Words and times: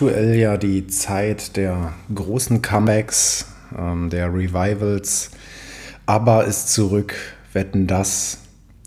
aktuell 0.00 0.34
ja 0.34 0.56
die 0.56 0.86
Zeit 0.86 1.58
der 1.58 1.92
großen 2.14 2.62
Comebacks, 2.62 3.44
ähm, 3.78 4.08
der 4.08 4.32
Revivals. 4.32 5.30
Aber 6.06 6.46
ist 6.46 6.72
zurück, 6.72 7.14
wetten 7.52 7.86
das. 7.86 8.38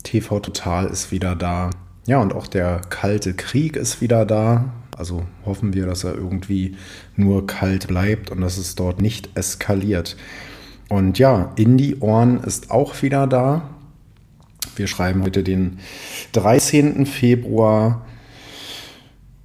TV 0.02 0.40
Total 0.40 0.86
ist 0.86 1.12
wieder 1.12 1.36
da. 1.36 1.70
Ja, 2.08 2.20
und 2.20 2.34
auch 2.34 2.48
der 2.48 2.80
Kalte 2.90 3.32
Krieg 3.32 3.76
ist 3.76 4.00
wieder 4.00 4.26
da. 4.26 4.72
Also 4.98 5.22
hoffen 5.46 5.72
wir, 5.72 5.86
dass 5.86 6.02
er 6.02 6.16
irgendwie 6.16 6.76
nur 7.14 7.46
kalt 7.46 7.86
bleibt 7.86 8.32
und 8.32 8.40
dass 8.40 8.58
es 8.58 8.74
dort 8.74 9.00
nicht 9.00 9.30
eskaliert. 9.36 10.16
Und 10.88 11.20
ja, 11.20 11.52
in 11.54 11.76
die 11.76 12.00
Ohren 12.00 12.42
ist 12.42 12.72
auch 12.72 13.02
wieder 13.02 13.28
da. 13.28 13.62
Wir 14.74 14.88
schreiben 14.88 15.22
heute 15.22 15.44
den 15.44 15.78
13. 16.32 17.06
Februar. 17.06 18.04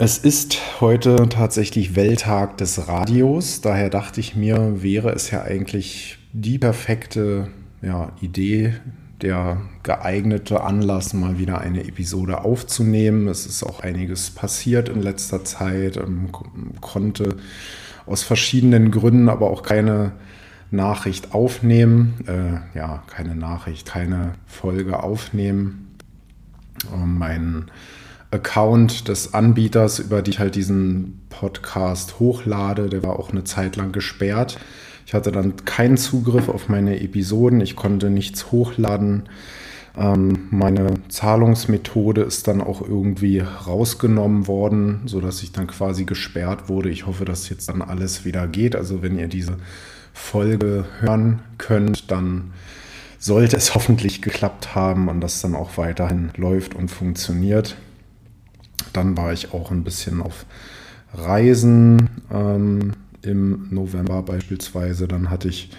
Es 0.02 0.18
ist 0.18 0.80
heute 0.80 1.28
tatsächlich 1.28 1.94
Welttag 1.94 2.56
des 2.56 2.88
Radios. 2.88 3.60
Daher 3.60 3.90
dachte 3.90 4.22
ich 4.22 4.34
mir, 4.34 4.82
wäre 4.82 5.10
es 5.10 5.30
ja 5.30 5.42
eigentlich 5.42 6.18
die 6.32 6.58
perfekte 6.58 7.50
ja, 7.82 8.14
Idee, 8.22 8.76
der 9.22 9.60
geeignete 9.84 10.62
Anlass, 10.62 11.14
mal 11.14 11.38
wieder 11.38 11.60
eine 11.60 11.84
Episode 11.86 12.46
aufzunehmen. 12.46 13.28
Es 13.28 13.46
ist 13.46 13.62
auch 13.62 13.82
einiges 13.82 14.32
passiert 14.32 14.88
in 14.88 15.02
letzter 15.02 15.44
Zeit, 15.44 15.98
ähm, 15.98 16.30
konnte 16.80 17.36
aus 18.06 18.24
verschiedenen 18.24 18.92
Gründen 18.92 19.28
aber 19.28 19.50
auch 19.50 19.64
keine 19.64 20.14
Nachricht 20.72 21.34
aufnehmen, 21.34 22.24
äh, 22.26 22.78
ja, 22.78 23.04
keine 23.08 23.36
Nachricht, 23.36 23.86
keine 23.86 24.36
Folge 24.48 25.04
aufnehmen. 25.04 25.98
Ähm, 26.94 27.18
mein 27.18 27.66
Account 28.32 29.08
des 29.08 29.34
Anbieters, 29.34 30.00
über 30.00 30.22
die 30.22 30.32
ich 30.32 30.40
halt 30.40 30.56
diesen 30.56 31.22
Podcast 31.30 32.20
hochlade, 32.20 32.90
der 32.90 33.04
war 33.04 33.18
auch 33.18 33.32
eine 33.32 33.44
Zeit 33.44 33.76
lang 33.76 33.92
gesperrt. 33.92 34.58
Ich 35.06 35.14
hatte 35.14 35.32
dann 35.32 35.66
keinen 35.66 35.98
Zugriff 35.98 36.50
auf 36.50 36.70
meine 36.70 37.02
Episoden, 37.02 37.62
ich 37.62 37.76
konnte 37.76 38.12
nichts 38.12 38.52
hochladen. 38.52 39.24
Ähm, 39.98 40.48
meine 40.52 40.94
Zahlungsmethode 41.10 42.22
ist 42.22 42.48
dann 42.48 42.62
auch 42.62 42.82
irgendwie 42.82 43.40
rausgenommen 43.40 44.46
worden, 44.48 45.02
sodass 45.06 45.42
ich 45.42 45.52
dann 45.52 45.66
quasi 45.66 46.06
gesperrt 46.06 46.70
wurde. 46.70 46.90
Ich 46.90 47.08
hoffe, 47.08 47.26
dass 47.26 47.50
jetzt 47.50 47.70
dann 47.70 47.82
alles 47.82 48.26
wieder 48.26 48.48
geht. 48.48 48.76
Also 48.76 49.02
wenn 49.02 49.18
ihr 49.18 49.28
diese 49.28 49.58
Folge 50.14 50.86
hören 51.00 51.40
könnt, 51.58 52.12
dann 52.12 52.54
sollte 53.18 53.58
es 53.58 53.74
hoffentlich 53.76 54.22
geklappt 54.22 54.76
haben 54.76 55.08
und 55.08 55.22
das 55.22 55.42
dann 55.42 55.56
auch 55.56 55.78
weiterhin 55.78 56.30
läuft 56.38 56.76
und 56.76 56.90
funktioniert. 56.90 57.76
Dann 58.94 59.18
war 59.18 59.34
ich 59.34 59.54
auch 59.54 59.72
ein 59.72 59.84
bisschen 59.84 60.22
auf 60.22 60.46
Reisen 61.14 62.10
ähm, 62.32 62.94
im 63.22 63.68
November 63.72 64.22
beispielsweise. 64.24 65.08
Dann 65.08 65.30
hatte 65.30 65.50
ich 65.50 65.72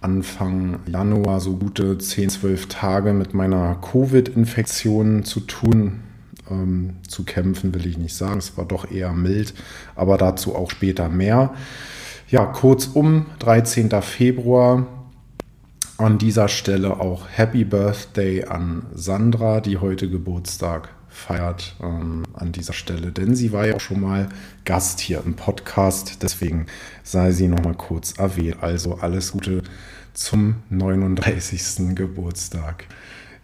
Anfang 0.00 0.80
Januar 0.86 1.40
so 1.40 1.56
gute 1.56 1.96
10, 1.96 2.28
12 2.28 2.66
Tage 2.68 3.12
mit 3.14 3.32
meiner 3.32 3.76
Covid-Infektion 3.76 5.24
zu 5.24 5.40
tun. 5.40 6.00
Ähm, 6.50 6.96
zu 7.08 7.24
kämpfen 7.24 7.74
will 7.74 7.86
ich 7.86 7.96
nicht 7.96 8.14
sagen, 8.14 8.38
es 8.38 8.58
war 8.58 8.66
doch 8.66 8.90
eher 8.90 9.14
mild, 9.14 9.54
aber 9.96 10.18
dazu 10.18 10.54
auch 10.54 10.70
später 10.70 11.08
mehr. 11.08 11.54
Ja, 12.28 12.44
kurzum, 12.44 13.26
13. 13.38 13.90
Februar. 14.02 14.86
An 15.96 16.18
dieser 16.18 16.48
Stelle 16.48 17.00
auch 17.00 17.28
Happy 17.30 17.64
Birthday 17.64 18.44
an 18.44 18.84
Sandra, 18.94 19.60
die 19.60 19.78
heute 19.78 20.10
Geburtstag 20.10 20.93
feiert 21.14 21.76
ähm, 21.80 22.24
an 22.34 22.52
dieser 22.52 22.72
Stelle, 22.72 23.12
denn 23.12 23.34
sie 23.34 23.52
war 23.52 23.66
ja 23.66 23.76
auch 23.76 23.80
schon 23.80 24.00
mal 24.00 24.28
Gast 24.64 25.00
hier 25.00 25.22
im 25.24 25.34
Podcast, 25.34 26.22
deswegen 26.22 26.66
sei 27.02 27.30
sie 27.30 27.48
noch 27.48 27.62
mal 27.62 27.74
kurz 27.74 28.18
erwähnt. 28.18 28.62
Also 28.62 28.96
alles 28.96 29.32
Gute 29.32 29.62
zum 30.12 30.56
39. 30.70 31.94
Geburtstag. 31.94 32.86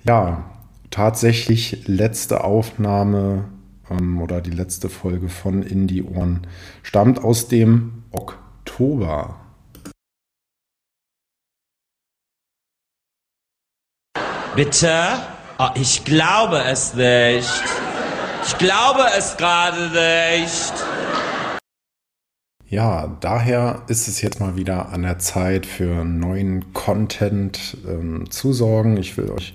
Ja, 0.05 0.51
tatsächlich 0.91 1.87
letzte 1.87 2.45
Aufnahme 2.45 3.45
ähm, 3.89 4.21
oder 4.21 4.41
die 4.41 4.51
letzte 4.51 4.89
Folge 4.89 5.29
von 5.29 5.63
In 5.63 5.87
die 5.87 6.03
Ohren 6.03 6.47
stammt 6.83 7.23
aus 7.23 7.49
dem 7.49 8.03
Oktober. 8.11 9.37
Bitte? 14.57 14.91
Oh, 15.63 15.69
ich 15.75 16.07
glaube 16.07 16.63
es 16.71 16.95
nicht. 16.95 17.63
Ich 18.47 18.57
glaube 18.57 19.03
es 19.19 19.37
gerade 19.37 19.91
nicht. 19.91 20.73
Ja, 22.67 23.15
daher 23.21 23.83
ist 23.87 24.09
es 24.09 24.23
jetzt 24.23 24.41
mal 24.41 24.57
wieder 24.57 24.89
an 24.89 25.03
der 25.03 25.19
Zeit 25.19 25.67
für 25.67 26.03
neuen 26.07 26.73
Content 26.73 27.77
ähm, 27.87 28.31
zu 28.31 28.55
sorgen. 28.55 28.97
Ich 28.97 29.19
will 29.19 29.31
euch 29.33 29.53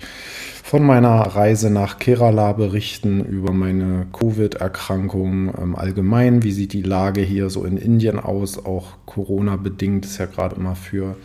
von 0.63 0.83
meiner 0.83 1.21
Reise 1.21 1.71
nach 1.71 1.97
Kerala 1.97 2.53
berichten, 2.53 3.25
über 3.25 3.51
meine 3.51 4.05
Covid-Erkrankung 4.13 5.55
ähm, 5.59 5.75
allgemein. 5.75 6.43
Wie 6.43 6.51
sieht 6.51 6.73
die 6.73 6.83
Lage 6.83 7.21
hier 7.21 7.49
so 7.49 7.65
in 7.65 7.77
Indien 7.77 8.19
aus? 8.19 8.63
Auch 8.63 8.97
Corona-bedingt 9.07 10.05
ist 10.05 10.19
ja 10.19 10.27
gerade 10.27 10.57
immer 10.57 10.75
für 10.75 11.17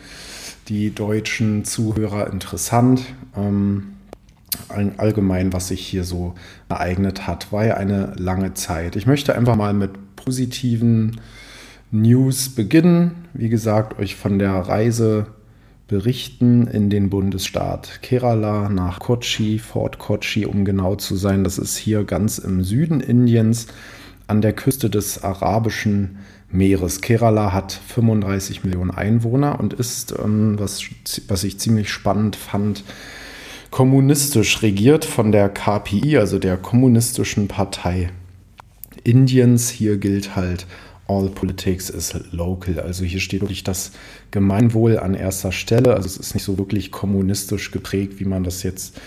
die 0.69 0.89
deutschen 0.95 1.65
Zuhörer 1.65 2.33
interessant. 2.33 3.03
Ähm, 3.37 3.97
allgemein, 4.97 5.53
was 5.53 5.69
sich 5.69 5.85
hier 5.85 6.03
so 6.03 6.35
ereignet 6.69 7.27
hat, 7.27 7.51
war 7.51 7.65
ja 7.65 7.75
eine 7.75 8.13
lange 8.17 8.53
Zeit. 8.53 8.95
Ich 8.95 9.05
möchte 9.05 9.35
einfach 9.35 9.55
mal 9.55 9.73
mit 9.73 10.15
positiven 10.15 11.19
News 11.91 12.49
beginnen. 12.49 13.25
Wie 13.33 13.49
gesagt, 13.49 13.99
euch 13.99 14.15
von 14.15 14.39
der 14.39 14.53
Reise 14.53 15.27
berichten 15.87 16.67
in 16.67 16.89
den 16.89 17.09
Bundesstaat 17.09 18.01
Kerala 18.01 18.69
nach 18.69 18.99
Kochi, 18.99 19.59
Fort 19.59 19.99
Kochi, 19.99 20.45
um 20.45 20.63
genau 20.63 20.95
zu 20.95 21.17
sein. 21.17 21.43
Das 21.43 21.57
ist 21.57 21.75
hier 21.75 22.05
ganz 22.05 22.37
im 22.37 22.63
Süden 22.63 23.01
Indiens 23.01 23.67
an 24.27 24.41
der 24.41 24.53
Küste 24.53 24.89
des 24.89 25.23
arabischen 25.23 26.19
Meeres. 26.49 27.01
Kerala 27.01 27.51
hat 27.51 27.73
35 27.73 28.63
Millionen 28.63 28.91
Einwohner 28.91 29.59
und 29.59 29.73
ist, 29.73 30.13
ähm, 30.17 30.57
was, 30.57 30.81
was 31.27 31.43
ich 31.43 31.59
ziemlich 31.59 31.89
spannend 31.89 32.37
fand, 32.37 32.85
kommunistisch 33.71 34.61
regiert 34.61 35.05
von 35.05 35.31
der 35.31 35.49
KPI, 35.49 36.17
also 36.17 36.37
der 36.37 36.57
Kommunistischen 36.57 37.47
Partei 37.47 38.09
Indiens. 39.03 39.69
Hier 39.69 39.97
gilt 39.97 40.35
halt 40.35 40.67
All 41.07 41.29
Politics 41.29 41.89
is 41.89 42.13
Local. 42.31 42.79
Also 42.79 43.05
hier 43.05 43.19
steht 43.19 43.41
wirklich 43.41 43.63
das 43.63 43.91
Gemeinwohl 44.29 44.99
an 44.99 45.13
erster 45.13 45.51
Stelle. 45.51 45.93
Also 45.95 46.07
es 46.07 46.17
ist 46.17 46.33
nicht 46.33 46.43
so 46.43 46.57
wirklich 46.57 46.91
kommunistisch 46.91 47.71
geprägt, 47.71 48.19
wie 48.19 48.25
man 48.25 48.43
das 48.43 48.61
jetzt 48.63 48.99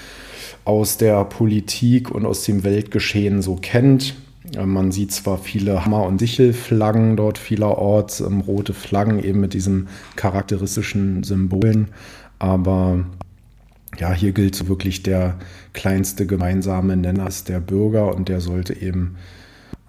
aus 0.65 0.97
der 0.97 1.23
Politik 1.25 2.11
und 2.11 2.25
aus 2.25 2.43
dem 2.45 2.65
Weltgeschehen 2.65 3.43
so 3.43 3.57
kennt. 3.57 4.15
Man 4.63 4.93
sieht 4.93 5.13
zwar 5.13 5.39
viele 5.39 5.85
Hammer- 5.85 6.07
und 6.07 6.19
Sichelflaggen 6.19 7.17
dort 7.17 7.39
vielerorts, 7.39 8.21
ähm, 8.21 8.41
rote 8.41 8.75
Flaggen 8.75 9.23
eben 9.23 9.41
mit 9.41 9.55
diesen 9.55 9.89
charakteristischen 10.17 11.23
Symbolen, 11.25 11.89
aber 12.39 13.05
ja, 13.99 14.13
hier 14.13 14.33
gilt 14.33 14.55
so 14.55 14.69
wirklich 14.69 15.03
der 15.03 15.37
kleinste 15.73 16.27
gemeinsame 16.27 16.97
Nenner 16.97 17.27
ist 17.27 17.49
der 17.49 17.61
Bürger 17.61 18.15
und 18.15 18.29
der 18.29 18.41
sollte 18.41 18.81
eben 18.81 19.17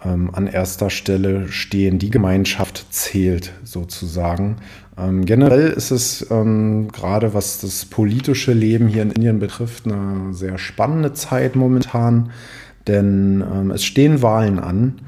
ähm, 0.03 0.29
an 0.33 0.47
erster 0.47 0.89
Stelle 0.89 1.47
stehen. 1.49 1.99
Die 1.99 2.09
Gemeinschaft 2.09 2.88
zählt 2.89 3.53
sozusagen. 3.63 4.57
Ähm, 4.97 5.25
generell 5.25 5.67
ist 5.67 5.91
es 5.91 6.25
ähm, 6.29 6.89
gerade 6.91 7.33
was 7.33 7.59
das 7.59 7.85
politische 7.85 8.53
Leben 8.53 8.88
hier 8.88 9.01
in 9.01 9.11
Indien 9.11 9.39
betrifft 9.39 9.85
eine 9.85 10.33
sehr 10.33 10.57
spannende 10.57 11.13
Zeit 11.13 11.55
momentan, 11.55 12.31
denn 12.88 13.44
ähm, 13.53 13.71
es 13.71 13.83
stehen 13.83 14.21
Wahlen 14.21 14.59
an. 14.59 15.01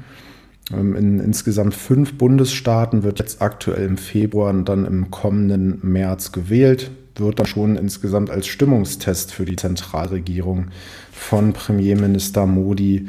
Ähm, 0.72 0.94
in 0.96 1.20
insgesamt 1.20 1.74
fünf 1.74 2.14
Bundesstaaten 2.18 3.02
wird 3.02 3.18
jetzt 3.18 3.40
aktuell 3.40 3.86
im 3.86 3.96
Februar 3.96 4.50
und 4.50 4.68
dann 4.68 4.84
im 4.84 5.10
kommenden 5.10 5.78
März 5.82 6.32
gewählt 6.32 6.90
wird 7.18 7.38
dann 7.38 7.46
schon 7.46 7.76
insgesamt 7.76 8.30
als 8.30 8.46
Stimmungstest 8.46 9.32
für 9.32 9.44
die 9.44 9.56
Zentralregierung 9.56 10.68
von 11.12 11.52
Premierminister 11.52 12.46
Modi 12.46 13.08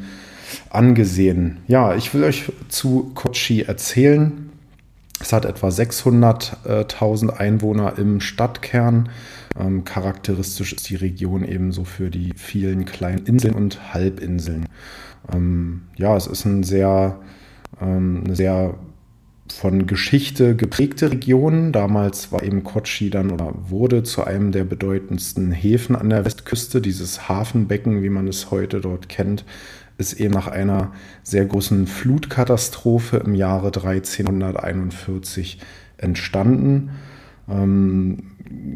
angesehen. 0.69 1.57
Ja, 1.67 1.95
ich 1.95 2.13
will 2.13 2.23
euch 2.23 2.51
zu 2.69 3.11
Kochi 3.13 3.61
erzählen. 3.61 4.49
Es 5.21 5.33
hat 5.33 5.45
etwa 5.45 5.67
600.000 5.67 7.29
Einwohner 7.29 7.97
im 7.97 8.21
Stadtkern. 8.21 9.09
Ähm, 9.59 9.83
charakteristisch 9.83 10.73
ist 10.73 10.89
die 10.89 10.95
Region 10.95 11.43
ebenso 11.43 11.83
für 11.83 12.09
die 12.09 12.33
vielen 12.35 12.85
kleinen 12.85 13.25
Inseln 13.25 13.55
und 13.55 13.93
Halbinseln. 13.93 14.67
Ähm, 15.33 15.81
ja, 15.97 16.15
es 16.15 16.27
ist 16.27 16.45
ein 16.45 16.63
sehr, 16.63 17.19
ähm, 17.81 18.23
eine 18.25 18.35
sehr 18.35 18.75
von 19.53 19.87
Geschichte 19.87 20.55
geprägte 20.55 21.11
Region. 21.11 21.71
Damals 21.71 22.31
war 22.31 22.43
eben 22.43 22.63
Kochi 22.63 23.09
dann 23.09 23.31
oder 23.31 23.53
wurde 23.69 24.03
zu 24.03 24.23
einem 24.23 24.51
der 24.51 24.63
bedeutendsten 24.63 25.51
Häfen 25.51 25.95
an 25.95 26.09
der 26.09 26.25
Westküste. 26.25 26.81
Dieses 26.81 27.27
Hafenbecken, 27.29 28.03
wie 28.03 28.09
man 28.09 28.27
es 28.27 28.51
heute 28.51 28.81
dort 28.81 29.09
kennt, 29.09 29.45
ist 29.97 30.13
eben 30.13 30.33
nach 30.33 30.47
einer 30.47 30.93
sehr 31.23 31.45
großen 31.45 31.87
Flutkatastrophe 31.87 33.17
im 33.17 33.35
Jahre 33.35 33.67
1341 33.67 35.59
entstanden. 35.97 36.91
Ähm, 37.49 38.28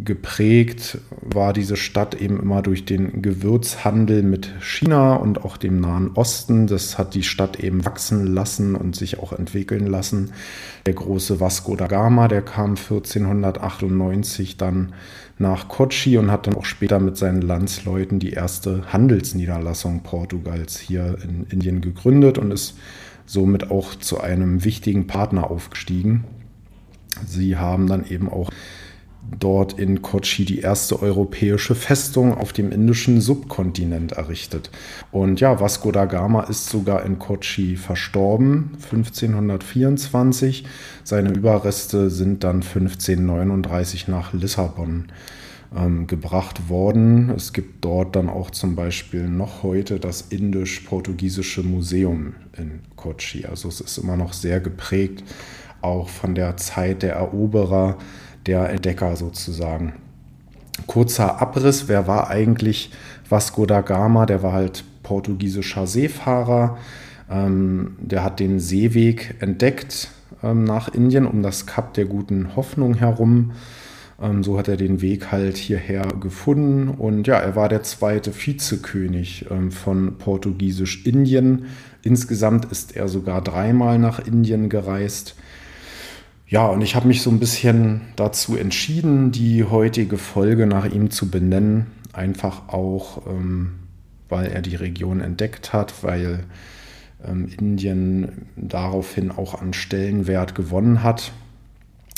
geprägt 0.05 0.99
war 1.21 1.53
diese 1.53 1.77
Stadt 1.77 2.13
eben 2.15 2.39
immer 2.39 2.61
durch 2.61 2.85
den 2.85 3.21
Gewürzhandel 3.21 4.21
mit 4.21 4.51
China 4.61 5.15
und 5.15 5.43
auch 5.43 5.57
dem 5.57 5.79
Nahen 5.79 6.11
Osten. 6.13 6.67
Das 6.67 6.97
hat 6.97 7.15
die 7.15 7.23
Stadt 7.23 7.59
eben 7.59 7.85
wachsen 7.85 8.27
lassen 8.27 8.75
und 8.75 8.95
sich 8.95 9.19
auch 9.19 9.33
entwickeln 9.33 9.87
lassen. 9.87 10.31
Der 10.85 10.93
große 10.93 11.39
Vasco 11.39 11.75
da 11.75 11.87
Gama, 11.87 12.27
der 12.27 12.41
kam 12.41 12.71
1498 12.71 14.57
dann 14.57 14.93
nach 15.39 15.67
Kochi 15.67 16.17
und 16.17 16.29
hat 16.29 16.45
dann 16.45 16.55
auch 16.55 16.65
später 16.65 16.99
mit 16.99 17.17
seinen 17.17 17.41
Landsleuten 17.41 18.19
die 18.19 18.31
erste 18.31 18.93
Handelsniederlassung 18.93 20.03
Portugals 20.03 20.79
hier 20.79 21.17
in 21.23 21.47
Indien 21.49 21.81
gegründet 21.81 22.37
und 22.37 22.51
ist 22.51 22.77
somit 23.25 23.71
auch 23.71 23.95
zu 23.95 24.21
einem 24.21 24.63
wichtigen 24.63 25.07
Partner 25.07 25.49
aufgestiegen. 25.49 26.25
Sie 27.25 27.57
haben 27.57 27.87
dann 27.87 28.05
eben 28.05 28.29
auch 28.29 28.49
dort 29.39 29.73
in 29.79 30.01
Kochi 30.01 30.45
die 30.45 30.59
erste 30.59 31.01
europäische 31.01 31.75
Festung 31.75 32.33
auf 32.33 32.53
dem 32.53 32.71
indischen 32.71 33.21
Subkontinent 33.21 34.13
errichtet. 34.13 34.69
Und 35.11 35.39
ja, 35.39 35.59
Vasco 35.59 35.91
da 35.91 36.05
Gama 36.05 36.43
ist 36.43 36.69
sogar 36.69 37.05
in 37.05 37.19
Kochi 37.19 37.75
verstorben, 37.75 38.71
1524. 38.83 40.65
Seine 41.03 41.31
Überreste 41.31 42.09
sind 42.09 42.43
dann 42.43 42.57
1539 42.57 44.07
nach 44.07 44.33
Lissabon 44.33 45.05
ähm, 45.75 46.07
gebracht 46.07 46.69
worden. 46.69 47.31
Es 47.35 47.53
gibt 47.53 47.83
dort 47.83 48.15
dann 48.15 48.29
auch 48.29 48.51
zum 48.51 48.75
Beispiel 48.75 49.27
noch 49.27 49.63
heute 49.63 49.99
das 49.99 50.21
indisch-portugiesische 50.29 51.63
Museum 51.63 52.33
in 52.57 52.81
Kochi. 52.95 53.45
Also 53.45 53.69
es 53.69 53.81
ist 53.81 53.97
immer 53.97 54.17
noch 54.17 54.33
sehr 54.33 54.59
geprägt 54.59 55.23
auch 55.83 56.07
von 56.09 56.33
der 56.33 56.57
Zeit 56.57 57.03
der 57.03 57.15
Eroberer, 57.15 57.97
der 58.45 58.69
Entdecker 58.69 59.15
sozusagen. 59.15 59.93
Kurzer 60.87 61.41
Abriss, 61.41 61.87
wer 61.87 62.07
war 62.07 62.29
eigentlich 62.29 62.91
Vasco 63.29 63.65
da 63.65 63.81
Gama? 63.81 64.25
Der 64.25 64.43
war 64.43 64.53
halt 64.53 64.83
portugiesischer 65.03 65.87
Seefahrer. 65.87 66.77
Ähm, 67.29 67.95
der 67.99 68.23
hat 68.23 68.39
den 68.39 68.59
Seeweg 68.59 69.35
entdeckt 69.39 70.09
ähm, 70.41 70.63
nach 70.63 70.93
Indien 70.93 71.25
um 71.25 71.41
das 71.41 71.65
Kap 71.65 71.93
der 71.93 72.05
guten 72.05 72.55
Hoffnung 72.55 72.95
herum. 72.95 73.51
Ähm, 74.21 74.43
so 74.43 74.57
hat 74.57 74.67
er 74.67 74.77
den 74.77 75.01
Weg 75.01 75.31
halt 75.31 75.57
hierher 75.57 76.03
gefunden. 76.19 76.89
Und 76.89 77.27
ja, 77.27 77.35
er 77.35 77.55
war 77.55 77.69
der 77.69 77.83
zweite 77.83 78.33
Vizekönig 78.33 79.45
ähm, 79.49 79.71
von 79.71 80.17
Portugiesisch-Indien. 80.17 81.65
Insgesamt 82.01 82.65
ist 82.65 82.95
er 82.95 83.07
sogar 83.07 83.41
dreimal 83.41 83.99
nach 83.99 84.19
Indien 84.25 84.69
gereist. 84.69 85.35
Ja, 86.53 86.67
und 86.67 86.81
ich 86.81 86.93
habe 86.95 87.07
mich 87.07 87.23
so 87.23 87.31
ein 87.31 87.39
bisschen 87.39 88.01
dazu 88.15 88.55
entschieden, 88.55 89.31
die 89.31 89.63
heutige 89.63 90.19
Folge 90.19 90.67
nach 90.67 90.85
ihm 90.85 91.09
zu 91.09 91.31
benennen. 91.31 91.87
Einfach 92.11 92.69
auch, 92.69 93.25
ähm, 93.25 93.71
weil 94.29 94.51
er 94.51 94.61
die 94.61 94.75
Region 94.75 95.19
entdeckt 95.19 95.73
hat, 95.73 96.03
weil 96.03 96.43
ähm, 97.25 97.47
Indien 97.59 98.45
daraufhin 98.55 99.31
auch 99.31 99.59
an 99.59 99.73
Stellenwert 99.73 100.53
gewonnen 100.53 101.01
hat, 101.01 101.31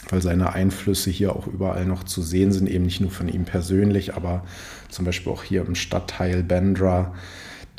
weil 0.10 0.22
seine 0.22 0.52
Einflüsse 0.52 1.12
hier 1.12 1.34
auch 1.34 1.48
überall 1.48 1.86
noch 1.86 2.04
zu 2.04 2.22
sehen 2.22 2.52
sind, 2.52 2.68
eben 2.68 2.84
nicht 2.84 3.00
nur 3.00 3.12
von 3.12 3.30
ihm 3.30 3.46
persönlich, 3.46 4.16
aber 4.16 4.44
zum 4.90 5.06
Beispiel 5.06 5.32
auch 5.32 5.44
hier 5.44 5.66
im 5.66 5.76
Stadtteil 5.76 6.44
Bandra, 6.44 7.14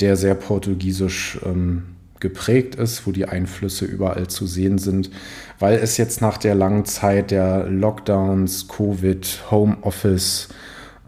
der 0.01 0.17
sehr 0.17 0.35
portugiesisch 0.35 1.39
ähm, 1.45 1.96
geprägt 2.27 2.75
ist, 2.75 3.07
wo 3.07 3.13
die 3.13 3.27
Einflüsse 3.27 3.85
überall 3.85 4.27
zu 4.27 4.47
sehen 4.47 4.79
sind, 4.79 5.11
weil 5.61 5.79
es 5.79 5.97
jetzt 5.97 6.21
nach 6.21 6.39
der 6.39 6.57
langen 6.57 6.85
Zeit 6.85 7.31
der 7.31 7.69
Lockdowns, 7.69 8.67
Covid, 8.67 9.45
Homeoffice, 9.53 10.49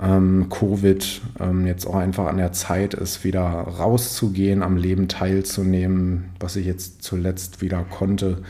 ähm, 0.00 0.46
Covid 0.48 1.20
ähm, 1.40 1.66
jetzt 1.66 1.86
auch 1.86 1.96
einfach 1.96 2.26
an 2.26 2.36
der 2.36 2.52
Zeit 2.52 2.94
ist, 2.94 3.24
wieder 3.24 3.42
rauszugehen, 3.42 4.62
am 4.62 4.76
Leben 4.76 5.08
teilzunehmen, 5.08 6.30
was 6.38 6.54
ich 6.54 6.66
jetzt 6.66 7.02
zuletzt 7.02 7.62
wieder 7.62 7.84
konnte. 7.90 8.42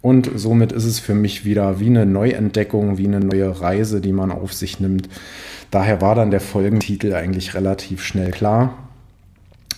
Und 0.00 0.30
somit 0.36 0.70
ist 0.70 0.84
es 0.84 1.00
für 1.00 1.14
mich 1.14 1.44
wieder 1.44 1.80
wie 1.80 1.86
eine 1.86 2.06
Neuentdeckung, 2.06 2.96
wie 2.96 3.08
eine 3.08 3.20
neue 3.20 3.60
Reise, 3.60 4.00
die 4.00 4.12
man 4.12 4.30
auf 4.30 4.52
sich 4.52 4.78
nimmt. 4.78 5.08
Daher 5.72 6.00
war 6.00 6.14
dann 6.14 6.30
der 6.30 6.42
Folgentitel 6.42 7.12
eigentlich 7.14 7.54
relativ 7.54 8.04
schnell 8.04 8.30
klar. 8.30 8.74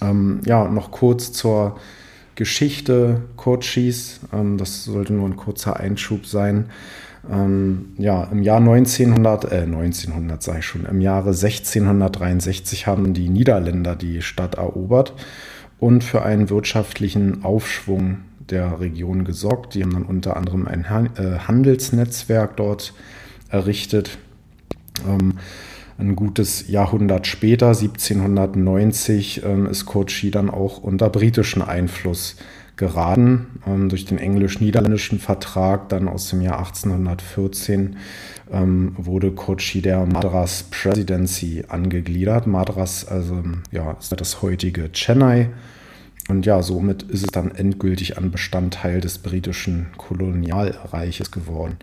Ähm, 0.03 0.41
ja, 0.45 0.69
noch 0.69 0.91
kurz 0.91 1.33
zur 1.33 1.77
Geschichte 2.37 3.23
Kochis. 3.37 4.21
Ähm, 4.33 4.57
das 4.59 4.85
sollte 4.85 5.13
nur 5.13 5.29
ein 5.29 5.37
kurzer 5.37 5.79
Einschub 5.79 6.27
sein. 6.27 6.67
Ähm, 7.31 7.95
ja, 7.99 8.25
im 8.31 8.43
Jahr 8.43 8.59
1900, 8.59 9.51
äh, 9.51 9.63
1900 9.63 10.43
sei 10.43 10.63
schon, 10.63 10.85
im 10.85 11.01
Jahre 11.01 11.31
1663 11.31 12.87
haben 12.87 13.15
die 13.15 13.29
Niederländer 13.29 13.97
die 13.97 14.23
Stadt 14.23 14.55
erobert 14.55 15.15
und 15.81 16.05
für 16.05 16.23
einen 16.23 16.49
wirtschaftlichen 16.51 17.45
Aufschwung 17.45 18.19
der 18.49 18.81
Region 18.81 19.25
gesorgt. 19.25 19.75
Die 19.75 19.83
haben 19.83 19.93
dann 19.93 20.05
unter 20.05 20.37
anderem 20.37 20.69
ein 20.69 20.85
äh, 20.85 21.39
Handelsnetzwerk 21.41 22.57
dort 22.57 22.95
errichtet. 23.49 24.19
Ähm, 25.07 25.35
ein 25.99 26.17
gutes 26.17 26.69
Jahrhundert 26.69 27.27
später, 27.27 27.69
1790, 27.69 29.43
ähm, 29.45 29.67
ist 29.67 29.87
Kochi 29.87 30.31
dann 30.31 30.51
auch 30.51 30.79
unter 30.79 31.09
britischen 31.09 31.63
Einfluss 31.63 32.37
geraten. 32.77 33.61
Ähm, 33.67 33.89
durch 33.89 34.05
den 34.05 34.19
englisch-niederländischen 34.19 35.19
Vertrag 35.19 35.89
dann 35.89 36.09
aus 36.09 36.31
dem 36.31 36.43
Jahr 36.43 36.59
1814 36.59 37.97
ähm, 38.53 38.95
wurde 38.99 39.33
Kochi 39.33 39.81
der 39.81 40.05
Madras 40.07 40.65
Presidency 40.71 41.65
angegliedert. 41.69 42.47
Madras 42.47 43.07
also 43.07 43.43
ja, 43.73 43.93
ist 43.93 44.19
das 44.21 44.43
heutige 44.43 44.91
Chennai 44.93 45.51
und 46.29 46.45
ja, 46.45 46.63
somit 46.63 47.05
ist 47.05 47.23
es 47.23 47.31
dann 47.31 47.55
endgültig 47.55 48.19
ein 48.19 48.33
Bestandteil 48.33 49.01
des 49.01 49.19
britischen 49.19 49.87
Kolonialreiches 49.97 51.31
geworden. 51.31 51.77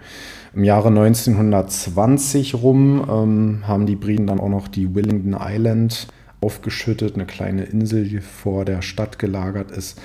Im 0.54 0.66
Jahre 0.66 0.90
1920 0.90 2.56
rum 2.56 3.06
ähm, 3.10 3.68
haben 3.68 3.86
die 3.86 3.96
Briten 3.96 4.28
dann 4.28 4.42
auch 4.42 4.50
noch 4.50 4.68
die 4.68 4.94
Willingdon 4.94 5.40
Island 5.40 6.08
aufgeschüttet, 6.42 7.16
eine 7.16 7.26
kleine 7.26 7.64
Insel, 7.64 8.04
die 8.04 8.20
vor 8.20 8.66
der 8.66 8.82
Stadt 8.82 9.18
gelagert 9.18 9.72
ist, 9.72 10.00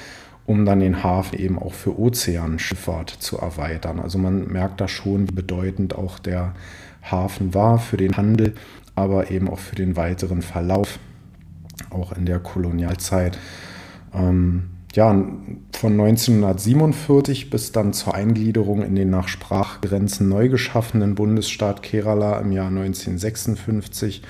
um 0.46 0.64
dann 0.64 0.78
den 0.78 1.02
Hafen 1.02 1.36
eben 1.36 1.58
auch 1.58 1.74
für 1.74 1.98
Ozeanschifffahrt 1.98 3.10
zu 3.10 3.38
erweitern. 3.38 3.98
Also 3.98 4.18
man 4.18 4.46
merkt 4.46 4.80
da 4.80 4.86
schon, 4.86 5.28
wie 5.28 5.34
bedeutend 5.34 5.96
auch 5.96 6.20
der 6.20 6.54
Hafen 7.02 7.54
war 7.54 7.78
für 7.78 7.96
den 7.96 8.16
Handel, 8.16 8.54
aber 8.94 9.32
eben 9.32 9.48
auch 9.48 9.58
für 9.58 9.74
den 9.74 9.96
weiteren 9.96 10.42
Verlauf, 10.42 11.00
auch 11.90 12.12
in 12.12 12.24
der 12.24 12.38
Kolonialzeit. 12.38 13.36
Ähm, 14.14 14.70
ja, 14.94 15.10
von 15.10 15.92
1947 15.92 17.50
bis 17.50 17.72
dann 17.72 17.92
zur 17.92 18.14
Eingliederung 18.14 18.82
in 18.82 18.94
den 18.94 19.10
nach 19.10 19.28
Sprachgrenzen 19.28 20.28
neu 20.28 20.48
geschaffenen 20.48 21.14
Bundesstaat 21.14 21.82
Kerala 21.82 22.38
im 22.40 22.52
Jahr 22.52 22.68
1956 22.68 24.22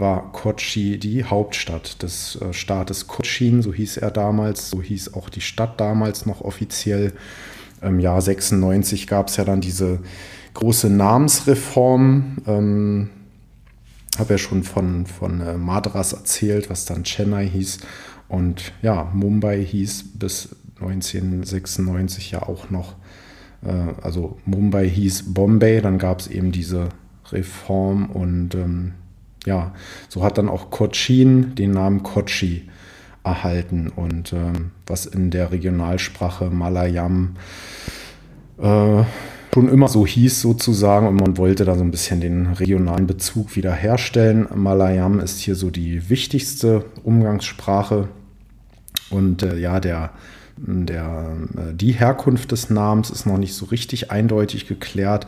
war 0.00 0.32
Kochi 0.32 0.98
die 0.98 1.24
Hauptstadt 1.24 2.02
des 2.02 2.36
äh, 2.40 2.52
Staates 2.52 3.06
Cochin, 3.06 3.62
so 3.62 3.72
hieß 3.72 3.98
er 3.98 4.10
damals, 4.10 4.70
so 4.70 4.82
hieß 4.82 5.14
auch 5.14 5.28
die 5.28 5.42
Stadt 5.42 5.78
damals 5.78 6.26
noch 6.26 6.40
offiziell. 6.40 7.12
Im 7.82 8.00
Jahr 8.00 8.20
96 8.20 9.06
gab 9.06 9.28
es 9.28 9.36
ja 9.36 9.44
dann 9.44 9.60
diese 9.60 10.00
große 10.54 10.90
Namensreform. 10.90 12.38
Ähm, 12.46 13.10
habe 14.18 14.34
ja 14.34 14.38
schon 14.38 14.64
von, 14.64 15.06
von 15.06 15.40
äh, 15.40 15.56
Madras 15.56 16.12
erzählt, 16.12 16.68
was 16.68 16.84
dann 16.84 17.04
Chennai 17.04 17.48
hieß. 17.48 17.78
Und 18.30 18.72
ja, 18.80 19.10
Mumbai 19.12 19.62
hieß 19.64 20.04
bis 20.14 20.56
1996 20.80 22.30
ja 22.30 22.42
auch 22.42 22.70
noch, 22.70 22.94
äh, 23.62 23.72
also 24.02 24.38
Mumbai 24.46 24.88
hieß 24.88 25.34
Bombay, 25.34 25.82
dann 25.82 25.98
gab 25.98 26.20
es 26.20 26.28
eben 26.28 26.52
diese 26.52 26.88
Reform 27.32 28.06
und 28.06 28.54
ähm, 28.54 28.92
ja, 29.46 29.74
so 30.08 30.22
hat 30.22 30.38
dann 30.38 30.48
auch 30.48 30.70
Cochin 30.70 31.54
den 31.54 31.72
Namen 31.72 32.02
Kochi 32.02 32.68
erhalten 33.24 33.88
und 33.94 34.32
ähm, 34.32 34.70
was 34.86 35.06
in 35.06 35.30
der 35.30 35.50
Regionalsprache 35.50 36.50
Malayam 36.50 37.36
äh, 38.58 39.02
schon 39.52 39.68
immer 39.68 39.88
so 39.88 40.06
hieß 40.06 40.40
sozusagen 40.40 41.08
und 41.08 41.16
man 41.16 41.36
wollte 41.36 41.64
da 41.64 41.74
so 41.74 41.82
ein 41.82 41.90
bisschen 41.90 42.20
den 42.20 42.46
regionalen 42.46 43.06
Bezug 43.06 43.56
wiederherstellen. 43.56 44.46
Malayam 44.54 45.18
ist 45.18 45.40
hier 45.40 45.56
so 45.56 45.70
die 45.70 46.08
wichtigste 46.08 46.84
Umgangssprache 47.02 48.08
und 49.10 49.42
äh, 49.42 49.58
ja, 49.58 49.80
der 49.80 50.10
Der, 50.62 51.36
äh, 51.56 51.74
die 51.74 51.92
Herkunft 51.92 52.52
des 52.52 52.68
Namens 52.68 53.08
ist 53.08 53.24
noch 53.24 53.38
nicht 53.38 53.54
so 53.54 53.66
richtig 53.66 54.10
eindeutig 54.10 54.66
geklärt. 54.66 55.26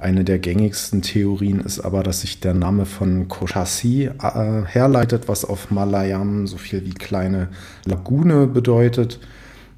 Eine 0.00 0.24
der 0.24 0.40
gängigsten 0.40 1.02
Theorien 1.02 1.60
ist 1.60 1.78
aber, 1.78 2.02
dass 2.02 2.22
sich 2.22 2.40
der 2.40 2.54
Name 2.54 2.84
von 2.84 3.28
Koshasi 3.28 4.06
äh, 4.06 4.62
herleitet, 4.66 5.28
was 5.28 5.44
auf 5.44 5.70
Malayam 5.70 6.48
so 6.48 6.56
viel 6.56 6.84
wie 6.84 6.94
kleine 6.94 7.48
Lagune 7.84 8.48
bedeutet. 8.48 9.20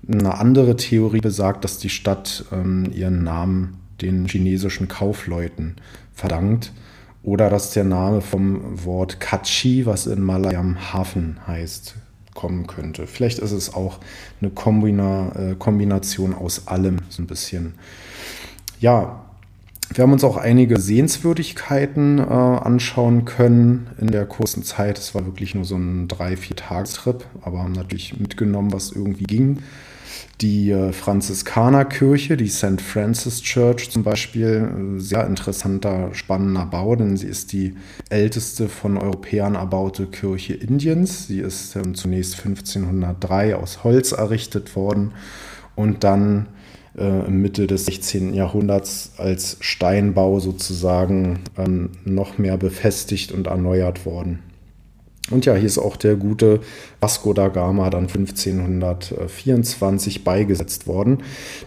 Eine 0.08 0.38
andere 0.38 0.76
Theorie 0.76 1.20
besagt, 1.20 1.64
dass 1.64 1.76
die 1.78 1.90
Stadt 1.90 2.46
ähm, 2.50 2.86
ihren 2.94 3.24
Namen 3.24 3.76
den 4.00 4.26
chinesischen 4.26 4.88
Kaufleuten 4.88 5.76
verdankt 6.14 6.72
oder 7.22 7.50
dass 7.50 7.72
der 7.72 7.84
Name 7.84 8.22
vom 8.22 8.84
Wort 8.84 9.20
Kachi, 9.20 9.84
was 9.84 10.06
in 10.06 10.22
Malayam 10.22 10.92
Hafen 10.92 11.36
heißt, 11.46 11.96
kommen 12.34 12.66
könnte. 12.66 13.06
Vielleicht 13.06 13.38
ist 13.38 13.52
es 13.52 13.72
auch 13.72 13.98
eine 14.40 14.50
Kombina 14.50 15.32
äh, 15.36 15.54
Kombination 15.54 16.34
aus 16.34 16.66
allem, 16.66 16.98
so 17.08 17.22
ein 17.22 17.26
bisschen. 17.26 17.74
Ja, 18.80 19.23
wir 19.92 20.02
haben 20.02 20.12
uns 20.12 20.24
auch 20.24 20.36
einige 20.36 20.80
Sehenswürdigkeiten 20.80 22.18
äh, 22.18 22.22
anschauen 22.22 23.24
können 23.24 23.88
in 24.00 24.08
der 24.08 24.26
kurzen 24.26 24.62
Zeit. 24.62 24.98
Es 24.98 25.14
war 25.14 25.26
wirklich 25.26 25.54
nur 25.54 25.64
so 25.64 25.76
ein 25.76 26.08
drei, 26.08 26.36
vier 26.36 26.56
Tagestrip, 26.56 27.24
aber 27.42 27.58
haben 27.58 27.72
natürlich 27.72 28.18
mitgenommen, 28.18 28.72
was 28.72 28.92
irgendwie 28.92 29.24
ging 29.24 29.58
die 30.40 30.70
äh, 30.70 30.92
Franziskanerkirche, 30.92 32.36
die 32.36 32.48
St. 32.48 32.80
Francis 32.80 33.42
Church 33.42 33.90
zum 33.90 34.02
Beispiel, 34.02 34.96
äh, 34.96 35.00
sehr 35.00 35.26
interessanter, 35.26 36.10
spannender 36.12 36.66
Bau, 36.66 36.96
denn 36.96 37.16
sie 37.16 37.28
ist 37.28 37.52
die 37.52 37.76
älteste 38.10 38.68
von 38.68 38.98
Europäern 38.98 39.54
erbaute 39.54 40.06
Kirche 40.06 40.54
Indiens. 40.54 41.28
Sie 41.28 41.38
ist 41.38 41.76
ähm, 41.76 41.94
zunächst 41.94 42.38
1503 42.44 43.56
aus 43.56 43.84
Holz 43.84 44.12
errichtet 44.12 44.74
worden 44.76 45.12
und 45.76 46.04
dann 46.04 46.46
äh, 46.98 47.30
Mitte 47.30 47.66
des 47.66 47.86
16. 47.86 48.34
Jahrhunderts 48.34 49.12
als 49.16 49.56
Steinbau 49.60 50.40
sozusagen 50.40 51.40
ähm, 51.58 51.90
noch 52.04 52.38
mehr 52.38 52.56
befestigt 52.56 53.32
und 53.32 53.46
erneuert 53.46 54.06
worden. 54.06 54.40
Und 55.30 55.46
ja, 55.46 55.54
hier 55.54 55.64
ist 55.64 55.78
auch 55.78 55.96
der 55.96 56.16
gute 56.16 56.60
Vasco 57.00 57.32
da 57.32 57.48
Gama 57.48 57.88
dann 57.88 58.08
1524 58.08 60.22
beigesetzt 60.22 60.86
worden. 60.86 61.22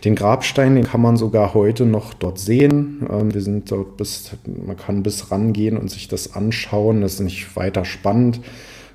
Den 0.05 0.13
Grabstein, 0.13 0.75
den 0.75 0.83
kann 0.83 1.01
man 1.01 1.17
sogar 1.17 1.55
heute 1.55 1.87
noch 1.87 2.13
dort 2.13 2.37
sehen. 2.37 3.07
Ähm, 3.09 3.33
wir 3.33 3.41
sind 3.41 3.71
dort 3.71 3.97
bis, 3.97 4.29
man 4.45 4.77
kann 4.77 5.01
bis 5.01 5.31
rangehen 5.31 5.75
und 5.75 5.89
sich 5.89 6.07
das 6.07 6.35
anschauen. 6.35 7.01
Das 7.01 7.15
ist 7.15 7.21
nicht 7.21 7.55
weiter 7.55 7.83
spannend. 7.83 8.41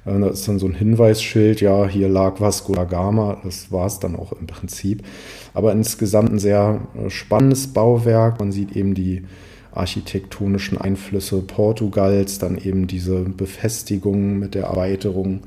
Äh, 0.05 0.19
da 0.19 0.29
ist 0.29 0.47
dann 0.49 0.59
so 0.59 0.67
ein 0.67 0.75
Hinweisschild, 0.75 1.61
ja, 1.61 1.87
hier 1.87 2.09
lag 2.09 2.41
Vasco 2.41 2.75
da 2.75 2.85
Gama. 2.85 3.41
Das 3.45 3.71
war 3.71 3.87
es 3.87 3.99
dann 3.99 4.17
auch 4.17 4.33
im 4.33 4.47
Prinzip. 4.47 5.03
Aber 5.55 5.73
insgesamt 5.73 6.33
ein 6.33 6.39
sehr 6.39 6.81
äh, 6.95 7.11
spannendes 7.11 7.69
Bauwerk. 7.69 8.41
Man 8.41 8.53
sieht 8.53 8.77
eben 8.77 8.95
die 8.95 9.25
architektonischen 9.73 10.79
Einflüsse 10.79 11.41
Portugals, 11.41 12.39
dann 12.39 12.59
eben 12.59 12.87
diese 12.87 13.21
Befestigung 13.21 14.39
mit 14.39 14.55
der 14.55 14.65
Erweiterung 14.65 15.41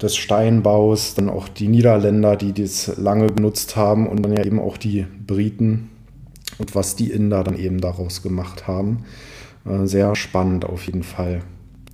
des 0.00 0.16
Steinbaus, 0.16 1.14
dann 1.14 1.28
auch 1.28 1.48
die 1.48 1.66
Niederländer, 1.66 2.36
die 2.36 2.52
das 2.52 2.96
lange 2.98 3.26
genutzt 3.26 3.74
haben 3.74 4.06
und 4.06 4.22
dann 4.22 4.32
ja 4.32 4.44
eben 4.44 4.60
auch 4.60 4.76
die 4.76 5.06
Briten 5.26 5.90
und 6.58 6.76
was 6.76 6.94
die 6.94 7.10
Inder 7.10 7.42
dann 7.42 7.58
eben 7.58 7.80
daraus 7.80 8.22
gemacht 8.22 8.68
haben. 8.68 9.04
Äh, 9.66 9.86
sehr 9.86 10.14
spannend 10.14 10.64
auf 10.64 10.86
jeden 10.86 11.02
Fall. 11.02 11.40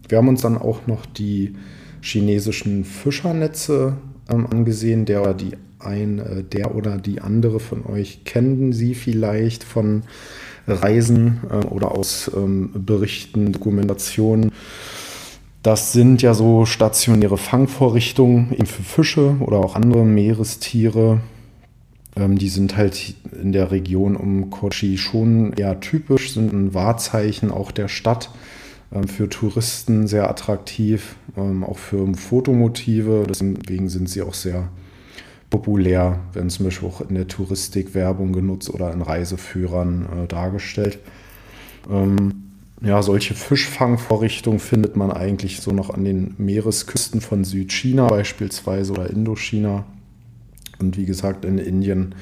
Wir 0.09 0.19
haben 0.19 0.29
uns 0.29 0.43
dann 0.43 0.59
auch 0.59 0.87
noch 0.87 1.07
die 1.07 1.55
chinesischen 2.05 2.85
Fischernetze 2.85 3.97
ähm, 4.31 4.47
angesehen. 4.47 5.07
Der 5.07 5.23
oder 5.23 5.35
die 5.35 5.53
ein, 5.79 6.19
äh, 6.19 6.43
der 6.45 6.75
oder 6.75 6.99
die 6.99 7.21
andere 7.21 7.61
von 7.61 7.87
euch 7.87 8.25
kennen 8.25 8.73
sie 8.73 8.95
vielleicht 8.95 9.65
von 9.65 10.03
Reisen 10.67 11.41
äh, 11.51 11.67
oder 11.67 11.93
aus 11.93 12.31
ähm, 12.35 12.71
Berichten, 12.75 13.53
Dokumentationen. 13.53 14.53
Das 15.63 15.93
sind 15.93 16.21
ja 16.21 16.35
so 16.35 16.67
stationäre 16.67 17.39
Fangvorrichtungen 17.39 18.53
eben 18.53 18.67
für 18.67 18.83
Fische 18.83 19.37
oder 19.41 19.59
auch 19.59 19.75
andere 19.75 20.05
Meerestiere. 20.05 21.21
Ähm, 22.17 22.39
die 22.39 22.49
sind 22.49 22.77
halt 22.77 23.15
in 23.41 23.53
der 23.53 23.71
Region 23.71 24.17
um 24.17 24.51
Kochi 24.51 24.99
schon 24.99 25.53
eher 25.55 25.81
typisch, 25.81 26.35
sind 26.35 26.53
ein 26.53 26.75
Wahrzeichen 26.75 27.51
auch 27.51 27.71
der 27.71 27.89
Stadt 27.89 28.31
für 29.07 29.29
Touristen 29.29 30.07
sehr 30.07 30.31
attraktiv, 30.31 31.17
ähm, 31.37 31.65
auch 31.65 31.79
für 31.79 32.15
Fotomotive. 32.15 33.27
Deswegen 33.29 33.89
sind 33.89 34.09
sie 34.09 34.23
auch 34.23 34.35
sehr 34.35 34.69
populär, 35.51 36.21
werden 36.33 36.51
zum 36.51 36.67
Beispiel 36.67 36.89
auch 36.89 37.01
in 37.01 37.15
der 37.15 37.29
Touristik 37.29 37.95
Werbung 37.95 38.33
genutzt 38.33 38.71
oder 38.71 38.93
in 38.93 39.03
Reiseführern 39.03 40.25
äh, 40.25 40.27
dargestellt. 40.27 40.99
Ähm, 41.91 42.45
ja, 42.81 43.03
solche 43.03 43.35
Fischfangvorrichtungen 43.35 44.59
findet 44.59 44.97
man 44.97 45.11
eigentlich 45.11 45.61
so 45.61 45.71
noch 45.71 45.91
an 45.91 46.05
den 46.05 46.35
Meeresküsten 46.39 47.21
von 47.21 47.45
Südchina 47.45 48.07
beispielsweise 48.07 48.93
oder 48.93 49.11
Indochina. 49.11 49.85
Und 50.79 50.97
wie 50.97 51.07
gesagt, 51.07 51.45
in 51.45 51.59
Indien 51.59 52.15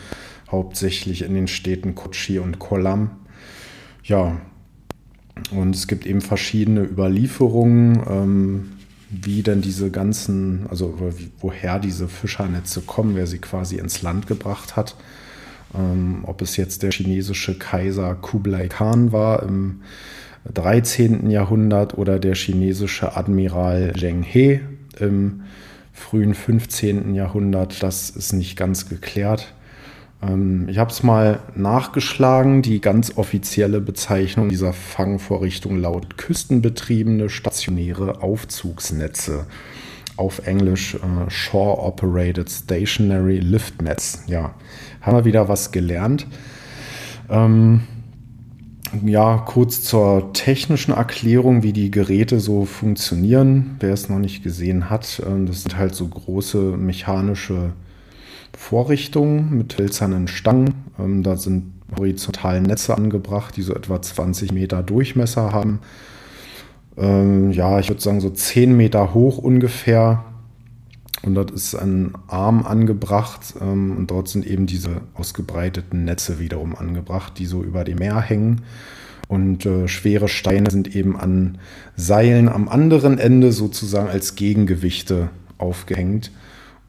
hauptsächlich 0.50 1.22
in 1.22 1.34
den 1.34 1.48
Städten 1.48 1.94
Kochi 1.94 2.38
und 2.38 2.58
Kollam. 2.58 3.10
Ja, 4.04 4.40
und 5.50 5.74
es 5.74 5.86
gibt 5.86 6.06
eben 6.06 6.20
verschiedene 6.20 6.82
Überlieferungen. 6.82 8.02
Ähm, 8.08 8.68
wie 9.12 9.42
denn 9.42 9.60
diese 9.60 9.90
ganzen, 9.90 10.66
also 10.70 10.98
woher 11.38 11.78
diese 11.78 12.08
Fischernetze 12.08 12.80
kommen, 12.80 13.14
wer 13.14 13.26
sie 13.26 13.38
quasi 13.38 13.76
ins 13.76 14.00
Land 14.00 14.26
gebracht 14.26 14.74
hat. 14.74 14.96
Ähm, 15.74 16.20
ob 16.22 16.40
es 16.40 16.56
jetzt 16.56 16.82
der 16.82 16.92
chinesische 16.92 17.58
Kaiser 17.58 18.14
Kublai 18.14 18.68
Khan 18.68 19.12
war 19.12 19.42
im 19.42 19.82
13. 20.52 21.30
Jahrhundert 21.30 21.96
oder 21.98 22.18
der 22.18 22.34
chinesische 22.34 23.14
Admiral 23.14 23.92
Zheng 23.94 24.22
He 24.22 24.60
im 24.98 25.42
frühen 25.92 26.34
15. 26.34 27.14
Jahrhundert, 27.14 27.82
das 27.82 28.08
ist 28.08 28.32
nicht 28.32 28.56
ganz 28.56 28.88
geklärt. 28.88 29.52
Ähm, 30.22 30.68
ich 30.68 30.78
habe 30.78 30.90
es 30.90 31.02
mal 31.02 31.40
nachgeschlagen. 31.54 32.62
Die 32.62 32.80
ganz 32.80 33.16
offizielle 33.16 33.80
Bezeichnung 33.80 34.48
dieser 34.48 34.72
Fangvorrichtung 34.72 35.78
lautet 35.78 36.16
küstenbetriebene 36.16 37.28
stationäre 37.28 38.22
Aufzugsnetze. 38.22 39.46
Auf 40.16 40.46
Englisch 40.46 40.94
äh, 40.94 41.30
Shore 41.30 41.78
Operated 41.82 42.50
Stationary 42.50 43.38
Lift 43.38 43.82
Nets. 43.82 44.24
Ja, 44.26 44.54
haben 45.00 45.16
wir 45.16 45.24
wieder 45.24 45.48
was 45.48 45.72
gelernt. 45.72 46.26
Ähm, 47.28 47.82
ja, 49.04 49.38
kurz 49.38 49.82
zur 49.82 50.34
technischen 50.34 50.92
Erklärung, 50.92 51.62
wie 51.62 51.72
die 51.72 51.90
Geräte 51.90 52.40
so 52.40 52.66
funktionieren. 52.66 53.76
Wer 53.80 53.94
es 53.94 54.10
noch 54.10 54.18
nicht 54.18 54.42
gesehen 54.42 54.90
hat, 54.90 55.20
äh, 55.20 55.46
das 55.46 55.62
sind 55.62 55.78
halt 55.78 55.94
so 55.94 56.06
große 56.06 56.58
mechanische 56.58 57.72
Vorrichtungen 58.56 59.56
mit 59.56 59.78
hölzernen 59.78 60.28
Stangen. 60.28 60.74
Ähm, 60.98 61.22
da 61.22 61.36
sind 61.36 61.72
horizontale 61.98 62.60
Netze 62.60 62.96
angebracht, 62.96 63.56
die 63.56 63.62
so 63.62 63.74
etwa 63.74 64.00
20 64.00 64.52
Meter 64.52 64.82
Durchmesser 64.82 65.52
haben. 65.52 65.80
Ähm, 66.96 67.52
ja, 67.52 67.78
ich 67.78 67.88
würde 67.88 68.00
sagen 68.00 68.20
so 68.20 68.30
10 68.30 68.76
Meter 68.76 69.14
hoch 69.14 69.38
ungefähr. 69.38 70.24
Und 71.22 71.36
dort 71.36 71.52
ist 71.52 71.74
ein 71.76 72.14
Arm 72.26 72.66
angebracht 72.66 73.54
ähm, 73.60 73.96
und 73.96 74.10
dort 74.10 74.28
sind 74.28 74.44
eben 74.44 74.66
diese 74.66 75.02
ausgebreiteten 75.14 76.04
Netze 76.04 76.40
wiederum 76.40 76.74
angebracht, 76.74 77.38
die 77.38 77.46
so 77.46 77.62
über 77.62 77.84
dem 77.84 77.98
Meer 77.98 78.20
hängen. 78.20 78.62
Und 79.28 79.64
äh, 79.64 79.86
schwere 79.86 80.28
Steine 80.28 80.70
sind 80.70 80.94
eben 80.96 81.16
an 81.18 81.58
Seilen 81.96 82.48
am 82.48 82.68
anderen 82.68 83.18
Ende 83.18 83.52
sozusagen 83.52 84.08
als 84.08 84.34
Gegengewichte 84.34 85.30
aufgehängt. 85.58 86.32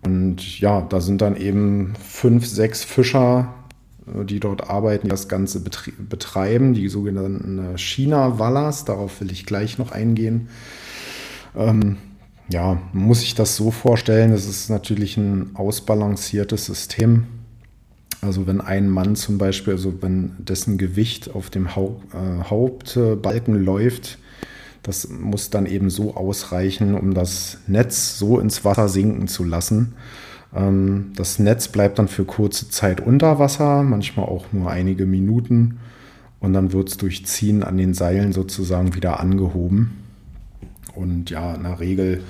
Und 0.05 0.59
ja, 0.59 0.81
da 0.81 1.01
sind 1.01 1.21
dann 1.21 1.35
eben 1.35 1.93
fünf, 1.95 2.45
sechs 2.45 2.83
Fischer, 2.83 3.53
äh, 4.07 4.25
die 4.25 4.39
dort 4.39 4.69
arbeiten, 4.69 5.07
die 5.07 5.11
das 5.11 5.27
Ganze 5.27 5.61
betreiben, 5.61 6.73
die 6.73 6.89
sogenannten 6.89 7.75
äh, 7.75 7.77
China-Wallers. 7.77 8.85
Darauf 8.85 9.21
will 9.21 9.31
ich 9.31 9.45
gleich 9.45 9.77
noch 9.77 9.91
eingehen. 9.91 10.49
Ähm, 11.55 11.97
ja, 12.49 12.81
muss 12.91 13.23
ich 13.23 13.35
das 13.35 13.55
so 13.55 13.71
vorstellen, 13.71 14.31
das 14.31 14.45
ist 14.45 14.69
natürlich 14.69 15.17
ein 15.17 15.51
ausbalanciertes 15.55 16.65
System. 16.65 17.25
Also 18.21 18.47
wenn 18.47 18.61
ein 18.61 18.89
Mann 18.89 19.15
zum 19.15 19.37
Beispiel, 19.37 19.73
also 19.73 20.01
wenn 20.01 20.33
dessen 20.39 20.77
Gewicht 20.77 21.33
auf 21.33 21.49
dem 21.49 21.75
Haupt, 21.75 22.13
äh, 22.13 22.43
Hauptbalken 22.43 23.63
läuft, 23.63 24.17
das 24.83 25.09
muss 25.09 25.49
dann 25.49 25.65
eben 25.65 25.89
so 25.89 26.15
ausreichen, 26.15 26.95
um 26.95 27.13
das 27.13 27.57
Netz 27.67 28.19
so 28.19 28.39
ins 28.39 28.65
Wasser 28.65 28.89
sinken 28.89 29.27
zu 29.27 29.45
lassen. 29.45 29.93
Ähm, 30.53 31.11
das 31.15 31.39
Netz 31.39 31.69
bleibt 31.69 31.99
dann 31.99 32.09
für 32.09 32.25
kurze 32.25 32.69
Zeit 32.69 33.01
unter 33.01 33.39
Wasser, 33.39 33.83
manchmal 33.83 34.25
auch 34.25 34.45
nur 34.51 34.69
einige 34.69 35.05
Minuten. 35.05 35.79
Und 36.39 36.53
dann 36.53 36.73
wird 36.73 36.89
es 36.89 36.97
durch 36.97 37.25
Ziehen 37.25 37.63
an 37.63 37.77
den 37.77 37.93
Seilen 37.93 38.33
sozusagen 38.33 38.93
wieder 38.95 39.21
angehoben. 39.21 39.91
Und 40.93 41.29
ja, 41.29 41.55
in 41.55 41.63
der 41.63 41.79
Regel 41.79 42.21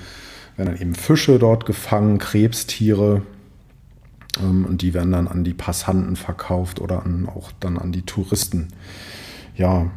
werden 0.56 0.72
dann 0.72 0.80
eben 0.80 0.94
Fische 0.94 1.40
dort 1.40 1.66
gefangen, 1.66 2.18
Krebstiere. 2.18 3.22
Ähm, 4.40 4.64
und 4.64 4.82
die 4.82 4.94
werden 4.94 5.10
dann 5.10 5.26
an 5.26 5.42
die 5.42 5.54
Passanten 5.54 6.14
verkauft 6.14 6.80
oder 6.80 7.04
an, 7.04 7.28
auch 7.28 7.50
dann 7.58 7.76
an 7.76 7.90
die 7.90 8.02
Touristen. 8.02 8.68
Ja, 9.56 9.90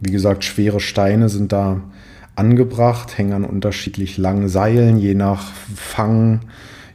wie 0.00 0.10
gesagt, 0.10 0.44
schwere 0.44 0.80
Steine 0.80 1.28
sind 1.28 1.52
da 1.52 1.80
angebracht, 2.36 3.18
hängen 3.18 3.32
an 3.32 3.44
unterschiedlich 3.44 4.16
langen 4.16 4.48
Seilen, 4.48 4.96
je 4.98 5.14
nach 5.14 5.52
Fang, 5.74 6.40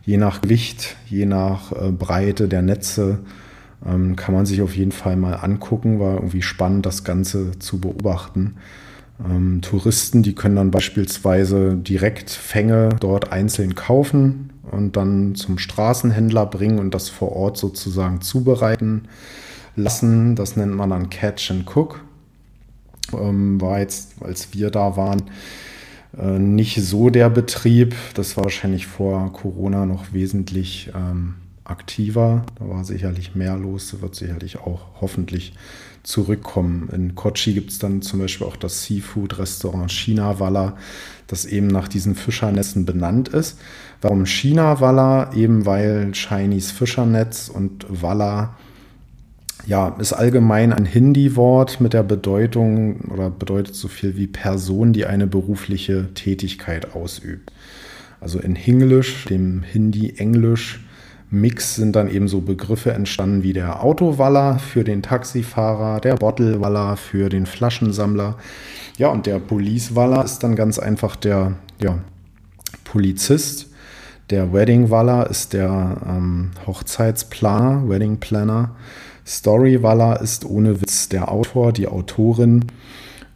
je 0.04 0.18
nach 0.18 0.42
Gewicht, 0.42 0.96
je 1.08 1.26
nach 1.26 1.72
äh, 1.72 1.92
Breite 1.92 2.48
der 2.48 2.62
Netze. 2.62 3.20
Ähm, 3.86 4.16
kann 4.16 4.34
man 4.34 4.46
sich 4.46 4.62
auf 4.62 4.76
jeden 4.76 4.92
Fall 4.92 5.16
mal 5.16 5.34
angucken, 5.34 6.00
war 6.00 6.16
irgendwie 6.16 6.42
spannend, 6.42 6.86
das 6.86 7.04
Ganze 7.04 7.60
zu 7.60 7.80
beobachten. 7.80 8.56
Ähm, 9.24 9.62
Touristen, 9.62 10.24
die 10.24 10.34
können 10.34 10.56
dann 10.56 10.72
beispielsweise 10.72 11.76
direkt 11.76 12.30
Fänge 12.30 12.90
dort 13.00 13.32
einzeln 13.32 13.76
kaufen 13.76 14.52
und 14.72 14.98
dann 14.98 15.36
zum 15.36 15.58
Straßenhändler 15.58 16.46
bringen 16.46 16.80
und 16.80 16.94
das 16.94 17.10
vor 17.10 17.34
Ort 17.34 17.58
sozusagen 17.58 18.22
zubereiten 18.22 19.04
lassen. 19.76 20.36
Das 20.36 20.56
nennt 20.56 20.76
man 20.76 20.90
dann 20.90 21.10
Catch 21.10 21.52
and 21.52 21.66
Cook. 21.76 22.02
Ähm, 23.14 23.60
war 23.62 23.80
jetzt, 23.80 24.22
als 24.22 24.54
wir 24.54 24.70
da 24.72 24.98
waren, 24.98 25.24
äh, 26.18 26.40
nicht 26.40 26.82
so 26.82 27.10
der 27.10 27.30
Betrieb. 27.30 27.96
Das 28.14 28.38
war 28.38 28.46
wahrscheinlich 28.46 28.88
vor 28.88 29.32
Corona 29.34 29.86
noch 29.86 30.14
wesentlich 30.14 30.92
ähm, 30.96 31.36
aktiver. 31.64 32.46
Da 32.60 32.70
war 32.70 32.84
sicherlich 32.84 33.36
mehr 33.36 33.58
los, 33.58 34.02
wird 34.02 34.16
sicherlich 34.16 34.60
auch 34.60 35.02
hoffentlich 35.02 35.54
zurückkommen. 36.04 36.90
In 36.94 37.16
Kochi 37.16 37.54
gibt 37.54 37.72
es 37.72 37.80
dann 37.80 38.02
zum 38.02 38.20
Beispiel 38.20 38.46
auch 38.46 38.56
das 38.56 38.84
Seafood-Restaurant 38.84 39.92
China 39.92 40.40
Walla, 40.40 40.78
das 41.28 41.46
eben 41.46 41.68
nach 41.68 41.88
diesen 41.88 42.16
Fischernetzen 42.16 42.86
benannt 42.86 43.30
ist. 43.30 43.60
Warum 44.02 44.26
China 44.26 44.80
Walla? 44.80 45.34
Eben 45.34 45.66
weil 45.66 46.12
Chinese 46.12 46.74
Fischernetz 46.74 47.50
und 47.50 47.86
Walla 47.90 48.56
ja, 49.68 49.90
ist 50.00 50.14
allgemein 50.14 50.74
ein 50.74 50.86
Hindi-Wort 50.86 51.82
mit 51.82 51.94
der 51.94 52.04
Bedeutung 52.04 53.02
oder 53.12 53.30
bedeutet 53.30 53.76
so 53.76 53.88
viel 53.88 54.16
wie 54.18 54.28
Person, 54.28 54.94
die 54.94 55.06
eine 55.06 55.28
berufliche 55.28 56.14
Tätigkeit 56.14 56.94
ausübt. 56.96 57.52
Also 58.22 58.40
in 58.40 58.56
Hinglisch, 58.56 59.26
dem 59.26 59.64
Hindi-Englisch, 59.64 60.82
Mix 61.32 61.76
sind 61.76 61.96
dann 61.96 62.08
eben 62.08 62.28
so 62.28 62.42
Begriffe 62.42 62.94
entstanden 62.94 63.44
wie 63.44 63.54
der 63.54 63.84
Autowaller 63.84 64.60
für 64.60 64.84
den 64.84 65.02
Taxifahrer, 65.02 66.00
der 66.00 66.16
Bottlewaller 66.16 66.98
für 66.98 67.30
den 67.30 67.46
Flaschensammler. 67.46 68.38
Ja, 68.98 69.10
und 69.10 69.26
der 69.26 69.40
Policewaller 69.40 70.24
ist 70.24 70.40
dann 70.40 70.56
ganz 70.56 70.80
einfach 70.80 71.16
der 71.16 71.54
ja, 71.82 71.98
Polizist. 72.84 73.68
Der 74.30 74.54
Weddingwaller 74.54 75.30
ist 75.30 75.54
der 75.54 75.98
ähm, 76.08 76.52
Hochzeitsplaner, 76.66 77.90
Wedding 77.90 78.18
Planner. 78.18 78.76
Storywaller 79.26 80.22
ist 80.22 80.46
ohne 80.46 80.82
Witz 80.82 81.10
der 81.10 81.32
Autor, 81.32 81.74
die 81.74 81.88
Autorin. 81.88 82.66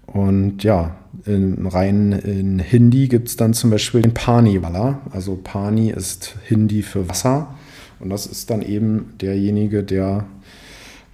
Und 0.05 0.63
ja, 0.63 0.95
in, 1.25 1.65
rein 1.67 2.11
in 2.11 2.59
Hindi 2.59 3.07
gibt 3.07 3.27
es 3.27 3.35
dann 3.35 3.53
zum 3.53 3.69
Beispiel 3.69 4.01
den 4.01 4.13
Pani-Waller. 4.13 5.01
Also 5.11 5.39
Pani 5.41 5.89
ist 5.89 6.35
Hindi 6.47 6.83
für 6.83 7.09
Wasser. 7.09 7.55
Und 7.99 8.09
das 8.09 8.25
ist 8.25 8.49
dann 8.49 8.61
eben 8.61 9.13
derjenige, 9.19 9.83
der 9.83 10.25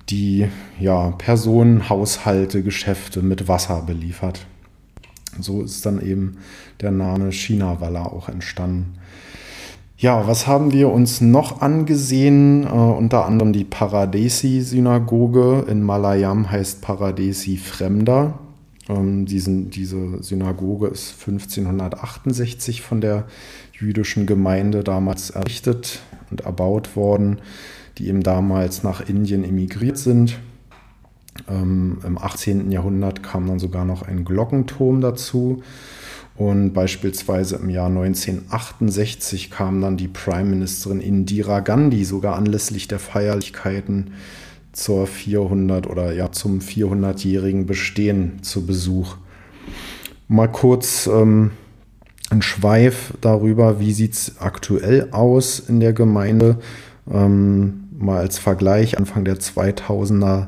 die 0.10 0.48
ja, 0.80 1.12
Personen, 1.12 1.90
Haushalte, 1.90 2.62
Geschäfte 2.62 3.22
mit 3.22 3.48
Wasser 3.48 3.82
beliefert. 3.82 4.46
So 5.40 5.64
ist 5.64 5.86
dann 5.86 6.02
eben 6.02 6.38
der 6.82 6.92
Name 6.92 7.32
China-Walla 7.32 8.04
auch 8.04 8.30
entstanden. 8.30 8.98
Ja, 9.98 10.28
was 10.28 10.46
haben 10.46 10.74
wir 10.74 10.92
uns 10.92 11.22
noch 11.22 11.62
angesehen? 11.62 12.66
Uh, 12.66 12.92
unter 12.92 13.26
anderem 13.26 13.54
die 13.54 13.64
Paradesi-Synagoge. 13.64 15.64
In 15.70 15.84
Malayam 15.84 16.52
heißt 16.52 16.82
Paradesi 16.82 17.56
Fremder. 17.56 18.38
Ähm, 18.90 19.26
diesen, 19.26 19.70
diese 19.70 20.22
Synagoge 20.22 20.88
ist 20.88 21.16
1568 21.26 22.82
von 22.82 23.00
der 23.00 23.24
jüdischen 23.72 24.26
Gemeinde 24.26 24.84
damals 24.84 25.30
errichtet 25.30 26.02
und 26.30 26.42
erbaut 26.42 26.98
worden, 26.98 27.40
die 27.98 28.10
eben 28.10 28.22
damals 28.22 28.84
nach 28.84 29.08
Indien 29.08 29.46
emigriert 29.46 29.98
sind. 29.98 30.38
Ähm, 31.50 32.00
Im 32.06 32.18
18. 32.18 32.70
Jahrhundert 32.70 33.24
kam 33.24 33.48
dann 33.48 33.60
sogar 33.60 33.86
noch 33.86 34.02
ein 34.02 34.26
Glockenturm 34.26 35.00
dazu. 35.00 35.64
Und 36.36 36.74
beispielsweise 36.74 37.56
im 37.56 37.70
Jahr 37.70 37.88
1968 37.88 39.50
kam 39.50 39.80
dann 39.80 39.96
die 39.96 40.10
Prime 40.10 40.50
Ministerin 40.50 41.00
Indira 41.00 41.62
Gandhi 41.62 42.04
sogar 42.04 42.36
anlässlich 42.36 42.90
der 42.90 43.00
Feierlichkeiten 43.00 44.12
zur 44.74 45.08
400 45.08 45.88
oder 45.88 46.12
ja 46.12 46.34
zum 46.34 46.60
400-jährigen 46.60 47.66
Bestehen 47.66 48.44
zu 48.44 48.66
Besuch. 48.66 49.16
Mal 50.28 50.48
kurz 50.48 51.08
ähm, 51.08 51.52
ein 52.30 52.42
Schweif 52.42 53.14
darüber, 53.22 53.80
wie 53.80 53.94
sieht 53.94 54.14
es 54.14 54.36
aktuell 54.40 55.10
aus 55.12 55.60
in 55.60 55.80
der 55.80 55.94
Gemeinde. 55.94 56.58
Ähm, 57.10 57.86
mal 57.98 58.20
als 58.20 58.38
Vergleich, 58.38 58.98
Anfang 58.98 59.24
der 59.24 59.38
2000er 59.38 60.48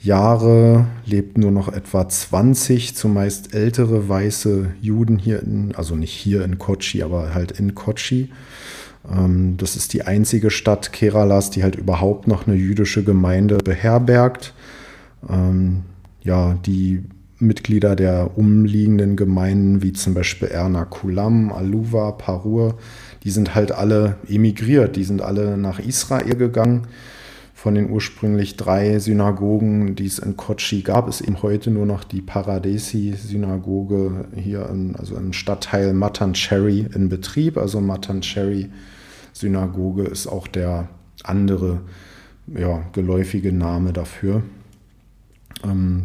Jahre 0.00 0.86
lebten 1.04 1.40
nur 1.40 1.50
noch 1.50 1.72
etwa 1.72 2.08
20 2.08 2.94
zumeist 2.94 3.54
ältere 3.54 4.08
weiße 4.08 4.68
Juden 4.80 5.18
hier 5.18 5.42
in, 5.42 5.74
also 5.74 5.96
nicht 5.96 6.12
hier 6.12 6.44
in 6.44 6.58
Kochi, 6.58 7.02
aber 7.02 7.34
halt 7.34 7.52
in 7.52 7.74
Kochi. 7.74 8.30
Ähm, 9.10 9.56
das 9.56 9.76
ist 9.76 9.92
die 9.92 10.02
einzige 10.02 10.50
Stadt 10.50 10.92
Keralas, 10.92 11.50
die 11.50 11.62
halt 11.62 11.76
überhaupt 11.76 12.28
noch 12.28 12.46
eine 12.46 12.56
jüdische 12.56 13.02
Gemeinde 13.02 13.58
beherbergt. 13.58 14.54
Ähm, 15.28 15.82
ja, 16.22 16.54
die 16.64 17.02
Mitglieder 17.40 17.96
der 17.96 18.36
umliegenden 18.36 19.16
Gemeinden, 19.16 19.82
wie 19.82 19.92
zum 19.92 20.14
Beispiel 20.14 20.48
Ernakulam, 20.48 21.52
Aluva, 21.52 22.12
Parur, 22.12 22.78
die 23.24 23.30
sind 23.30 23.54
halt 23.54 23.72
alle 23.72 24.16
emigriert, 24.28 24.96
die 24.96 25.04
sind 25.04 25.22
alle 25.22 25.56
nach 25.56 25.78
Israel 25.78 26.36
gegangen. 26.36 26.86
Von 27.58 27.74
den 27.74 27.90
ursprünglich 27.90 28.56
drei 28.56 29.00
Synagogen, 29.00 29.96
die 29.96 30.06
es 30.06 30.20
in 30.20 30.36
Kochi 30.36 30.82
gab, 30.82 31.08
ist 31.08 31.22
eben 31.22 31.42
heute 31.42 31.72
nur 31.72 31.86
noch 31.86 32.04
die 32.04 32.22
Paradesi-Synagoge 32.22 34.26
hier, 34.36 34.70
in, 34.70 34.94
also 34.94 35.16
im 35.16 35.32
Stadtteil 35.32 35.92
Matancherry 35.92 36.86
in 36.94 37.08
Betrieb. 37.08 37.58
Also 37.58 37.80
Matancherry-Synagoge 37.80 40.04
ist 40.04 40.28
auch 40.28 40.46
der 40.46 40.88
andere 41.24 41.80
ja, 42.46 42.84
geläufige 42.92 43.52
Name 43.52 43.92
dafür. 43.92 44.44
Ähm, 45.64 46.04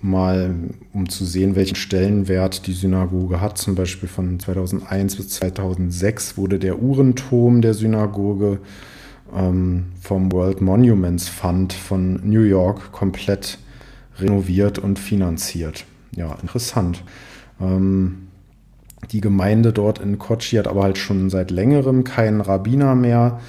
mal 0.00 0.54
um 0.94 1.10
zu 1.10 1.26
sehen, 1.26 1.56
welchen 1.56 1.76
Stellenwert 1.76 2.66
die 2.66 2.72
Synagoge 2.72 3.42
hat. 3.42 3.58
Zum 3.58 3.74
Beispiel 3.74 4.08
von 4.08 4.40
2001 4.40 5.16
bis 5.16 5.28
2006 5.28 6.38
wurde 6.38 6.58
der 6.58 6.80
Uhrenturm 6.80 7.60
der 7.60 7.74
Synagoge 7.74 8.60
vom 9.30 10.32
World 10.32 10.60
Monuments 10.60 11.28
Fund 11.28 11.72
von 11.72 12.20
New 12.28 12.42
York 12.42 12.92
komplett 12.92 13.58
renoviert 14.18 14.78
und 14.78 14.98
finanziert. 14.98 15.84
Ja, 16.16 16.34
interessant. 16.40 17.02
Ähm, 17.60 18.28
die 19.12 19.20
Gemeinde 19.20 19.72
dort 19.72 20.00
in 20.00 20.18
Kochi 20.18 20.56
hat 20.56 20.66
aber 20.66 20.82
halt 20.82 20.98
schon 20.98 21.30
seit 21.30 21.50
längerem 21.50 22.04
keinen 22.04 22.40
Rabbiner 22.40 22.94
mehr. 22.94 23.40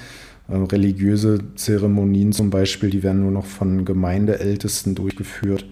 Äh, 0.48 0.56
religiöse 0.56 1.38
Zeremonien 1.56 2.32
zum 2.32 2.50
Beispiel, 2.50 2.90
die 2.90 3.02
werden 3.02 3.22
nur 3.22 3.32
noch 3.32 3.46
von 3.46 3.84
Gemeindeältesten 3.84 4.94
durchgeführt. 4.94 5.66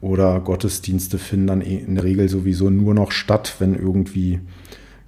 Oder 0.00 0.40
Gottesdienste 0.40 1.18
finden 1.18 1.46
dann 1.46 1.60
eh 1.60 1.76
in 1.76 1.94
der 1.94 2.04
Regel 2.04 2.28
sowieso 2.28 2.70
nur 2.70 2.92
noch 2.92 3.12
statt, 3.12 3.56
wenn 3.60 3.76
irgendwie 3.76 4.40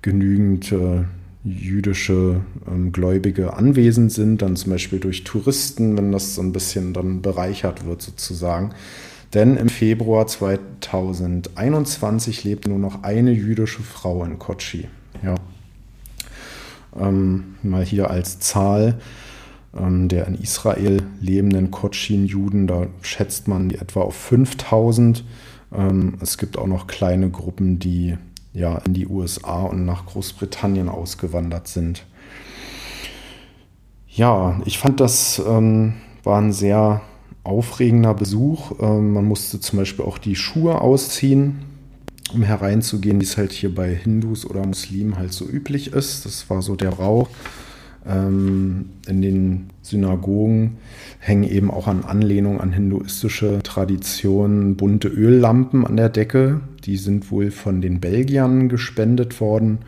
genügend 0.02 0.70
äh, 0.70 1.04
jüdische 1.44 2.40
ähm, 2.66 2.92
Gläubige 2.92 3.54
anwesend 3.54 4.12
sind, 4.12 4.42
dann 4.42 4.56
zum 4.56 4.72
Beispiel 4.72 4.98
durch 4.98 5.24
Touristen, 5.24 5.96
wenn 5.96 6.10
das 6.10 6.34
so 6.34 6.42
ein 6.42 6.52
bisschen 6.52 6.94
dann 6.94 7.22
bereichert 7.22 7.86
wird 7.86 8.02
sozusagen. 8.02 8.70
Denn 9.34 9.56
im 9.56 9.68
Februar 9.68 10.26
2021 10.26 12.44
lebt 12.44 12.66
nur 12.66 12.78
noch 12.78 13.02
eine 13.02 13.32
jüdische 13.32 13.82
Frau 13.82 14.24
in 14.24 14.38
Kochi. 14.38 14.88
Ja. 15.22 15.34
Ähm, 16.98 17.56
mal 17.62 17.84
hier 17.84 18.10
als 18.10 18.38
Zahl 18.38 18.98
ähm, 19.76 20.08
der 20.08 20.26
in 20.26 20.34
Israel 20.34 21.02
lebenden 21.20 21.70
Kotschin-Juden. 21.70 22.66
Da 22.66 22.86
schätzt 23.02 23.48
man 23.48 23.68
die 23.68 23.76
etwa 23.76 24.02
auf 24.02 24.14
5000. 24.14 25.24
Ähm, 25.72 26.14
es 26.20 26.38
gibt 26.38 26.58
auch 26.58 26.66
noch 26.66 26.86
kleine 26.86 27.30
Gruppen, 27.30 27.78
die 27.78 28.16
ja 28.54 28.78
in 28.78 28.94
die 28.94 29.06
USA 29.06 29.62
und 29.64 29.84
nach 29.84 30.06
Großbritannien 30.06 30.88
ausgewandert 30.88 31.68
sind. 31.68 32.06
Ja, 34.08 34.60
ich 34.64 34.78
fand 34.78 35.00
das 35.00 35.42
ähm, 35.46 35.94
war 36.22 36.40
ein 36.40 36.52
sehr 36.52 37.02
aufregender 37.42 38.14
Besuch. 38.14 38.72
Ähm, 38.80 39.12
man 39.12 39.24
musste 39.24 39.60
zum 39.60 39.80
Beispiel 39.80 40.04
auch 40.04 40.18
die 40.18 40.36
Schuhe 40.36 40.80
ausziehen, 40.80 41.64
um 42.32 42.42
hereinzugehen, 42.42 43.20
wie 43.20 43.24
es 43.24 43.36
halt 43.36 43.52
hier 43.52 43.74
bei 43.74 43.94
Hindus 43.94 44.46
oder 44.46 44.64
Muslimen 44.64 45.16
halt 45.16 45.32
so 45.32 45.46
üblich 45.46 45.92
ist. 45.92 46.24
Das 46.24 46.48
war 46.48 46.62
so 46.62 46.76
der 46.76 46.90
Rauch. 46.90 47.28
Ähm, 48.06 48.90
in 49.06 49.22
den 49.22 49.70
Synagogen 49.82 50.76
hängen 51.18 51.44
eben 51.44 51.70
auch 51.70 51.86
an 51.86 52.04
Anlehnung 52.04 52.60
an 52.60 52.72
hinduistische 52.72 53.60
Traditionen 53.62 54.76
bunte 54.76 55.08
Öllampen 55.08 55.86
an 55.86 55.96
der 55.96 56.10
Decke. 56.10 56.60
Die 56.84 56.96
sind 56.96 57.30
wohl 57.30 57.50
von 57.50 57.80
den 57.80 58.00
Belgiern 58.00 58.68
gespendet 58.68 59.40
worden. 59.40 59.78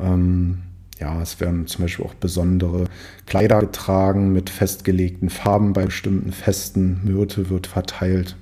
Ähm, 0.00 0.58
ja, 0.98 1.20
es 1.20 1.40
werden 1.40 1.66
zum 1.66 1.84
Beispiel 1.84 2.04
auch 2.06 2.14
besondere 2.14 2.86
Kleider 3.26 3.60
getragen 3.60 4.32
mit 4.32 4.48
festgelegten 4.48 5.28
Farben 5.28 5.72
bei 5.72 5.86
bestimmten 5.86 6.32
Festen. 6.32 7.00
Myrte 7.04 7.50
wird 7.50 7.66
verteilt, 7.66 8.36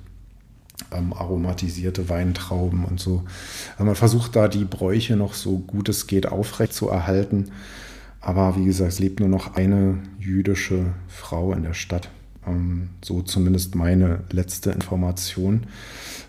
ähm, 0.91 1.13
aromatisierte 1.13 2.09
Weintrauben 2.09 2.85
und 2.85 2.99
so. 2.99 3.23
Also 3.73 3.83
man 3.83 3.95
versucht 3.95 4.35
da 4.35 4.47
die 4.47 4.65
Bräuche 4.65 5.17
noch 5.17 5.33
so 5.33 5.57
gut 5.59 5.89
es 5.89 6.07
geht 6.07 6.27
aufrecht 6.27 6.73
zu 6.73 6.89
erhalten. 6.89 7.51
Aber 8.23 8.55
wie 8.55 8.65
gesagt, 8.65 8.93
es 8.93 8.99
lebt 8.99 9.19
nur 9.19 9.29
noch 9.29 9.55
eine 9.55 9.99
jüdische 10.17 10.93
Frau 11.07 11.51
in 11.51 11.63
der 11.63 11.73
Stadt. 11.73 12.09
Ähm, 12.47 12.89
so 13.03 13.21
zumindest 13.21 13.75
meine 13.75 14.21
letzte 14.31 14.71
Information. 14.71 15.65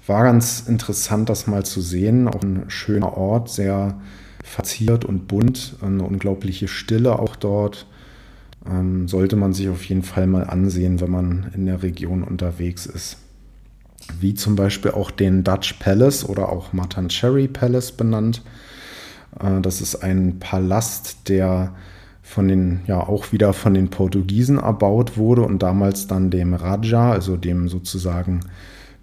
War 0.06 0.24
ganz 0.24 0.64
interessant, 0.66 1.28
das 1.28 1.46
mal 1.46 1.64
zu 1.64 1.80
sehen. 1.80 2.26
Auch 2.26 2.42
ein 2.42 2.64
schöner 2.68 3.16
Ort, 3.16 3.48
sehr 3.48 4.00
verziert 4.42 5.04
und 5.04 5.28
bunt. 5.28 5.76
Eine 5.82 6.02
unglaubliche 6.02 6.66
Stille 6.66 7.18
auch 7.18 7.36
dort. 7.36 7.86
Ähm, 8.68 9.06
sollte 9.06 9.36
man 9.36 9.52
sich 9.52 9.68
auf 9.68 9.84
jeden 9.84 10.02
Fall 10.02 10.26
mal 10.26 10.44
ansehen, 10.44 11.00
wenn 11.00 11.10
man 11.10 11.52
in 11.54 11.64
der 11.64 11.84
Region 11.84 12.24
unterwegs 12.24 12.86
ist. 12.86 13.18
Wie 14.18 14.34
zum 14.34 14.56
Beispiel 14.56 14.90
auch 14.90 15.12
den 15.12 15.44
Dutch 15.44 15.74
Palace 15.74 16.28
oder 16.28 16.48
auch 16.48 16.72
Matancherry 16.72 17.46
Palace 17.46 17.92
benannt. 17.92 18.42
Äh, 19.40 19.60
das 19.60 19.80
ist 19.80 19.96
ein 19.96 20.38
Palast, 20.38 21.28
der 21.28 21.74
von 22.22 22.48
den, 22.48 22.80
ja, 22.86 23.00
auch 23.00 23.32
wieder 23.32 23.52
von 23.52 23.74
den 23.74 23.90
Portugiesen 23.90 24.58
erbaut 24.58 25.18
wurde 25.18 25.42
und 25.42 25.62
damals 25.62 26.06
dann 26.06 26.30
dem 26.30 26.54
Raja, 26.54 27.12
also 27.12 27.36
dem 27.36 27.68
sozusagen 27.68 28.40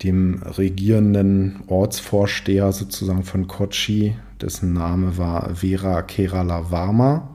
dem 0.02 0.42
regierenden 0.44 1.60
Ortsvorsteher 1.68 2.72
sozusagen 2.72 3.24
von 3.24 3.48
Kochi, 3.48 4.16
dessen 4.42 4.74
Name 4.74 5.20
war 5.20 5.54
Vera 5.56 6.02
Kerala 6.02 6.72
Varma. 6.72 7.30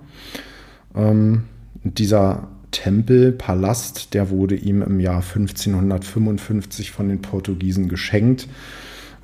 Ähm, 0.96 1.44
dieser 1.84 2.48
Tempel, 2.72 3.30
Palast, 3.30 4.12
der 4.12 4.30
wurde 4.30 4.56
ihm 4.56 4.82
im 4.82 4.98
Jahr 4.98 5.22
1555 5.22 6.90
von 6.90 7.08
den 7.08 7.22
Portugiesen 7.22 7.88
geschenkt 7.88 8.48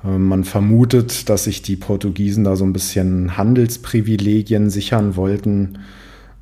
man 0.03 0.43
vermutet, 0.43 1.29
dass 1.29 1.45
sich 1.45 1.61
die 1.61 1.77
Portugiesen 1.77 2.43
da 2.43 2.55
so 2.55 2.65
ein 2.65 2.73
bisschen 2.73 3.37
Handelsprivilegien 3.37 4.69
sichern 4.69 5.15
wollten. 5.15 5.79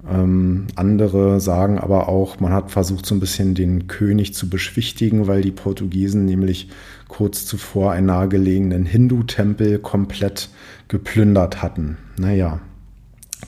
Ähm, 0.10 0.66
andere 0.76 1.40
sagen 1.40 1.78
aber 1.78 2.10
auch, 2.10 2.40
man 2.40 2.54
hat 2.54 2.72
versucht, 2.72 3.06
so 3.06 3.14
ein 3.14 3.20
bisschen 3.20 3.54
den 3.54 3.88
König 3.88 4.34
zu 4.34 4.50
beschwichtigen, 4.50 5.28
weil 5.28 5.42
die 5.42 5.52
Portugiesen 5.52 6.26
nämlich 6.26 6.70
kurz 7.08 7.46
zuvor 7.46 7.92
einen 7.92 8.08
nahegelegenen 8.08 8.86
Hindu-Tempel 8.86 9.78
komplett 9.80 10.50
geplündert 10.88 11.62
hatten. 11.62 11.98
Naja, 12.18 12.60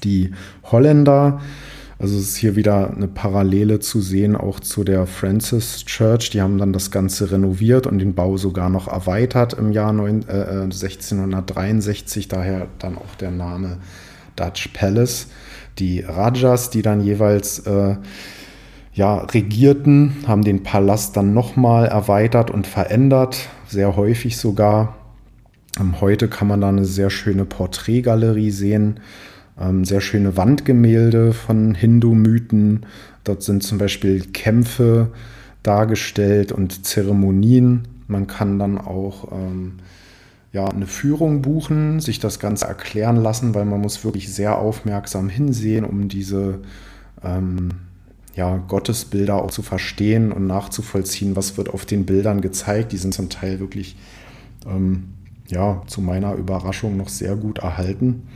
die 0.04 0.32
Holländer 0.64 1.42
also 2.04 2.18
es 2.18 2.32
ist 2.32 2.36
hier 2.36 2.58
wieder 2.58 2.92
eine 2.94 3.08
Parallele 3.08 3.80
zu 3.80 4.02
sehen, 4.02 4.36
auch 4.36 4.60
zu 4.60 4.84
der 4.84 5.08
Francis 5.08 5.86
Church. 5.86 6.32
Die 6.32 6.42
haben 6.42 6.58
dann 6.58 6.74
das 6.74 6.92
Ganze 6.92 7.32
renoviert 7.32 7.88
und 7.88 8.00
den 8.00 8.14
Bau 8.14 8.36
sogar 8.36 8.70
noch 8.70 8.90
erweitert 8.90 9.54
im 9.54 9.72
Jahr 9.72 9.94
9, 9.94 10.28
äh, 10.28 10.64
1663, 10.64 12.28
daher 12.28 12.68
dann 12.78 12.98
auch 12.98 13.16
der 13.16 13.32
Name 13.32 13.78
Dutch 14.36 14.72
Palace. 14.74 15.28
Die 15.80 16.02
Rajas, 16.02 16.70
die 16.70 16.82
dann 16.82 17.00
jeweils 17.00 17.60
äh, 17.60 17.96
ja, 18.94 19.20
regierten, 19.20 20.26
haben 20.28 20.44
den 20.44 20.62
Palast 20.62 21.16
dann 21.16 21.34
nochmal 21.34 21.86
erweitert 21.86 22.52
und 22.52 22.68
verändert, 22.68 23.48
sehr 23.70 23.96
häufig 23.96 24.36
sogar. 24.36 24.98
Ähm, 25.80 26.02
heute 26.02 26.28
kann 26.28 26.50
man 26.50 26.60
da 26.60 26.68
eine 26.68 26.84
sehr 26.84 27.10
schöne 27.10 27.46
Porträtgalerie 27.46 28.52
sehen 28.52 29.00
ähm, 29.60 29.86
sehr 29.86 30.02
schöne 30.02 30.38
Wandgemälde 30.38 31.34
von 31.34 31.76
Hindu-Mythen. 31.76 32.86
Dort 33.24 33.44
sind 33.44 33.64
zum 33.64 33.78
Beispiel 33.78 34.22
Kämpfe 34.32 35.12
dargestellt 35.62 36.52
und 36.52 36.86
Zeremonien. 36.86 37.88
Man 38.08 38.28
kann 38.28 38.60
dann 38.60 38.78
auch 38.78 39.32
ähm, 39.32 39.74
ja, 40.52 40.68
eine 40.68 40.88
Führung 40.88 41.42
buchen, 41.42 42.00
sich 42.00 42.20
das 42.20 42.40
Ganze 42.40 42.66
erklären 42.66 43.16
lassen, 43.16 43.56
weil 43.56 43.66
man 43.66 43.82
muss 43.82 44.04
wirklich 44.04 44.34
sehr 44.34 44.58
aufmerksam 44.58 45.30
hinsehen, 45.30 45.84
um 45.84 46.10
diese 46.10 46.60
ähm, 47.24 47.70
ja, 48.36 48.58
Gottesbilder 48.58 49.42
auch 49.42 49.52
zu 49.52 49.62
verstehen 49.62 50.32
und 50.32 50.48
nachzuvollziehen, 50.48 51.36
was 51.36 51.58
wird 51.58 51.70
auf 51.70 51.86
den 51.86 52.06
Bildern 52.06 52.42
gezeigt. 52.42 52.92
Die 52.92 52.98
sind 52.98 53.14
zum 53.14 53.30
Teil 53.30 53.60
wirklich 53.60 53.96
ähm, 54.68 55.06
ja, 55.48 55.82
zu 55.88 56.02
meiner 56.02 56.34
Überraschung 56.36 56.98
noch 56.98 57.10
sehr 57.10 57.36
gut 57.36 57.60
erhalten. 57.60 58.28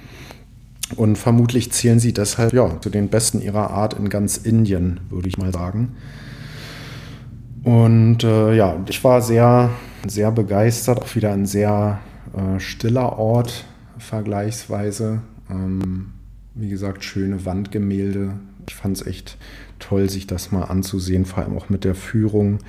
Und 0.95 1.17
vermutlich 1.17 1.71
zählen 1.71 1.99
sie 1.99 2.13
deshalb 2.13 2.53
ja, 2.53 2.79
zu 2.79 2.89
den 2.89 3.09
besten 3.09 3.41
ihrer 3.41 3.71
Art 3.71 3.93
in 3.93 4.09
ganz 4.09 4.37
Indien, 4.37 5.01
würde 5.09 5.27
ich 5.27 5.37
mal 5.37 5.51
sagen. 5.51 5.95
Und 7.63 8.23
äh, 8.23 8.55
ja, 8.55 8.77
ich 8.87 9.03
war 9.03 9.21
sehr, 9.21 9.69
sehr 10.07 10.31
begeistert. 10.31 11.01
Auch 11.01 11.15
wieder 11.15 11.33
ein 11.33 11.45
sehr 11.45 11.99
äh, 12.33 12.59
stiller 12.59 13.19
Ort 13.19 13.65
vergleichsweise. 13.97 15.21
Ähm, 15.49 16.13
wie 16.55 16.69
gesagt, 16.69 17.03
schöne 17.03 17.45
Wandgemälde. 17.45 18.35
Ich 18.67 18.75
fand 18.75 18.97
es 18.97 19.05
echt 19.05 19.37
toll, 19.79 20.09
sich 20.09 20.27
das 20.27 20.51
mal 20.51 20.63
anzusehen, 20.63 21.25
vor 21.25 21.43
allem 21.43 21.57
auch 21.57 21.69
mit 21.69 21.83
der 21.83 21.95
Führung 21.95 22.59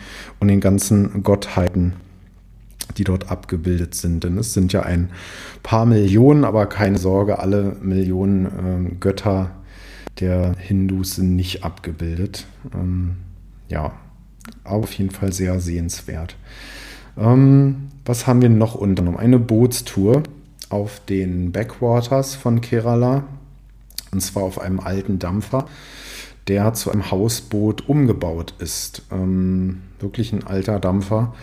und 0.40 0.48
den 0.48 0.60
ganzen 0.60 1.22
Gottheiten 1.22 1.94
die 2.98 3.04
dort 3.04 3.30
abgebildet 3.30 3.94
sind. 3.94 4.24
Denn 4.24 4.36
es 4.36 4.52
sind 4.52 4.72
ja 4.72 4.82
ein 4.82 5.10
paar 5.62 5.86
Millionen, 5.86 6.44
aber 6.44 6.66
keine 6.66 6.98
Sorge, 6.98 7.38
alle 7.38 7.76
Millionen 7.80 8.46
äh, 8.46 8.94
Götter 9.00 9.52
der 10.20 10.54
Hindus 10.58 11.14
sind 11.14 11.36
nicht 11.36 11.64
abgebildet. 11.64 12.46
Ähm, 12.74 13.16
ja, 13.68 13.92
auf 14.64 14.92
jeden 14.92 15.10
Fall 15.10 15.32
sehr 15.32 15.60
sehenswert. 15.60 16.36
Ähm, 17.16 17.88
was 18.04 18.26
haben 18.26 18.42
wir 18.42 18.48
noch 18.48 18.74
unternommen? 18.74 19.18
Eine 19.18 19.38
Bootstour 19.38 20.22
auf 20.70 21.00
den 21.08 21.52
Backwaters 21.52 22.34
von 22.34 22.60
Kerala. 22.60 23.24
Und 24.10 24.20
zwar 24.20 24.42
auf 24.42 24.60
einem 24.60 24.80
alten 24.80 25.18
Dampfer, 25.18 25.66
der 26.48 26.72
zu 26.72 26.90
einem 26.90 27.10
Hausboot 27.10 27.88
umgebaut 27.88 28.54
ist. 28.58 29.02
Ähm, 29.12 29.82
wirklich 30.00 30.32
ein 30.32 30.46
alter 30.46 30.80
Dampfer 30.80 31.34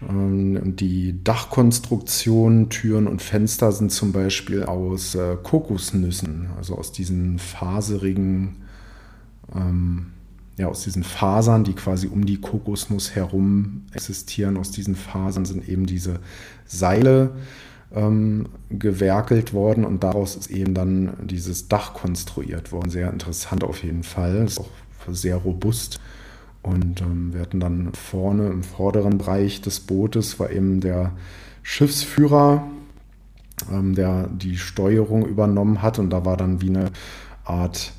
die 0.00 1.24
Dachkonstruktion, 1.24 2.68
Türen 2.68 3.08
und 3.08 3.20
Fenster 3.20 3.72
sind 3.72 3.90
zum 3.90 4.12
Beispiel 4.12 4.62
aus 4.62 5.16
äh, 5.16 5.36
Kokosnüssen, 5.42 6.50
also 6.56 6.76
aus 6.76 6.92
diesen 6.92 7.40
faserigen, 7.40 8.62
ähm, 9.52 10.12
ja, 10.56 10.68
aus 10.68 10.84
diesen 10.84 11.02
Fasern, 11.02 11.64
die 11.64 11.72
quasi 11.72 12.06
um 12.06 12.26
die 12.26 12.40
Kokosnuss 12.40 13.16
herum 13.16 13.86
existieren. 13.92 14.56
Aus 14.56 14.70
diesen 14.70 14.94
Fasern 14.94 15.44
sind 15.44 15.68
eben 15.68 15.86
diese 15.86 16.20
Seile 16.64 17.30
ähm, 17.92 18.46
gewerkelt 18.70 19.52
worden 19.52 19.84
und 19.84 20.04
daraus 20.04 20.36
ist 20.36 20.48
eben 20.48 20.74
dann 20.74 21.14
dieses 21.24 21.66
Dach 21.66 21.92
konstruiert 21.94 22.70
worden. 22.70 22.90
Sehr 22.90 23.12
interessant 23.12 23.64
auf 23.64 23.82
jeden 23.82 24.04
Fall. 24.04 24.44
Ist 24.44 24.60
auch 24.60 24.70
sehr 25.08 25.36
robust. 25.36 25.98
Und 26.62 27.00
ähm, 27.00 27.32
wir 27.32 27.40
hatten 27.40 27.60
dann 27.60 27.92
vorne 27.94 28.48
im 28.48 28.62
vorderen 28.62 29.18
Bereich 29.18 29.60
des 29.60 29.80
Bootes 29.80 30.38
war 30.38 30.50
eben 30.50 30.80
der 30.80 31.12
Schiffsführer, 31.62 32.64
ähm, 33.72 33.94
der 33.94 34.28
die 34.28 34.56
Steuerung 34.56 35.26
übernommen 35.26 35.82
hat. 35.82 35.98
Und 35.98 36.10
da 36.10 36.24
war 36.24 36.36
dann 36.36 36.60
wie 36.60 36.70
eine 36.70 36.90
Art 37.44 37.92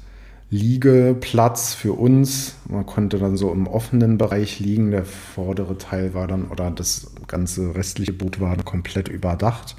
Liegeplatz 0.52 1.76
für 1.76 1.94
uns. 1.94 2.56
Man 2.68 2.86
konnte 2.86 3.20
dann 3.20 3.38
so 3.38 3.52
im 3.52 3.68
offenen 3.68 4.18
Bereich 4.18 4.60
liegen. 4.60 4.92
Der 4.92 5.06
vordere 5.06 5.78
Teil 5.78 6.14
war 6.14 6.28
dann, 6.28 6.46
oder 6.46 6.72
das 6.72 7.12
ganze 7.28 7.76
restliche 7.76 8.14
Boot 8.14 8.40
war 8.40 8.58
komplett 8.58 9.08
überdacht 9.08 9.76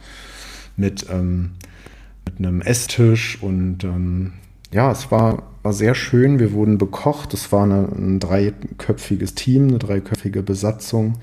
mit, 0.76 1.06
ähm, 1.10 1.52
mit 2.24 2.38
einem 2.38 2.60
Esstisch 2.60 3.42
und 3.42 3.84
ähm, 3.84 4.32
ja, 4.72 4.92
es 4.92 5.10
war, 5.10 5.49
war 5.62 5.72
sehr 5.72 5.94
schön. 5.94 6.38
Wir 6.38 6.52
wurden 6.52 6.78
bekocht. 6.78 7.34
Es 7.34 7.52
war 7.52 7.64
eine, 7.64 7.88
ein 7.94 8.20
dreiköpfiges 8.20 9.34
Team, 9.34 9.68
eine 9.68 9.78
dreiköpfige 9.78 10.42
Besatzung. 10.42 11.14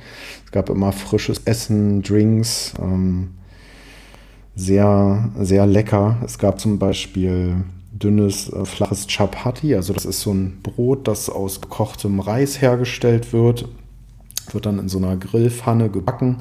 Es 0.45 0.51
gab 0.51 0.69
immer 0.69 0.91
frisches 0.91 1.41
Essen, 1.45 2.01
Drinks. 2.03 2.73
Ähm, 2.79 3.31
sehr, 4.55 5.29
sehr 5.39 5.65
lecker. 5.65 6.17
Es 6.23 6.37
gab 6.37 6.59
zum 6.59 6.79
Beispiel 6.79 7.63
dünnes, 7.91 8.51
äh, 8.51 8.65
flaches 8.65 9.07
Chapati. 9.07 9.75
Also 9.75 9.93
das 9.93 10.05
ist 10.05 10.21
so 10.21 10.33
ein 10.33 10.59
Brot, 10.61 11.07
das 11.07 11.29
aus 11.29 11.61
gekochtem 11.61 12.19
Reis 12.19 12.61
hergestellt 12.61 13.33
wird. 13.33 13.67
Wird 14.51 14.65
dann 14.65 14.79
in 14.79 14.89
so 14.89 14.97
einer 14.99 15.17
Grillpfanne 15.17 15.89
gebacken. 15.89 16.37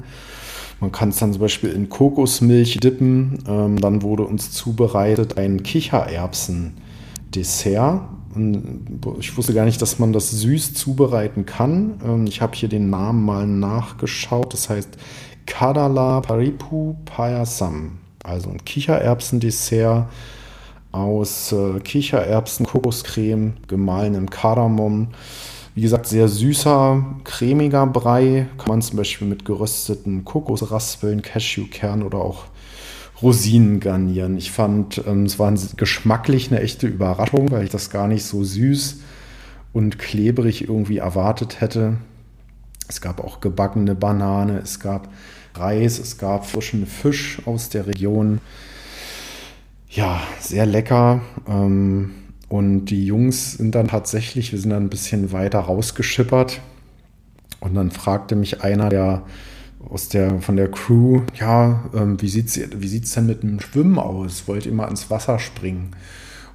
Man 0.79 0.91
kann 0.91 1.09
es 1.09 1.17
dann 1.17 1.33
zum 1.33 1.41
Beispiel 1.41 1.71
in 1.71 1.89
Kokosmilch 1.89 2.77
dippen. 2.77 3.39
Ähm, 3.47 3.81
dann 3.81 4.03
wurde 4.03 4.23
uns 4.23 4.51
zubereitet 4.51 5.37
ein 5.37 5.63
Kichererbsen. 5.63 6.73
Dessert. 7.33 8.01
ich 9.19 9.37
wusste 9.37 9.53
gar 9.53 9.65
nicht, 9.65 9.81
dass 9.81 9.99
man 9.99 10.13
das 10.13 10.31
süß 10.31 10.73
zubereiten 10.73 11.45
kann. 11.45 11.99
Ähm, 12.05 12.27
ich 12.27 12.41
habe 12.41 12.55
hier 12.55 12.69
den 12.69 12.89
Namen 12.89 13.23
mal 13.23 13.47
nachgeschaut. 13.47 14.53
Das 14.53 14.69
heißt 14.69 14.97
Kadala 15.45 16.21
Paripu 16.21 16.95
Payasam. 17.05 17.99
Also 18.23 18.49
ein 18.49 18.63
Kichererbsendessert 18.63 20.07
aus 20.91 21.51
äh, 21.51 21.79
Kichererbsen, 21.79 22.65
Kokoscreme, 22.65 23.53
gemahlenem 23.67 24.29
Kardamom. 24.29 25.09
Wie 25.75 25.81
gesagt, 25.81 26.07
sehr 26.07 26.27
süßer, 26.27 27.05
cremiger 27.23 27.85
Brei. 27.85 28.47
Kann 28.57 28.67
man 28.67 28.81
zum 28.81 28.97
Beispiel 28.97 29.27
mit 29.27 29.45
gerösteten 29.45 30.25
Kokosraspeln, 30.25 31.21
Cashewkern 31.21 32.01
oder 32.01 32.17
auch 32.17 32.45
Rosinen 33.21 33.79
garnieren. 33.79 34.37
Ich 34.37 34.51
fand, 34.51 35.01
ähm, 35.07 35.23
es 35.23 35.39
war 35.39 35.53
geschmacklich 35.75 36.51
eine 36.51 36.61
echte 36.61 36.87
Überraschung, 36.87 37.51
weil 37.51 37.63
ich 37.63 37.69
das 37.69 37.89
gar 37.89 38.07
nicht 38.07 38.23
so 38.23 38.43
süß 38.43 38.99
und 39.73 39.99
klebrig 39.99 40.67
irgendwie 40.67 40.97
erwartet 40.97 41.61
hätte. 41.61 41.97
Es 42.87 43.01
gab 43.01 43.19
auch 43.23 43.41
gebackene 43.41 43.95
Banane, 43.95 44.59
es 44.59 44.79
gab 44.79 45.09
Reis, 45.55 45.99
es 45.99 46.17
gab 46.17 46.45
frischen 46.45 46.85
Fisch 46.85 47.41
aus 47.45 47.69
der 47.69 47.87
Region. 47.87 48.39
Ja, 49.89 50.21
sehr 50.39 50.65
lecker. 50.65 51.21
Ähm, 51.47 52.11
und 52.49 52.85
die 52.85 53.05
Jungs 53.05 53.53
sind 53.53 53.75
dann 53.75 53.89
tatsächlich, 53.89 54.51
wir 54.51 54.59
sind 54.59 54.69
dann 54.69 54.83
ein 54.83 54.89
bisschen 54.89 55.31
weiter 55.31 55.59
rausgeschippert. 55.59 56.61
Und 57.59 57.73
dann 57.73 57.91
fragte 57.91 58.35
mich 58.35 58.63
einer 58.63 58.89
der 58.89 59.23
aus 59.89 60.09
der, 60.09 60.41
von 60.41 60.57
der 60.57 60.69
Crew, 60.69 61.21
ja, 61.39 61.89
ähm, 61.93 62.21
wie 62.21 62.27
sieht 62.27 62.47
es 62.47 62.59
wie 62.81 62.87
sieht's 62.87 63.13
denn 63.13 63.27
mit 63.27 63.43
dem 63.43 63.59
Schwimmen 63.59 63.99
aus? 63.99 64.47
Wollt 64.47 64.65
ihr 64.65 64.73
mal 64.73 64.87
ins 64.87 65.09
Wasser 65.09 65.39
springen? 65.39 65.91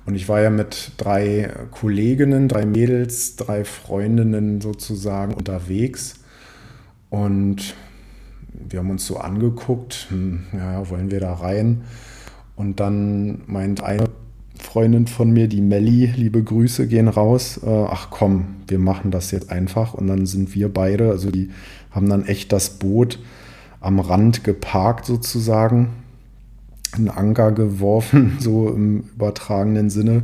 Und 0.05 0.17
ich 0.17 0.29
war 0.29 0.41
ja 0.41 0.51
mit 0.51 0.93
drei 0.97 1.51
Kolleginnen, 1.71 2.49
drei 2.49 2.67
Mädels, 2.67 3.37
drei 3.37 3.65
Freundinnen 3.65 4.61
sozusagen 4.61 5.35
unterwegs. 5.35 6.17
Und 7.09 7.75
wir 8.53 8.81
haben 8.81 8.91
uns 8.91 9.07
so 9.07 9.19
angeguckt, 9.19 10.09
hm, 10.11 10.45
ja, 10.53 10.89
wollen 10.91 11.11
wir 11.11 11.21
da 11.21 11.35
rein? 11.35 11.83
Und 12.57 12.81
dann 12.81 13.43
meint 13.47 13.83
eine 13.83 14.09
Freundin 14.59 15.07
von 15.07 15.31
mir, 15.31 15.49
die 15.49 15.61
Melli, 15.61 16.07
liebe 16.17 16.43
Grüße 16.43 16.87
gehen 16.87 17.09
raus, 17.09 17.61
äh, 17.65 17.69
ach 17.69 18.09
komm, 18.11 18.57
wir 18.69 18.79
machen 18.79 19.11
das 19.11 19.31
jetzt 19.31 19.51
einfach. 19.51 19.95
Und 19.95 20.07
dann 20.09 20.27
sind 20.27 20.55
wir 20.55 20.73
beide, 20.73 21.11
also 21.11 21.31
die 21.31 21.51
haben 21.93 22.09
dann 22.09 22.27
echt 22.27 22.53
das 22.53 22.71
Boot 22.71 23.19
am 23.81 24.01
Rand 24.01 24.45
geparkt 24.45 25.07
sozusagen, 25.07 25.91
einen 26.93 27.09
Anker 27.09 27.53
geworfen, 27.53 28.37
so 28.41 28.69
im 28.69 29.01
übertragenen 29.15 29.91
Sinne. 29.91 30.23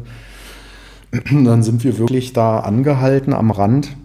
Dann 1.31 1.63
sind 1.63 1.85
wir 1.85 1.99
wirklich 1.99 2.35
da 2.35 2.61
angehalten 2.61 3.33
am 3.33 3.51
Rand, 3.51 3.97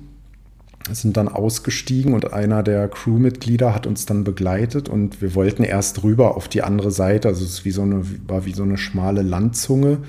sind 0.91 1.17
dann 1.17 1.27
ausgestiegen 1.27 2.13
und 2.13 2.33
einer 2.33 2.63
der 2.63 2.87
Crewmitglieder 2.87 3.75
hat 3.75 3.87
uns 3.87 4.05
dann 4.05 4.23
begleitet 4.23 4.89
und 4.89 5.21
wir 5.21 5.35
wollten 5.35 5.63
erst 5.63 6.03
rüber 6.03 6.35
auf 6.35 6.47
die 6.47 6.61
andere 6.61 6.91
Seite, 6.91 7.27
also 7.29 7.43
es 7.43 7.65
wie 7.65 7.71
so 7.71 7.81
eine, 7.81 8.03
war 8.27 8.45
wie 8.45 8.53
so 8.53 8.63
eine 8.63 8.77
schmale 8.77 9.21
Landzunge 9.21 9.99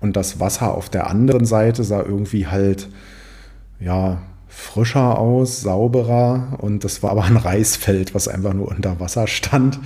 und 0.00 0.16
das 0.16 0.40
Wasser 0.40 0.74
auf 0.74 0.88
der 0.88 1.08
anderen 1.08 1.44
Seite 1.44 1.84
sah 1.84 2.02
irgendwie 2.02 2.46
halt, 2.46 2.88
ja, 3.80 4.22
frischer 4.52 5.18
aus, 5.18 5.60
sauberer 5.60 6.58
und 6.58 6.82
das 6.82 7.04
war 7.04 7.12
aber 7.12 7.24
ein 7.24 7.36
Reisfeld, 7.36 8.14
was 8.16 8.26
einfach 8.26 8.52
nur 8.52 8.68
unter 8.68 8.98
Wasser 8.98 9.28
stand. 9.28 9.78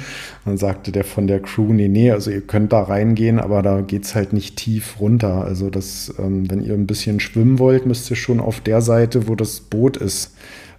Dann 0.47 0.57
sagte 0.57 0.91
der 0.91 1.05
von 1.05 1.27
der 1.27 1.41
Crew, 1.41 1.75
nee, 1.75 1.89
nee, 1.89 2.11
also 2.11 2.31
ihr 2.31 2.41
könnt 2.41 2.73
da 2.73 2.83
reingehen, 2.83 3.39
aber 3.39 3.61
da 3.63 3.83
geht 3.83 4.05
es 4.05 4.15
halt 4.15 4.33
nicht 4.33 4.57
tief 4.57 4.99
runter. 4.99 5.45
Also 5.45 5.69
das, 5.69 6.15
ähm, 6.19 6.51
wenn 6.51 6.63
ihr 6.63 6.73
ein 6.73 6.87
bisschen 6.87 7.21
schwimmen 7.21 7.59
wollt, 7.59 7.85
müsst 7.85 8.11
ihr 8.11 8.17
schon 8.17 8.41
auf 8.41 8.61
der 8.61 8.81
Seite, 8.81 9.29
wo 9.29 9.35
das 9.35 9.61
Boot 9.61 9.99
ist, 9.99 10.35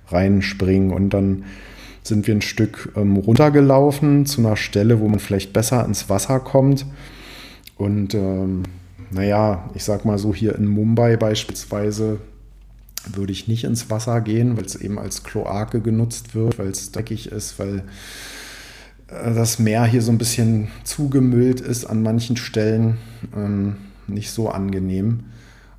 reinspringen 0.08 0.92
und 0.92 1.12
dann 1.12 1.46
sind 2.02 2.28
wir 2.28 2.36
ein 2.36 2.42
Stück 2.42 2.92
ähm, 2.96 3.18
runtergelaufen 3.18 4.26
zu 4.26 4.42
einer 4.42 4.58
Stelle, 4.58 5.00
wo 5.00 5.08
man 5.08 5.20
vielleicht 5.20 5.54
besser 5.54 5.86
ins 5.86 6.10
Wasser 6.10 6.40
kommt. 6.40 6.86
Und 7.78 8.16
ähm, 8.16 8.64
naja, 9.12 9.70
ich 9.76 9.84
sag 9.84 10.06
mal 10.06 10.18
so 10.18 10.34
hier 10.34 10.56
in 10.56 10.68
Mumbai 10.68 11.18
beispielsweise 11.18 12.20
würde 13.14 13.32
ich 13.32 13.48
nicht 13.48 13.64
ins 13.64 13.90
Wasser 13.90 14.22
gehen, 14.22 14.58
weil 14.58 14.66
es 14.66 14.76
eben 14.76 15.00
als 15.00 15.24
Kloake 15.24 15.82
genutzt 15.82 16.36
wird, 16.36 16.60
weil 16.60 16.68
es 16.68 16.92
dreckig 16.92 17.32
ist, 17.32 17.60
weil 17.60 17.84
äh, 19.08 19.34
das 19.34 19.60
Meer 19.60 19.86
hier 19.86 20.02
so 20.02 20.12
ein 20.12 20.18
bisschen 20.18 20.70
zugemüllt 20.84 21.62
ist 21.62 21.86
an 21.86 22.02
manchen 22.02 22.38
Stellen. 22.38 22.98
Ähm, 23.36 23.76
nicht 24.08 24.32
so 24.32 24.50
angenehm. 24.50 25.26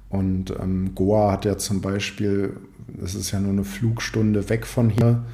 Und 0.09 0.51
ähm, 0.51 0.95
Goa 0.95 1.33
hat 1.33 1.45
ja 1.45 1.59
zum 1.59 1.81
Beispiel, 1.81 2.57
das 2.89 3.15
ist 3.15 3.33
ja 3.33 3.41
nur 3.41 3.53
eine 3.53 3.65
Flugstunde 3.65 4.49
weg 4.49 4.67
von 4.67 4.91
hier. 4.91 5.25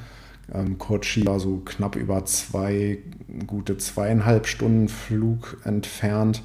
Ähm, 0.53 0.77
Kochi 0.77 1.25
war 1.25 1.39
so 1.39 1.61
knapp 1.63 1.95
über 1.95 2.25
zwei, 2.25 2.99
gute 3.47 3.77
zweieinhalb 3.77 4.47
Stunden 4.47 4.89
Flug 4.89 5.57
entfernt. 5.63 6.41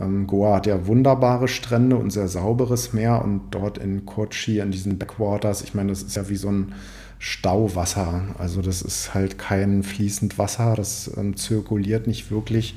Ähm, 0.00 0.26
Goa 0.26 0.56
hat 0.56 0.66
ja 0.66 0.86
wunderbare 0.86 1.48
Strände 1.48 1.96
und 1.96 2.10
sehr 2.10 2.28
sauberes 2.28 2.92
Meer 2.92 3.22
und 3.22 3.42
dort 3.50 3.78
in 3.78 4.06
Kochi, 4.06 4.58
in 4.58 4.70
diesen 4.70 4.98
Backwaters, 4.98 5.62
ich 5.62 5.74
meine, 5.74 5.90
das 5.90 6.02
ist 6.02 6.16
ja 6.16 6.28
wie 6.28 6.36
so 6.36 6.48
ein 6.48 6.74
Stauwasser. 7.18 8.22
Also 8.38 8.62
das 8.62 8.82
ist 8.82 9.14
halt 9.14 9.38
kein 9.38 9.82
fließend 9.82 10.38
Wasser, 10.38 10.74
das 10.76 11.10
ähm, 11.16 11.36
zirkuliert 11.36 12.06
nicht 12.06 12.30
wirklich. 12.30 12.76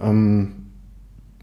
Ähm, 0.00 0.52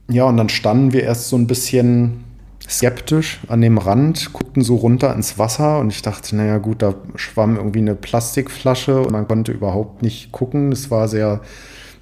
ja, 0.09 0.25
und 0.25 0.37
dann 0.37 0.49
standen 0.49 0.93
wir 0.93 1.03
erst 1.03 1.29
so 1.29 1.37
ein 1.37 1.47
bisschen 1.47 2.23
skeptisch 2.67 3.39
an 3.47 3.61
dem 3.61 3.77
Rand, 3.77 4.31
guckten 4.33 4.63
so 4.63 4.75
runter 4.75 5.13
ins 5.15 5.37
Wasser 5.39 5.79
und 5.79 5.91
ich 5.91 6.01
dachte, 6.01 6.35
naja 6.35 6.59
gut, 6.59 6.81
da 6.81 6.93
schwamm 7.15 7.57
irgendwie 7.57 7.79
eine 7.79 7.95
Plastikflasche 7.95 9.01
und 9.01 9.11
man 9.11 9.27
konnte 9.27 9.51
überhaupt 9.51 10.01
nicht 10.01 10.31
gucken. 10.31 10.71
Es 10.71 10.91
war 10.91 11.07
sehr, 11.07 11.41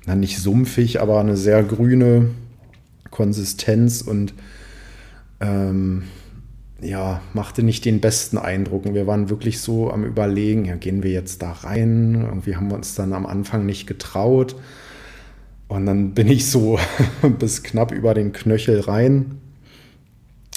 na 0.05 0.15
nicht 0.15 0.39
sumpfig, 0.39 1.01
aber 1.01 1.19
eine 1.19 1.37
sehr 1.37 1.63
grüne 1.63 2.29
Konsistenz 3.11 4.01
und 4.01 4.33
ähm, 5.39 6.03
ja, 6.81 7.21
machte 7.33 7.63
nicht 7.63 7.85
den 7.85 7.99
besten 7.99 8.37
Eindruck. 8.37 8.85
Und 8.85 8.93
wir 8.93 9.07
waren 9.07 9.29
wirklich 9.29 9.59
so 9.59 9.91
am 9.91 10.03
Überlegen, 10.03 10.65
ja, 10.65 10.75
gehen 10.75 11.03
wir 11.03 11.11
jetzt 11.11 11.41
da 11.41 11.51
rein? 11.51 12.21
Irgendwie 12.25 12.55
haben 12.55 12.69
wir 12.69 12.75
uns 12.75 12.95
dann 12.95 13.13
am 13.13 13.25
Anfang 13.25 13.65
nicht 13.65 13.87
getraut. 13.87 14.55
Und 15.67 15.85
dann 15.85 16.13
bin 16.13 16.27
ich 16.27 16.49
so 16.49 16.79
bis 17.39 17.63
knapp 17.63 17.91
über 17.91 18.13
den 18.13 18.31
Knöchel 18.31 18.79
rein. 18.79 19.39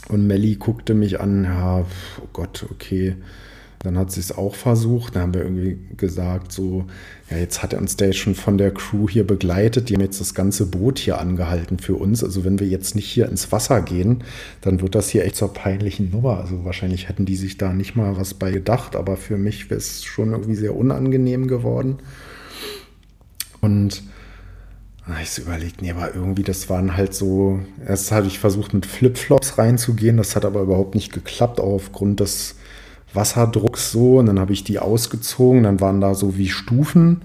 Und 0.09 0.27
Melli 0.27 0.57
guckte 0.57 0.95
mich 0.95 1.21
an, 1.21 1.45
ja, 1.45 1.81
oh 1.81 2.29
Gott, 2.33 2.67
okay, 2.71 3.17
dann 3.83 3.99
hat 3.99 4.13
sie 4.13 4.21
es 4.21 4.31
auch 4.37 4.55
versucht. 4.55 5.17
Dann 5.17 5.23
haben 5.23 5.35
wir 5.35 5.43
irgendwie 5.43 5.79
gesagt, 5.97 6.53
so, 6.53 6.87
ja, 7.31 7.37
jetzt 7.37 7.63
hat 7.63 7.73
er 7.73 7.81
uns 7.81 7.97
der 7.97 8.13
schon 8.13 8.35
von 8.35 8.57
der 8.57 8.73
Crew 8.73 9.09
hier 9.09 9.27
begleitet. 9.27 9.89
Die 9.89 9.95
haben 9.95 10.03
jetzt 10.03 10.21
das 10.21 10.35
ganze 10.35 10.67
Boot 10.67 11.01
hier 11.01 11.19
angehalten 11.19 11.79
für 11.79 11.97
uns. 11.97 12.23
Also 12.23 12.45
wenn 12.45 12.61
wir 12.61 12.69
jetzt 12.69 12.95
nicht 12.95 13.11
hier 13.11 13.29
ins 13.29 13.51
Wasser 13.51 13.83
gehen, 13.83 14.23
dann 14.61 14.81
wird 14.81 14.95
das 14.95 15.09
hier 15.09 15.25
echt 15.25 15.37
zur 15.37 15.53
peinlichen 15.53 16.11
Nummer. 16.11 16.39
Also 16.39 16.65
wahrscheinlich 16.65 17.09
hätten 17.09 17.27
die 17.27 17.37
sich 17.37 17.59
da 17.59 17.73
nicht 17.73 17.97
mal 17.97 18.17
was 18.17 18.35
bei 18.35 18.53
gedacht, 18.53 18.95
aber 18.95 19.17
für 19.17 19.37
mich 19.37 19.69
wäre 19.69 19.79
es 19.79 20.05
schon 20.05 20.31
irgendwie 20.31 20.55
sehr 20.55 20.77
unangenehm 20.77 21.49
geworden. 21.49 21.99
Und 23.61 24.05
ich 25.21 25.31
so 25.31 25.43
überlegt, 25.43 25.83
nee, 25.83 25.91
aber 25.91 26.15
irgendwie, 26.15 26.45
das 26.45 26.71
waren 26.71 26.97
halt 26.97 27.13
so, 27.13 27.59
erst 27.87 28.13
hatte 28.13 28.29
ich 28.29 28.39
versucht 28.39 28.73
mit 28.73 28.87
Flipflops 28.87 29.59
reinzugehen, 29.59 30.17
das 30.17 30.37
hat 30.37 30.45
aber 30.45 30.63
überhaupt 30.63 30.95
nicht 30.95 31.13
geklappt, 31.13 31.59
auch 31.59 31.75
aufgrund 31.75 32.21
des 32.21 32.55
Wasserdrucks 33.15 33.93
so. 33.93 34.19
Und 34.19 34.27
dann 34.27 34.41
habe 34.41 34.53
ich 34.53 34.65
die 34.65 34.79
ausgezogen. 34.79 35.65
Dann 35.65 35.81
waren 35.81 36.01
da 36.01 36.15
so 36.15 36.37
wie 36.37 36.49
Stufen. 36.49 37.23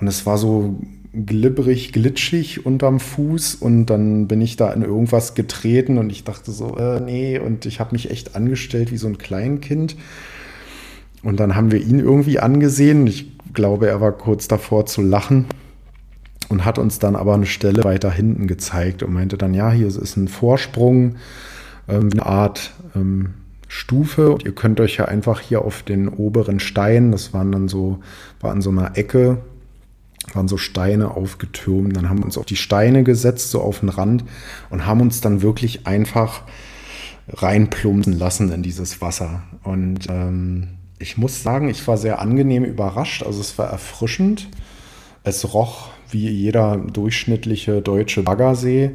Und 0.00 0.08
es 0.08 0.26
war 0.26 0.38
so 0.38 0.78
glibberig, 1.12 1.92
glitschig 1.92 2.64
unterm 2.64 3.00
Fuß. 3.00 3.56
Und 3.56 3.86
dann 3.86 4.28
bin 4.28 4.40
ich 4.40 4.56
da 4.56 4.72
in 4.72 4.82
irgendwas 4.82 5.34
getreten 5.34 5.98
und 5.98 6.10
ich 6.10 6.24
dachte 6.24 6.52
so, 6.52 6.76
äh, 6.76 7.00
nee. 7.00 7.38
Und 7.38 7.66
ich 7.66 7.80
habe 7.80 7.92
mich 7.92 8.10
echt 8.10 8.36
angestellt 8.36 8.92
wie 8.92 8.96
so 8.96 9.06
ein 9.06 9.18
Kleinkind. 9.18 9.96
Und 11.22 11.38
dann 11.38 11.54
haben 11.54 11.70
wir 11.70 11.80
ihn 11.80 11.98
irgendwie 11.98 12.38
angesehen. 12.38 13.06
Ich 13.06 13.30
glaube, 13.52 13.88
er 13.88 14.00
war 14.00 14.12
kurz 14.12 14.48
davor 14.48 14.86
zu 14.86 15.02
lachen 15.02 15.46
und 16.48 16.64
hat 16.64 16.78
uns 16.78 16.98
dann 16.98 17.16
aber 17.16 17.34
eine 17.34 17.46
Stelle 17.46 17.84
weiter 17.84 18.10
hinten 18.10 18.46
gezeigt 18.46 19.02
und 19.02 19.12
meinte 19.12 19.38
dann, 19.38 19.54
ja, 19.54 19.70
hier 19.70 19.86
ist 19.86 20.16
ein 20.16 20.28
Vorsprung, 20.28 21.16
ähm, 21.88 22.10
eine 22.12 22.26
Art 22.26 22.72
ähm, 22.94 23.34
Stufe. 23.70 24.32
Und 24.32 24.44
ihr 24.44 24.52
könnt 24.52 24.80
euch 24.80 24.96
ja 24.96 25.04
einfach 25.04 25.40
hier 25.40 25.62
auf 25.62 25.84
den 25.84 26.08
oberen 26.08 26.58
Stein, 26.58 27.12
das 27.12 27.32
waren 27.32 27.52
dann 27.52 27.68
so, 27.68 28.00
war 28.40 28.50
an 28.50 28.62
so 28.62 28.70
einer 28.70 28.98
Ecke, 28.98 29.38
waren 30.34 30.48
so 30.48 30.56
Steine 30.56 31.12
aufgetürmt. 31.12 31.96
Dann 31.96 32.10
haben 32.10 32.18
wir 32.18 32.24
uns 32.24 32.36
auf 32.36 32.46
die 32.46 32.56
Steine 32.56 33.04
gesetzt, 33.04 33.52
so 33.52 33.62
auf 33.62 33.78
den 33.78 33.88
Rand 33.88 34.24
und 34.70 34.86
haben 34.86 35.00
uns 35.00 35.20
dann 35.20 35.40
wirklich 35.40 35.86
einfach 35.86 36.42
reinplumpsen 37.28 38.18
lassen 38.18 38.50
in 38.50 38.64
dieses 38.64 39.00
Wasser. 39.00 39.44
Und 39.62 40.08
ähm, 40.10 40.70
ich 40.98 41.16
muss 41.16 41.44
sagen, 41.44 41.68
ich 41.68 41.86
war 41.86 41.96
sehr 41.96 42.18
angenehm 42.18 42.64
überrascht. 42.64 43.22
Also 43.22 43.40
es 43.40 43.56
war 43.56 43.70
erfrischend. 43.70 44.48
Es 45.22 45.54
roch 45.54 45.90
wie 46.10 46.28
jeder 46.28 46.76
durchschnittliche 46.76 47.82
deutsche 47.82 48.24
Baggersee. 48.24 48.90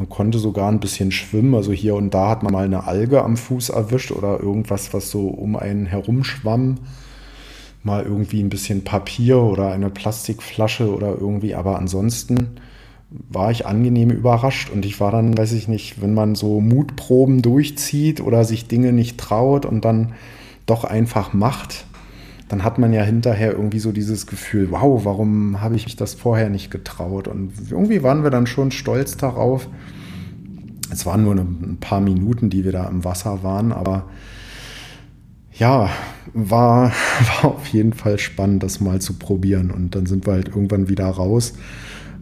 Man 0.00 0.08
konnte 0.08 0.38
sogar 0.38 0.72
ein 0.72 0.80
bisschen 0.80 1.12
schwimmen. 1.12 1.54
Also 1.54 1.72
hier 1.72 1.94
und 1.94 2.14
da 2.14 2.30
hat 2.30 2.42
man 2.42 2.54
mal 2.54 2.64
eine 2.64 2.84
Alge 2.84 3.22
am 3.22 3.36
Fuß 3.36 3.68
erwischt 3.68 4.12
oder 4.12 4.40
irgendwas, 4.40 4.94
was 4.94 5.10
so 5.10 5.28
um 5.28 5.56
einen 5.56 5.84
herumschwamm. 5.84 6.78
Mal 7.82 8.04
irgendwie 8.04 8.42
ein 8.42 8.48
bisschen 8.48 8.82
Papier 8.82 9.36
oder 9.42 9.70
eine 9.72 9.90
Plastikflasche 9.90 10.90
oder 10.90 11.18
irgendwie. 11.20 11.54
Aber 11.54 11.78
ansonsten 11.78 12.52
war 13.10 13.50
ich 13.50 13.66
angenehm 13.66 14.08
überrascht 14.08 14.70
und 14.70 14.86
ich 14.86 15.00
war 15.00 15.10
dann, 15.10 15.36
weiß 15.36 15.52
ich 15.52 15.68
nicht, 15.68 16.00
wenn 16.00 16.14
man 16.14 16.34
so 16.34 16.62
Mutproben 16.62 17.42
durchzieht 17.42 18.22
oder 18.22 18.44
sich 18.44 18.68
Dinge 18.68 18.94
nicht 18.94 19.18
traut 19.18 19.66
und 19.66 19.84
dann 19.84 20.14
doch 20.64 20.84
einfach 20.84 21.34
macht, 21.34 21.84
dann 22.50 22.64
hat 22.64 22.78
man 22.78 22.92
ja 22.92 23.02
hinterher 23.02 23.52
irgendwie 23.52 23.78
so 23.78 23.92
dieses 23.92 24.26
Gefühl, 24.26 24.72
wow, 24.72 25.04
warum 25.04 25.60
habe 25.60 25.76
ich 25.76 25.84
mich 25.84 25.94
das 25.94 26.14
vorher 26.14 26.50
nicht 26.50 26.72
getraut? 26.72 27.28
Und 27.28 27.52
irgendwie 27.70 28.02
waren 28.02 28.24
wir 28.24 28.30
dann 28.30 28.48
schon 28.48 28.72
stolz 28.72 29.16
darauf, 29.16 29.68
es 30.90 31.06
waren 31.06 31.22
nur 31.22 31.36
ein 31.36 31.78
paar 31.78 32.00
Minuten, 32.00 32.50
die 32.50 32.64
wir 32.64 32.72
da 32.72 32.88
im 32.88 33.04
Wasser 33.04 33.44
waren, 33.44 33.70
aber 33.70 34.06
ja, 35.52 35.90
war, 36.34 36.90
war 37.42 37.52
auf 37.52 37.68
jeden 37.68 37.92
Fall 37.92 38.18
spannend, 38.18 38.64
das 38.64 38.80
mal 38.80 39.00
zu 39.00 39.14
probieren. 39.14 39.70
Und 39.70 39.94
dann 39.94 40.06
sind 40.06 40.26
wir 40.26 40.32
halt 40.32 40.48
irgendwann 40.48 40.88
wieder 40.88 41.06
raus, 41.06 41.54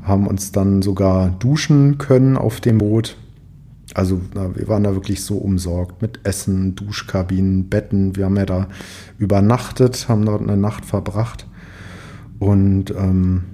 haben 0.02 0.26
uns 0.26 0.52
dann 0.52 0.82
sogar 0.82 1.30
duschen 1.30 1.96
können 1.96 2.36
auf 2.36 2.60
dem 2.60 2.76
Boot. 2.76 3.16
Also 3.94 4.20
wir 4.32 4.68
waren 4.68 4.84
da 4.84 4.94
wirklich 4.94 5.24
so 5.24 5.38
umsorgt 5.38 6.02
mit 6.02 6.20
Essen, 6.24 6.74
Duschkabinen, 6.74 7.68
Betten. 7.68 8.16
Wir 8.16 8.26
haben 8.26 8.36
ja 8.36 8.46
da 8.46 8.68
übernachtet, 9.18 10.08
haben 10.08 10.26
dort 10.26 10.42
eine 10.42 10.56
Nacht 10.56 10.84
verbracht 10.84 11.46
und 12.38 12.90
ähm, 12.90 13.44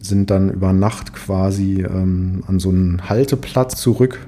sind 0.00 0.30
dann 0.30 0.50
über 0.50 0.72
Nacht 0.72 1.12
quasi 1.12 1.82
ähm, 1.82 2.44
an 2.46 2.58
so 2.58 2.70
einen 2.70 3.08
Halteplatz 3.08 3.76
zurück. 3.76 4.26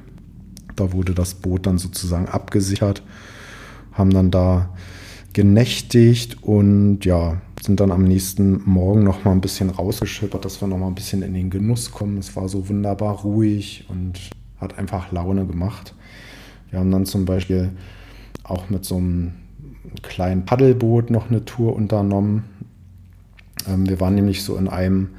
Da 0.76 0.92
wurde 0.92 1.14
das 1.14 1.34
Boot 1.34 1.66
dann 1.66 1.78
sozusagen 1.78 2.28
abgesichert, 2.28 3.02
haben 3.92 4.10
dann 4.10 4.30
da 4.30 4.70
genächtigt 5.32 6.42
und 6.42 7.04
ja, 7.04 7.40
sind 7.62 7.80
dann 7.80 7.90
am 7.90 8.04
nächsten 8.04 8.62
Morgen 8.64 9.04
noch 9.04 9.24
mal 9.24 9.32
ein 9.32 9.40
bisschen 9.40 9.70
rausgeschippert, 9.70 10.44
dass 10.44 10.60
wir 10.60 10.68
noch 10.68 10.78
mal 10.78 10.86
ein 10.86 10.94
bisschen 10.94 11.22
in 11.22 11.34
den 11.34 11.50
Genuss 11.50 11.90
kommen. 11.90 12.18
Es 12.18 12.36
war 12.36 12.48
so 12.48 12.68
wunderbar 12.68 13.16
ruhig 13.20 13.86
und 13.88 14.30
hat 14.60 14.78
einfach 14.78 15.12
Laune 15.12 15.46
gemacht. 15.46 15.94
Wir 16.70 16.78
haben 16.78 16.90
dann 16.90 17.06
zum 17.06 17.24
Beispiel 17.24 17.70
auch 18.42 18.68
mit 18.70 18.84
so 18.84 18.96
einem 18.96 19.32
kleinen 20.02 20.44
Paddelboot 20.44 21.10
noch 21.10 21.30
eine 21.30 21.44
Tour 21.44 21.74
unternommen. 21.74 22.44
Ähm, 23.66 23.88
wir 23.88 24.00
waren 24.00 24.14
nämlich 24.14 24.42
so 24.42 24.56
in 24.56 24.68
einem 24.68 25.10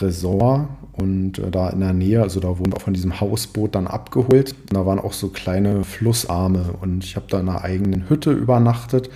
Resort 0.00 0.68
und 0.92 1.38
äh, 1.38 1.50
da 1.50 1.70
in 1.70 1.80
der 1.80 1.92
Nähe, 1.92 2.22
also 2.22 2.40
da 2.40 2.58
wurden 2.58 2.72
wir 2.72 2.80
von 2.80 2.94
diesem 2.94 3.20
Hausboot 3.20 3.74
dann 3.74 3.86
abgeholt. 3.86 4.52
Und 4.52 4.74
da 4.74 4.86
waren 4.86 4.98
auch 4.98 5.12
so 5.12 5.28
kleine 5.28 5.84
Flussarme 5.84 6.74
und 6.80 7.04
ich 7.04 7.16
habe 7.16 7.26
da 7.28 7.40
in 7.40 7.48
einer 7.48 7.62
eigenen 7.62 8.08
Hütte 8.08 8.32
übernachtet. 8.32 9.10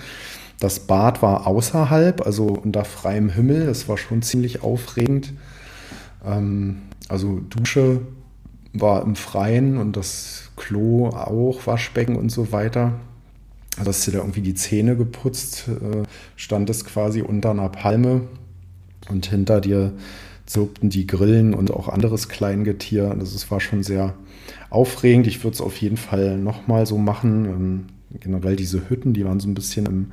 Das 0.61 0.81
Bad 0.81 1.21
war 1.23 1.47
außerhalb, 1.47 2.25
also 2.25 2.47
unter 2.47 2.85
freiem 2.85 3.29
Himmel. 3.29 3.67
Das 3.67 3.89
war 3.89 3.99
schon 3.99 4.23
ziemlich 4.23 4.63
aufregend. 4.63 5.33
Ähm, 6.25 6.83
also 7.09 7.41
Dusche 7.51 8.01
war 8.75 9.03
im 9.03 9.17
Freien 9.17 9.79
und 9.79 9.97
das 9.97 10.51
Klo 10.57 11.09
auch, 11.09 11.67
Waschbecken 11.67 12.17
und 12.17 12.31
so 12.31 12.53
weiter. 12.53 12.93
Also 13.79 13.89
hast 13.89 14.07
du 14.07 14.11
da 14.13 14.19
irgendwie 14.19 14.43
die 14.43 14.55
Zähne 14.55 14.97
geputzt, 14.97 15.69
äh, 15.69 16.03
stand 16.37 16.69
es 16.71 16.85
quasi 16.85 17.23
unter 17.23 17.51
einer 17.51 17.69
Palme 17.69 18.23
und 19.09 19.27
hinter 19.27 19.61
dir 19.61 19.93
zirpten 20.47 20.91
die 20.91 21.07
Grillen 21.07 21.55
und 21.55 21.73
auch 21.73 21.89
anderes 21.89 22.29
Kleingetier. 22.29 23.11
Also 23.11 23.35
es 23.35 23.51
war 23.51 23.61
schon 23.61 23.83
sehr 23.83 24.15
aufregend. 24.71 25.27
Ich 25.27 25.43
würde 25.43 25.55
es 25.55 25.61
auf 25.61 25.77
jeden 25.79 25.97
Fall 25.97 26.37
nochmal 26.37 26.87
so 26.87 26.99
machen. 26.99 27.45
Ähm, 27.47 27.85
generell 28.21 28.57
diese 28.57 28.89
Hütten, 28.89 29.15
die 29.15 29.25
waren 29.25 29.41
so 29.41 29.49
ein 29.49 29.55
bisschen 29.55 29.87
im 29.87 30.07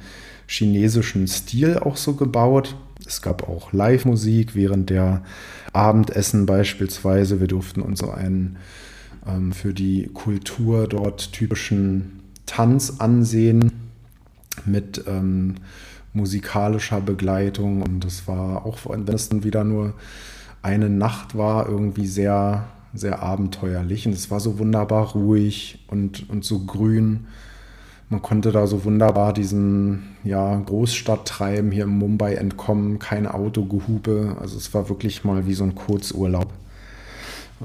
chinesischen 0.48 1.28
Stil 1.28 1.80
auch 1.80 1.98
so 1.98 2.14
gebaut. 2.14 2.76
Es 3.06 3.22
gab 3.22 3.48
auch 3.48 3.74
Live-Musik 3.74 4.56
während 4.56 4.90
der 4.90 5.24
Abendessen 5.74 6.46
beispielsweise. 6.46 7.40
Wir 7.40 7.48
durften 7.48 7.82
uns 7.82 8.00
so 8.00 8.10
einen 8.12 8.58
ähm, 9.28 9.52
für 9.52 9.74
die 9.74 10.10
Kultur 10.14 10.88
dort 10.88 11.34
typischen 11.34 12.22
Tanz 12.46 12.96
ansehen 13.00 13.72
mit 14.66 15.04
ähm, 15.08 15.56
musikalischer 16.14 17.02
Begleitung. 17.02 17.82
Und 17.82 18.04
das 18.04 18.28
war 18.28 18.66
auch, 18.66 18.80
wenn 18.90 19.08
es 19.08 19.30
dann 19.30 19.44
wieder 19.44 19.64
nur 19.64 19.94
eine 20.62 20.90
Nacht 20.90 21.36
war, 21.38 21.68
irgendwie 21.68 22.08
sehr, 22.08 22.68
sehr 22.94 23.22
abenteuerlich. 23.22 24.06
Und 24.06 24.14
es 24.14 24.30
war 24.30 24.40
so 24.40 24.60
wunderbar 24.60 25.12
ruhig 25.14 25.86
und, 25.88 26.30
und 26.30 26.44
so 26.44 26.66
grün. 26.66 27.28
Man 28.12 28.22
konnte 28.22 28.52
da 28.52 28.68
so 28.68 28.84
wunderbar 28.84 29.32
diesem 29.32 30.04
ja, 30.26 30.58
Großstadttreiben 30.58 31.72
hier 31.72 31.86
in 31.86 31.98
Mumbai 31.98 32.34
entkommen, 32.34 33.00
kein 33.00 33.26
Autogehube. 33.26 34.36
Also 34.38 34.58
es 34.58 34.74
war 34.74 34.90
wirklich 34.90 35.24
mal 35.24 35.48
wie 35.48 35.54
so 35.54 35.64
ein 35.64 35.76
Kurzurlaub. 35.76 36.48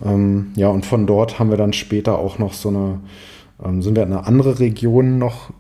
Ähm, 0.05 0.53
ja, 0.55 0.69
und 0.69 0.87
von 0.87 1.05
dort 1.09 1.41
haben 1.41 1.51
wir 1.51 1.57
dann 1.57 1.73
später 1.73 2.21
auch 2.21 2.39
noch 2.39 2.53
so 2.53 2.69
eine, 2.69 3.01
ähm, 3.65 3.83
sind 3.83 3.97
wir 3.97 4.05
in 4.05 4.13
eine 4.13 4.25
andere 4.29 4.61
Region 4.61 5.19
noch 5.19 5.51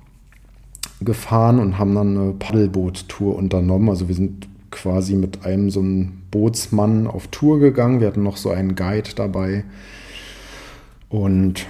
gefahren 1.01 1.59
und 1.59 1.81
haben 1.81 1.96
dann 1.96 2.16
eine 2.16 2.33
Paddelboot-Tour 2.35 3.35
unternommen. 3.35 3.88
Also 3.88 4.07
wir 4.07 4.14
sind 4.14 4.46
quasi 4.70 5.16
mit 5.16 5.44
einem 5.44 5.68
so 5.68 5.81
einem 5.81 6.22
Bootsmann 6.31 7.09
auf 7.09 7.27
Tour 7.27 7.59
gegangen. 7.59 7.99
Wir 7.99 8.07
hatten 8.07 8.22
noch 8.22 8.37
so 8.37 8.51
einen 8.51 8.77
Guide 8.77 9.11
dabei. 9.16 9.64
Und 11.09 11.66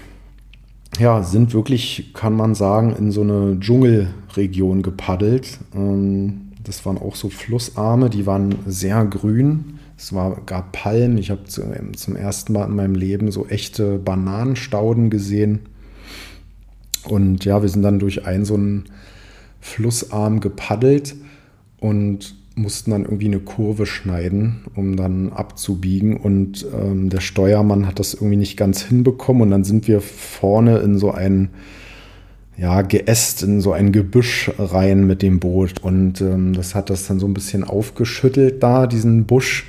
ja, 0.99 1.23
sind 1.23 1.53
wirklich, 1.53 2.13
kann 2.15 2.35
man 2.35 2.55
sagen, 2.55 2.95
in 2.97 3.11
so 3.13 3.23
eine 3.23 3.59
Dschungelregion 3.61 4.83
gepaddelt. 4.83 5.59
Ähm, 5.75 6.53
das 6.65 6.85
waren 6.87 6.99
auch 6.99 7.15
so 7.15 7.29
Flussarme, 7.29 8.11
die 8.11 8.27
waren 8.27 8.57
sehr 8.67 9.05
grün. 9.05 9.79
Es 9.99 10.13
war, 10.13 10.43
gab 10.45 10.73
Palmen. 10.73 11.17
Ich 11.19 11.31
habe 11.31 11.45
zum 11.45 12.17
ersten 12.17 12.53
Mal 12.53 12.67
in 12.67 12.77
meinem 12.77 12.95
Leben 12.95 13.31
so 13.31 13.47
echte 13.47 13.99
Bananenstauden 13.99 15.11
gesehen. 15.11 15.61
Und 17.09 17.45
ja, 17.45 17.63
wir 17.63 17.69
sind 17.69 17.83
dann 17.83 17.99
durch 17.99 18.27
einen 18.27 18.45
so 18.45 18.55
einen 18.55 18.85
Flussarm 19.61 20.41
gepaddelt 20.41 21.15
und 21.81 22.36
mussten 22.57 22.91
dann 22.91 23.05
irgendwie 23.05 23.27
eine 23.27 23.39
Kurve 23.39 23.85
schneiden, 23.85 24.63
um 24.75 24.97
dann 24.97 25.33
abzubiegen. 25.33 26.17
Und 26.17 26.67
ähm, 26.75 27.11
der 27.11 27.21
Steuermann 27.21 27.87
hat 27.87 28.01
das 28.01 28.15
irgendwie 28.15 28.39
nicht 28.39 28.57
ganz 28.57 28.83
hinbekommen. 28.83 29.43
Und 29.43 29.51
dann 29.51 29.65
sind 29.65 29.87
wir 29.87 30.01
vorne 30.01 30.79
in 30.79 30.99
so 30.99 31.13
ein, 31.13 31.51
ja, 32.57 32.81
Geäst, 32.81 33.43
in 33.43 33.61
so 33.61 33.73
ein 33.73 33.93
Gebüsch 33.93 34.51
rein 34.59 35.07
mit 35.07 35.21
dem 35.21 35.39
Boot. 35.39 35.83
Und 35.83 36.23
ähm, 36.23 36.55
das 36.55 36.75
hat 36.75 36.89
das 36.89 37.07
dann 37.07 37.21
so 37.21 37.27
ein 37.27 37.35
bisschen 37.35 37.63
aufgeschüttelt 37.63 38.63
da, 38.63 38.87
diesen 38.87 39.27
Busch. 39.27 39.67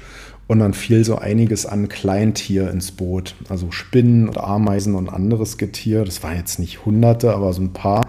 Und 0.48 0.60
dann 0.60 0.74
fiel 0.74 1.04
so 1.04 1.18
einiges 1.18 1.66
an 1.66 1.90
Kleintier 1.90 2.72
ins 2.72 2.94
Boot. 2.94 3.36
Also 3.50 3.70
Spinnen 3.72 4.30
und 4.30 4.38
Ameisen 4.38 4.96
und 4.96 5.10
anderes 5.10 5.58
Getier. 5.58 6.06
Das 6.06 6.24
war 6.24 6.34
jetzt 6.34 6.58
nicht 6.58 6.86
Hunderte, 6.86 7.34
aber 7.34 7.52
so 7.52 7.62
ein 7.62 7.74
paar. 7.74 8.08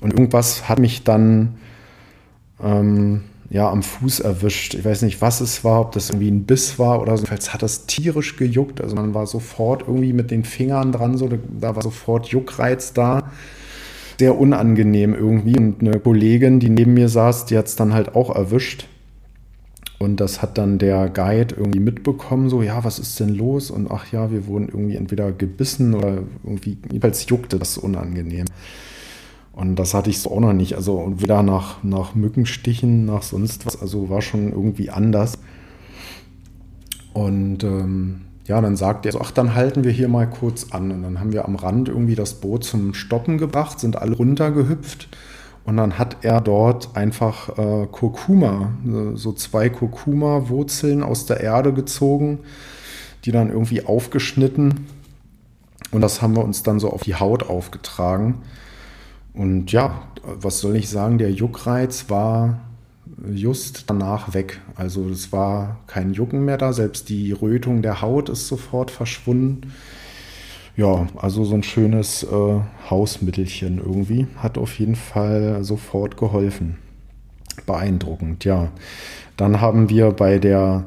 Und 0.00 0.12
irgendwas 0.12 0.68
hat 0.68 0.80
mich 0.80 1.04
dann 1.04 1.54
ähm, 2.60 3.22
ja, 3.52 3.70
am 3.70 3.82
Fuß 3.82 4.20
erwischt. 4.20 4.72
Ich 4.72 4.84
weiß 4.84 5.02
nicht, 5.02 5.20
was 5.20 5.42
es 5.42 5.62
war, 5.62 5.82
ob 5.82 5.92
das 5.92 6.08
irgendwie 6.08 6.30
ein 6.30 6.44
Biss 6.44 6.78
war 6.78 7.02
oder 7.02 7.12
so. 7.18 7.24
Jedenfalls 7.24 7.52
hat 7.52 7.62
das 7.62 7.84
tierisch 7.84 8.36
gejuckt. 8.36 8.80
Also 8.80 8.96
man 8.96 9.12
war 9.12 9.26
sofort 9.26 9.82
irgendwie 9.86 10.14
mit 10.14 10.30
den 10.30 10.44
Fingern 10.44 10.90
dran, 10.90 11.18
so, 11.18 11.28
da 11.28 11.76
war 11.76 11.82
sofort 11.82 12.28
Juckreiz 12.28 12.94
da. 12.94 13.30
Sehr 14.18 14.38
unangenehm 14.38 15.14
irgendwie. 15.14 15.58
Und 15.58 15.82
eine 15.82 16.00
Kollegin, 16.00 16.60
die 16.60 16.70
neben 16.70 16.94
mir 16.94 17.10
saß, 17.10 17.44
die 17.44 17.58
hat 17.58 17.66
es 17.66 17.76
dann 17.76 17.92
halt 17.92 18.14
auch 18.14 18.34
erwischt. 18.34 18.88
Und 19.98 20.20
das 20.20 20.40
hat 20.40 20.56
dann 20.56 20.78
der 20.78 21.10
Guide 21.10 21.54
irgendwie 21.54 21.80
mitbekommen, 21.80 22.48
so, 22.48 22.62
ja, 22.62 22.82
was 22.84 22.98
ist 22.98 23.20
denn 23.20 23.34
los? 23.34 23.70
Und 23.70 23.90
ach 23.90 24.10
ja, 24.12 24.32
wir 24.32 24.46
wurden 24.46 24.68
irgendwie 24.68 24.96
entweder 24.96 25.30
gebissen 25.30 25.92
oder 25.94 26.22
irgendwie, 26.42 26.78
jedenfalls 26.90 27.28
juckte 27.28 27.58
das 27.58 27.76
unangenehm. 27.76 28.46
Und 29.52 29.76
das 29.76 29.94
hatte 29.94 30.10
ich 30.10 30.20
so 30.20 30.30
auch 30.30 30.40
noch 30.40 30.52
nicht. 30.52 30.76
Also 30.76 31.12
weder 31.16 31.42
nach, 31.42 31.82
nach 31.82 32.14
Mückenstichen, 32.14 33.04
nach 33.04 33.22
sonst 33.22 33.66
was. 33.66 33.80
Also 33.80 34.08
war 34.08 34.22
schon 34.22 34.50
irgendwie 34.50 34.90
anders. 34.90 35.38
Und 37.12 37.62
ähm, 37.62 38.22
ja, 38.46 38.60
dann 38.60 38.76
sagt 38.76 39.06
er 39.06 39.12
so, 39.12 39.20
ach, 39.20 39.30
dann 39.30 39.54
halten 39.54 39.84
wir 39.84 39.92
hier 39.92 40.08
mal 40.08 40.28
kurz 40.28 40.72
an. 40.72 40.90
Und 40.90 41.02
dann 41.02 41.20
haben 41.20 41.32
wir 41.32 41.44
am 41.44 41.56
Rand 41.56 41.88
irgendwie 41.88 42.14
das 42.14 42.34
Boot 42.34 42.64
zum 42.64 42.94
Stoppen 42.94 43.38
gebracht, 43.38 43.78
sind 43.78 43.96
alle 43.96 44.16
runtergehüpft. 44.16 45.08
Und 45.64 45.76
dann 45.76 45.98
hat 45.98 46.18
er 46.22 46.40
dort 46.40 46.96
einfach 46.96 47.56
äh, 47.56 47.86
Kurkuma, 47.86 48.72
so 49.14 49.32
zwei 49.32 49.68
Kurkuma-Wurzeln 49.68 51.02
aus 51.04 51.26
der 51.26 51.40
Erde 51.40 51.72
gezogen, 51.72 52.40
die 53.24 53.30
dann 53.30 53.48
irgendwie 53.48 53.84
aufgeschnitten. 53.84 54.86
Und 55.92 56.00
das 56.00 56.20
haben 56.20 56.34
wir 56.34 56.44
uns 56.44 56.64
dann 56.64 56.80
so 56.80 56.90
auf 56.90 57.02
die 57.02 57.14
Haut 57.14 57.48
aufgetragen. 57.48 58.38
Und 59.34 59.72
ja, 59.72 60.02
was 60.22 60.60
soll 60.60 60.76
ich 60.76 60.88
sagen, 60.88 61.18
der 61.18 61.32
Juckreiz 61.32 62.10
war 62.10 62.60
just 63.30 63.84
danach 63.88 64.34
weg. 64.34 64.60
Also 64.74 65.08
es 65.08 65.32
war 65.32 65.80
kein 65.86 66.12
Jucken 66.12 66.44
mehr 66.44 66.58
da, 66.58 66.72
selbst 66.72 67.08
die 67.08 67.32
Rötung 67.32 67.82
der 67.82 68.02
Haut 68.02 68.28
ist 68.28 68.48
sofort 68.48 68.90
verschwunden. 68.90 69.72
Ja, 70.76 71.06
also 71.16 71.44
so 71.44 71.54
ein 71.54 71.62
schönes 71.62 72.22
äh, 72.22 72.60
Hausmittelchen 72.88 73.78
irgendwie 73.78 74.26
hat 74.38 74.56
auf 74.56 74.78
jeden 74.78 74.96
Fall 74.96 75.62
sofort 75.64 76.16
geholfen. 76.16 76.78
Beeindruckend, 77.66 78.44
ja. 78.44 78.72
Dann 79.36 79.60
haben 79.60 79.90
wir 79.90 80.10
bei 80.12 80.38
der 80.38 80.84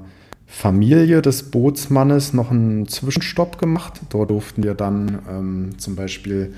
Familie 0.48 1.22
des 1.22 1.52
Bootsmannes 1.52 2.34
noch 2.34 2.50
einen 2.50 2.88
Zwischenstopp 2.88 3.60
gemacht. 3.60 4.02
Dort 4.10 4.32
durften 4.32 4.64
wir 4.64 4.74
dann 4.74 5.20
ähm, 5.30 5.78
zum 5.78 5.96
Beispiel 5.96 6.54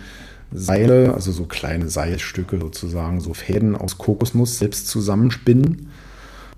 Seile, 0.51 1.13
also 1.13 1.31
so 1.31 1.45
kleine 1.45 1.89
Seilstücke 1.89 2.59
sozusagen, 2.59 3.19
so 3.19 3.33
Fäden 3.33 3.75
aus 3.75 3.97
Kokosnuss 3.97 4.59
selbst 4.59 4.87
zusammenspinnen. 4.87 5.89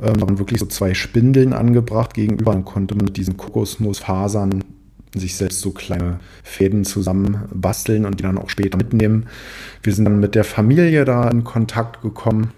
Ähm, 0.02 0.14
da 0.18 0.22
waren 0.22 0.40
wirklich 0.40 0.60
so 0.60 0.66
zwei 0.66 0.94
Spindeln 0.94 1.54
angebracht 1.54 2.14
gegenüber. 2.14 2.54
Dann 2.54 2.66
konnte 2.66 2.96
man 2.96 3.06
mit 3.06 3.18
diesen 3.18 3.38
Kokosnussfasern 3.38 4.64
sich 5.16 5.36
selbst 5.36 5.62
so 5.62 5.72
kleine 5.72 6.20
Fäden 6.44 6.86
zusammen 6.86 7.46
basteln 7.52 8.06
und 8.06 8.20
die 8.20 8.24
dann 8.24 8.38
auch 8.38 8.50
später 8.50 8.78
mitnehmen. 8.78 9.26
Wir 9.82 9.94
sind 9.94 10.06
dann 10.06 10.20
mit 10.20 10.36
der 10.36 10.44
Familie 10.44 11.04
da 11.04 11.28
in 11.30 11.44
Kontakt 11.44 12.02
gekommen. 12.02 12.52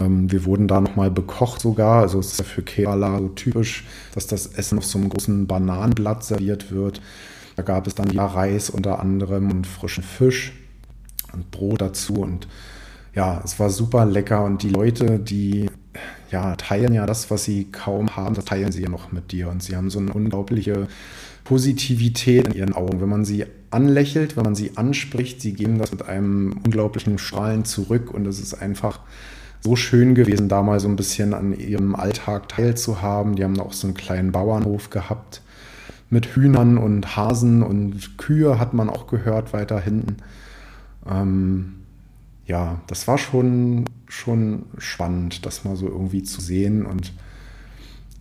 Ähm, 0.00 0.30
wir 0.30 0.44
wurden 0.44 0.68
da 0.68 0.80
nochmal 0.80 1.10
bekocht 1.10 1.60
sogar. 1.60 2.02
Also 2.02 2.20
es 2.20 2.32
ist 2.32 2.38
ja 2.38 2.44
für 2.44 2.62
Kerala 2.62 3.18
so 3.18 3.28
typisch, 3.28 3.84
dass 4.14 4.26
das 4.26 4.46
Essen 4.46 4.78
auf 4.78 4.84
so 4.84 4.98
einem 4.98 5.08
großen 5.08 5.46
Bananenblatt 5.46 6.24
serviert 6.24 6.70
wird. 6.72 7.00
Da 7.56 7.62
gab 7.62 7.86
es 7.86 7.94
dann 7.94 8.10
ja 8.10 8.26
Reis 8.26 8.70
unter 8.70 9.00
anderem 9.00 9.50
und 9.50 9.66
frischen 9.66 10.04
Fisch 10.04 10.52
und 11.32 11.50
Brot 11.50 11.80
dazu. 11.80 12.14
Und 12.14 12.48
ja, 13.14 13.40
es 13.44 13.58
war 13.58 13.70
super 13.70 14.04
lecker. 14.06 14.44
Und 14.44 14.62
die 14.62 14.70
Leute, 14.70 15.18
die 15.18 15.68
ja, 16.30 16.56
teilen 16.56 16.94
ja 16.94 17.06
das, 17.06 17.30
was 17.30 17.44
sie 17.44 17.64
kaum 17.70 18.16
haben, 18.16 18.34
das 18.34 18.46
teilen 18.46 18.72
sie 18.72 18.82
ja 18.82 18.88
noch 18.88 19.12
mit 19.12 19.32
dir. 19.32 19.48
Und 19.48 19.62
sie 19.62 19.76
haben 19.76 19.90
so 19.90 19.98
eine 19.98 20.12
unglaubliche 20.12 20.88
Positivität 21.44 22.48
in 22.48 22.54
ihren 22.54 22.72
Augen. 22.72 23.00
Wenn 23.00 23.08
man 23.08 23.24
sie 23.24 23.44
anlächelt, 23.70 24.36
wenn 24.36 24.44
man 24.44 24.54
sie 24.54 24.76
anspricht, 24.76 25.40
sie 25.40 25.52
geben 25.52 25.78
das 25.78 25.92
mit 25.92 26.06
einem 26.06 26.60
unglaublichen 26.64 27.18
Strahlen 27.18 27.64
zurück. 27.64 28.10
Und 28.12 28.26
es 28.26 28.40
ist 28.40 28.54
einfach 28.54 29.00
so 29.60 29.76
schön 29.76 30.14
gewesen, 30.14 30.48
da 30.48 30.62
mal 30.62 30.80
so 30.80 30.88
ein 30.88 30.96
bisschen 30.96 31.34
an 31.34 31.58
ihrem 31.58 31.94
Alltag 31.94 32.48
teilzuhaben. 32.48 33.36
Die 33.36 33.44
haben 33.44 33.60
auch 33.60 33.72
so 33.72 33.86
einen 33.86 33.94
kleinen 33.94 34.32
Bauernhof 34.32 34.88
gehabt 34.90 35.42
mit 36.12 36.26
Hühnern 36.26 36.76
und 36.76 37.16
Hasen 37.16 37.62
und 37.62 38.18
Kühe 38.18 38.58
hat 38.58 38.74
man 38.74 38.90
auch 38.90 39.06
gehört 39.06 39.54
weiter 39.54 39.80
hinten. 39.80 40.18
Ähm, 41.08 41.76
ja, 42.46 42.82
das 42.86 43.08
war 43.08 43.16
schon, 43.16 43.86
schon 44.08 44.66
spannend, 44.76 45.46
das 45.46 45.64
mal 45.64 45.74
so 45.74 45.88
irgendwie 45.88 46.22
zu 46.22 46.42
sehen 46.42 46.84
und 46.84 47.14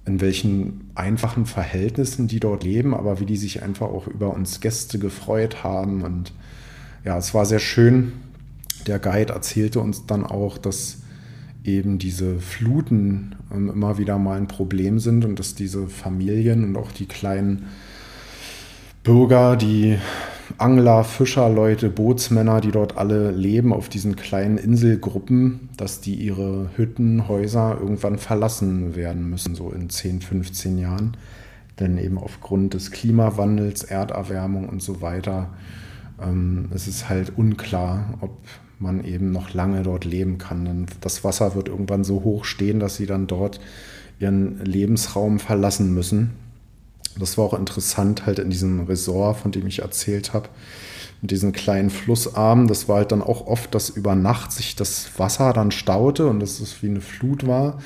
in 0.06 0.22
welchen 0.22 0.90
einfachen 0.96 1.46
Verhältnissen 1.46 2.30
die 2.30 2.40
dort 2.40 2.64
leben, 2.64 2.96
aber 2.96 3.20
wie 3.20 3.26
die 3.26 3.36
sich 3.36 3.62
einfach 3.62 3.88
auch 3.88 4.08
über 4.08 4.34
uns 4.34 4.62
Gäste 4.62 4.98
gefreut 4.98 5.66
haben. 5.66 6.04
Und 6.04 6.32
ja, 7.04 7.18
es 7.18 7.34
war 7.34 7.46
sehr 7.46 7.60
schön. 7.60 8.14
Der 8.88 9.00
Guide 9.00 9.34
erzählte 9.34 9.82
uns 9.82 10.06
dann 10.06 10.26
auch, 10.26 10.58
dass 10.58 11.01
eben 11.64 12.00
diese 12.00 12.40
Fluten 12.40 13.36
ähm, 13.54 13.70
immer 13.70 13.98
wieder 13.98 14.18
mal 14.18 14.38
ein 14.38 14.48
Problem 14.48 15.00
sind 15.00 15.26
und 15.26 15.40
dass 15.40 15.56
diese 15.56 15.88
Familien 15.88 16.64
und 16.64 16.78
auch 16.78 16.92
die 16.92 17.06
kleinen 17.06 17.68
Bürger, 19.04 19.56
die 19.56 19.98
Angler, 20.58 21.04
Fischerleute, 21.04 21.90
Bootsmänner, 21.90 22.62
die 22.62 22.72
dort 22.72 22.98
alle 22.98 23.32
leben 23.32 23.74
auf 23.74 23.90
diesen 23.90 24.16
kleinen 24.16 24.58
Inselgruppen, 24.58 25.70
dass 25.78 26.02
die 26.02 26.16
ihre 26.16 26.70
Hütten, 26.76 27.28
Häuser 27.28 27.78
irgendwann 27.80 28.18
verlassen 28.18 28.96
werden 28.96 29.30
müssen, 29.30 29.56
so 29.56 29.72
in 29.72 29.90
10, 29.90 30.22
15 30.22 30.78
Jahren. 30.78 31.18
Denn 31.80 31.98
eben 31.98 32.18
aufgrund 32.18 32.74
des 32.74 32.92
Klimawandels, 32.92 33.84
Erderwärmung 33.84 34.70
und 34.70 34.84
so 34.84 35.02
weiter, 35.02 35.50
ähm, 36.22 36.70
es 36.74 36.88
ist 36.88 37.10
halt 37.10 37.38
unklar, 37.38 38.14
ob 38.22 38.38
man 38.82 39.04
eben 39.04 39.32
noch 39.32 39.54
lange 39.54 39.84
dort 39.84 40.06
leben 40.06 40.38
kann. 40.38 40.66
Denn 40.66 40.86
das 41.02 41.24
Wasser 41.24 41.56
wird 41.56 41.70
irgendwann 41.70 42.04
so 42.04 42.24
hoch 42.24 42.46
stehen, 42.46 42.80
dass 42.80 42.96
sie 42.96 43.06
dann 43.06 43.28
dort 43.28 43.60
ihren 44.20 44.64
Lebensraum 44.64 45.40
verlassen 45.40 45.94
müssen. 45.94 46.32
Das 47.20 47.38
war 47.38 47.46
auch 47.46 47.58
interessant, 47.58 48.26
halt 48.26 48.40
in 48.40 48.50
diesem 48.50 48.82
Resort, 48.82 49.38
von 49.38 49.52
dem 49.52 49.68
ich 49.68 49.80
erzählt 49.80 50.34
habe, 50.34 50.50
mit 51.22 51.32
diesen 51.32 51.52
kleinen 51.52 51.90
Flussarmen. 51.90 52.68
Das 52.68 52.88
war 52.88 52.98
halt 52.98 53.12
dann 53.12 53.22
auch 53.22 53.48
oft, 53.48 53.76
dass 53.76 53.90
über 53.90 54.16
Nacht 54.16 54.52
sich 54.52 54.76
das 54.76 55.10
Wasser 55.18 55.54
dann 55.54 55.72
staute 55.72 56.28
und 56.28 56.40
dass 56.40 56.60
es 56.60 56.82
wie 56.82 56.90
eine 56.90 57.02
Flut 57.02 57.46
war. 57.46 57.80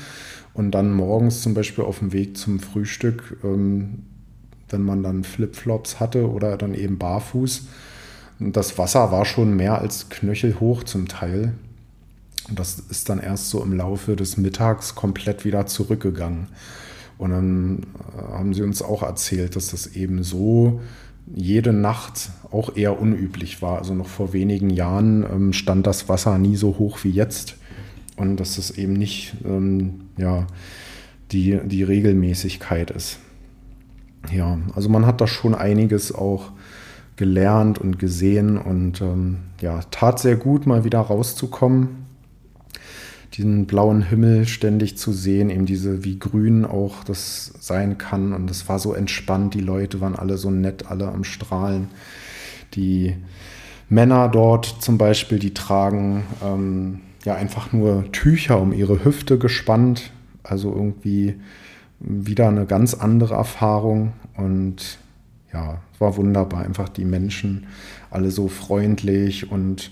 Und 0.53 0.71
dann 0.71 0.93
morgens 0.93 1.41
zum 1.41 1.53
Beispiel 1.53 1.83
auf 1.83 1.99
dem 1.99 2.13
Weg 2.13 2.37
zum 2.37 2.59
Frühstück, 2.59 3.37
ähm, 3.43 4.03
wenn 4.69 4.81
man 4.81 5.03
dann 5.03 5.23
Flipflops 5.23 5.99
hatte 5.99 6.29
oder 6.29 6.55
dann 6.57 6.73
eben 6.73 6.97
barfuß, 6.97 7.67
das 8.39 8.77
Wasser 8.77 9.11
war 9.11 9.25
schon 9.25 9.55
mehr 9.55 9.79
als 9.79 10.09
knöchelhoch 10.09 10.83
zum 10.83 11.07
Teil. 11.07 11.53
Und 12.49 12.59
das 12.59 12.79
ist 12.79 13.09
dann 13.09 13.19
erst 13.19 13.49
so 13.49 13.63
im 13.63 13.73
Laufe 13.73 14.15
des 14.15 14.37
Mittags 14.37 14.95
komplett 14.95 15.45
wieder 15.45 15.65
zurückgegangen. 15.65 16.47
Und 17.17 17.31
dann 17.31 17.83
äh, 18.17 18.33
haben 18.33 18.53
sie 18.53 18.61
uns 18.61 18.81
auch 18.81 19.03
erzählt, 19.03 19.55
dass 19.55 19.67
das 19.67 19.87
eben 19.87 20.23
so 20.23 20.81
jede 21.33 21.73
Nacht 21.73 22.29
auch 22.51 22.75
eher 22.75 22.99
unüblich 22.99 23.61
war. 23.61 23.79
Also 23.79 23.93
noch 23.93 24.07
vor 24.07 24.33
wenigen 24.33 24.69
Jahren 24.69 25.23
ähm, 25.23 25.53
stand 25.53 25.87
das 25.87 26.07
Wasser 26.07 26.37
nie 26.37 26.55
so 26.55 26.77
hoch 26.77 26.99
wie 27.03 27.09
jetzt. 27.09 27.55
Und 28.17 28.37
dass 28.37 28.57
das 28.57 28.71
eben 28.71 28.93
nicht 28.93 29.35
ähm, 29.45 30.01
ja, 30.17 30.45
die, 31.31 31.59
die 31.65 31.83
Regelmäßigkeit 31.83 32.91
ist. 32.91 33.19
Ja, 34.31 34.57
also 34.75 34.89
man 34.89 35.05
hat 35.05 35.21
da 35.21 35.27
schon 35.27 35.55
einiges 35.55 36.13
auch 36.13 36.51
gelernt 37.15 37.79
und 37.79 37.97
gesehen 37.97 38.57
und 38.57 39.01
ähm, 39.01 39.37
ja, 39.61 39.81
tat 39.91 40.19
sehr 40.19 40.35
gut, 40.35 40.67
mal 40.67 40.83
wieder 40.83 40.99
rauszukommen. 40.99 42.05
Diesen 43.33 43.65
blauen 43.65 44.01
Himmel 44.01 44.47
ständig 44.47 44.97
zu 44.97 45.11
sehen, 45.11 45.49
eben 45.49 45.65
diese, 45.65 46.05
wie 46.05 46.19
grün 46.19 46.63
auch 46.63 47.03
das 47.03 47.53
sein 47.59 47.97
kann. 47.97 48.31
Und 48.33 48.49
es 48.49 48.69
war 48.69 48.79
so 48.79 48.93
entspannt, 48.93 49.53
die 49.53 49.61
Leute 49.61 49.99
waren 49.99 50.15
alle 50.15 50.37
so 50.37 50.51
nett, 50.51 50.89
alle 50.89 51.09
am 51.09 51.25
Strahlen. 51.25 51.89
Die 52.75 53.15
Männer 53.89 54.29
dort 54.29 54.77
zum 54.79 54.97
Beispiel, 54.97 55.39
die 55.39 55.53
tragen 55.53 56.23
ähm, 56.43 57.01
ja 57.25 57.35
einfach 57.35 57.73
nur 57.73 58.09
Tücher 58.11 58.61
um 58.61 58.71
ihre 58.71 59.03
Hüfte 59.03 59.37
gespannt. 59.37 60.11
Also 60.43 60.71
irgendwie 60.73 61.35
wieder 61.99 62.47
eine 62.47 62.65
ganz 62.65 62.93
andere 62.93 63.35
Erfahrung. 63.35 64.13
Und 64.37 64.99
ja, 65.51 65.81
war 65.99 66.17
wunderbar, 66.17 66.61
einfach 66.61 66.89
die 66.89 67.05
Menschen 67.05 67.67
alle 68.09 68.31
so 68.31 68.47
freundlich 68.47 69.51
und 69.51 69.91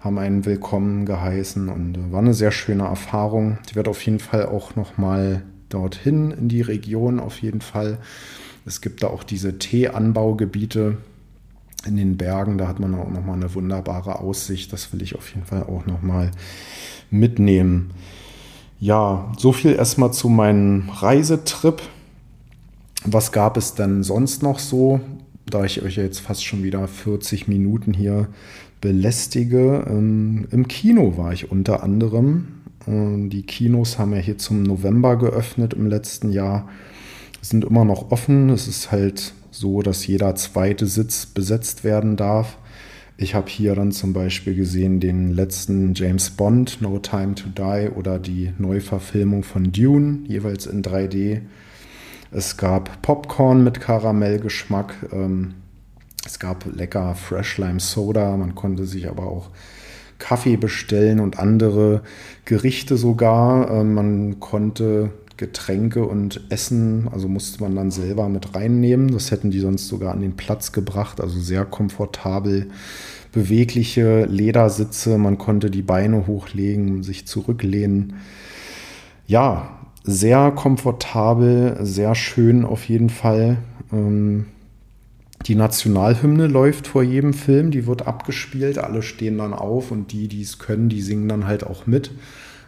haben 0.00 0.18
einen 0.18 0.44
willkommen 0.44 1.06
geheißen 1.06 1.68
und 1.68 1.96
äh, 1.96 2.12
war 2.12 2.20
eine 2.20 2.34
sehr 2.34 2.52
schöne 2.52 2.84
Erfahrung. 2.84 3.58
Ich 3.66 3.74
werde 3.74 3.90
auf 3.90 4.04
jeden 4.04 4.20
Fall 4.20 4.46
auch 4.46 4.76
noch 4.76 4.98
mal 4.98 5.42
dorthin 5.70 6.30
in 6.30 6.48
die 6.48 6.60
Region 6.60 7.18
auf 7.18 7.40
jeden 7.40 7.62
Fall. 7.62 7.98
Es 8.66 8.80
gibt 8.80 9.02
da 9.02 9.08
auch 9.08 9.22
diese 9.22 9.58
Teeanbaugebiete 9.58 10.98
in 11.86 11.96
den 11.96 12.16
Bergen, 12.16 12.58
da 12.58 12.68
hat 12.68 12.80
man 12.80 12.94
auch 12.94 13.10
noch 13.10 13.24
mal 13.24 13.34
eine 13.34 13.54
wunderbare 13.54 14.20
Aussicht. 14.20 14.72
Das 14.72 14.92
will 14.92 15.02
ich 15.02 15.16
auf 15.16 15.28
jeden 15.34 15.46
Fall 15.46 15.64
auch 15.64 15.86
noch 15.86 16.02
mal 16.02 16.30
mitnehmen. 17.10 17.90
Ja, 18.80 19.32
so 19.38 19.52
viel 19.52 19.72
erstmal 19.74 20.12
zu 20.12 20.28
meinem 20.28 20.88
Reisetrip. 20.90 21.82
Was 23.04 23.32
gab 23.32 23.56
es 23.56 23.74
denn 23.74 24.02
sonst 24.02 24.42
noch 24.42 24.58
so? 24.58 25.00
Da 25.46 25.64
ich 25.64 25.82
euch 25.82 25.96
jetzt 25.96 26.20
fast 26.20 26.44
schon 26.44 26.62
wieder 26.62 26.86
40 26.88 27.48
Minuten 27.48 27.92
hier 27.92 28.28
belästige. 28.80 29.84
Ähm, 29.88 30.46
Im 30.50 30.68
Kino 30.68 31.16
war 31.16 31.32
ich 31.32 31.50
unter 31.50 31.82
anderem. 31.82 32.48
Ähm, 32.86 33.30
die 33.30 33.42
Kinos 33.42 33.98
haben 33.98 34.12
ja 34.12 34.18
hier 34.18 34.38
zum 34.38 34.62
November 34.62 35.16
geöffnet 35.16 35.74
im 35.74 35.86
letzten 35.86 36.30
Jahr. 36.32 36.68
Sind 37.40 37.64
immer 37.64 37.84
noch 37.84 38.10
offen. 38.10 38.50
Es 38.50 38.68
ist 38.68 38.90
halt 38.90 39.34
so, 39.50 39.82
dass 39.82 40.06
jeder 40.06 40.34
zweite 40.34 40.86
Sitz 40.86 41.26
besetzt 41.26 41.84
werden 41.84 42.16
darf. 42.16 42.58
Ich 43.16 43.34
habe 43.34 43.48
hier 43.48 43.74
dann 43.76 43.92
zum 43.92 44.12
Beispiel 44.12 44.56
gesehen 44.56 44.98
den 44.98 45.32
letzten 45.32 45.94
James 45.94 46.30
Bond, 46.30 46.82
No 46.82 46.98
Time 46.98 47.36
to 47.36 47.48
Die, 47.48 47.90
oder 47.94 48.18
die 48.18 48.52
Neuverfilmung 48.58 49.44
von 49.44 49.70
Dune, 49.70 50.20
jeweils 50.26 50.66
in 50.66 50.82
3D. 50.82 51.42
Es 52.30 52.56
gab 52.56 53.02
Popcorn 53.02 53.62
mit 53.64 53.80
Karamellgeschmack. 53.80 54.94
Ähm, 55.12 55.54
es 56.26 56.38
gab 56.38 56.64
lecker 56.74 57.14
Fresh 57.14 57.58
Lime 57.58 57.80
Soda. 57.80 58.36
Man 58.36 58.54
konnte 58.54 58.86
sich 58.86 59.08
aber 59.08 59.24
auch 59.24 59.50
Kaffee 60.18 60.56
bestellen 60.56 61.20
und 61.20 61.38
andere 61.38 62.02
Gerichte 62.44 62.96
sogar. 62.96 63.70
Ähm, 63.70 63.94
man 63.94 64.40
konnte 64.40 65.10
Getränke 65.36 66.06
und 66.06 66.42
Essen, 66.48 67.08
also 67.10 67.28
musste 67.28 67.60
man 67.62 67.74
dann 67.74 67.90
selber 67.90 68.28
mit 68.28 68.54
reinnehmen. 68.54 69.10
Das 69.10 69.30
hätten 69.30 69.50
die 69.50 69.58
sonst 69.58 69.88
sogar 69.88 70.12
an 70.12 70.20
den 70.20 70.36
Platz 70.36 70.72
gebracht. 70.72 71.20
Also 71.20 71.40
sehr 71.40 71.64
komfortabel, 71.64 72.70
bewegliche 73.32 74.26
Ledersitze. 74.26 75.18
Man 75.18 75.38
konnte 75.38 75.70
die 75.70 75.82
Beine 75.82 76.26
hochlegen, 76.26 77.02
sich 77.02 77.26
zurücklehnen. 77.26 78.14
Ja, 79.26 79.83
sehr 80.04 80.50
komfortabel, 80.52 81.78
sehr 81.80 82.14
schön 82.14 82.64
auf 82.64 82.88
jeden 82.88 83.10
Fall. 83.10 83.56
Ähm, 83.92 84.46
die 85.46 85.54
Nationalhymne 85.56 86.46
läuft 86.46 86.86
vor 86.86 87.02
jedem 87.02 87.34
Film, 87.34 87.70
die 87.70 87.86
wird 87.86 88.06
abgespielt, 88.06 88.78
alle 88.78 89.02
stehen 89.02 89.38
dann 89.38 89.52
auf 89.52 89.90
und 89.90 90.12
die, 90.12 90.28
die 90.28 90.42
es 90.42 90.58
können, 90.58 90.88
die 90.88 91.02
singen 91.02 91.28
dann 91.28 91.46
halt 91.46 91.64
auch 91.64 91.86
mit. 91.86 92.12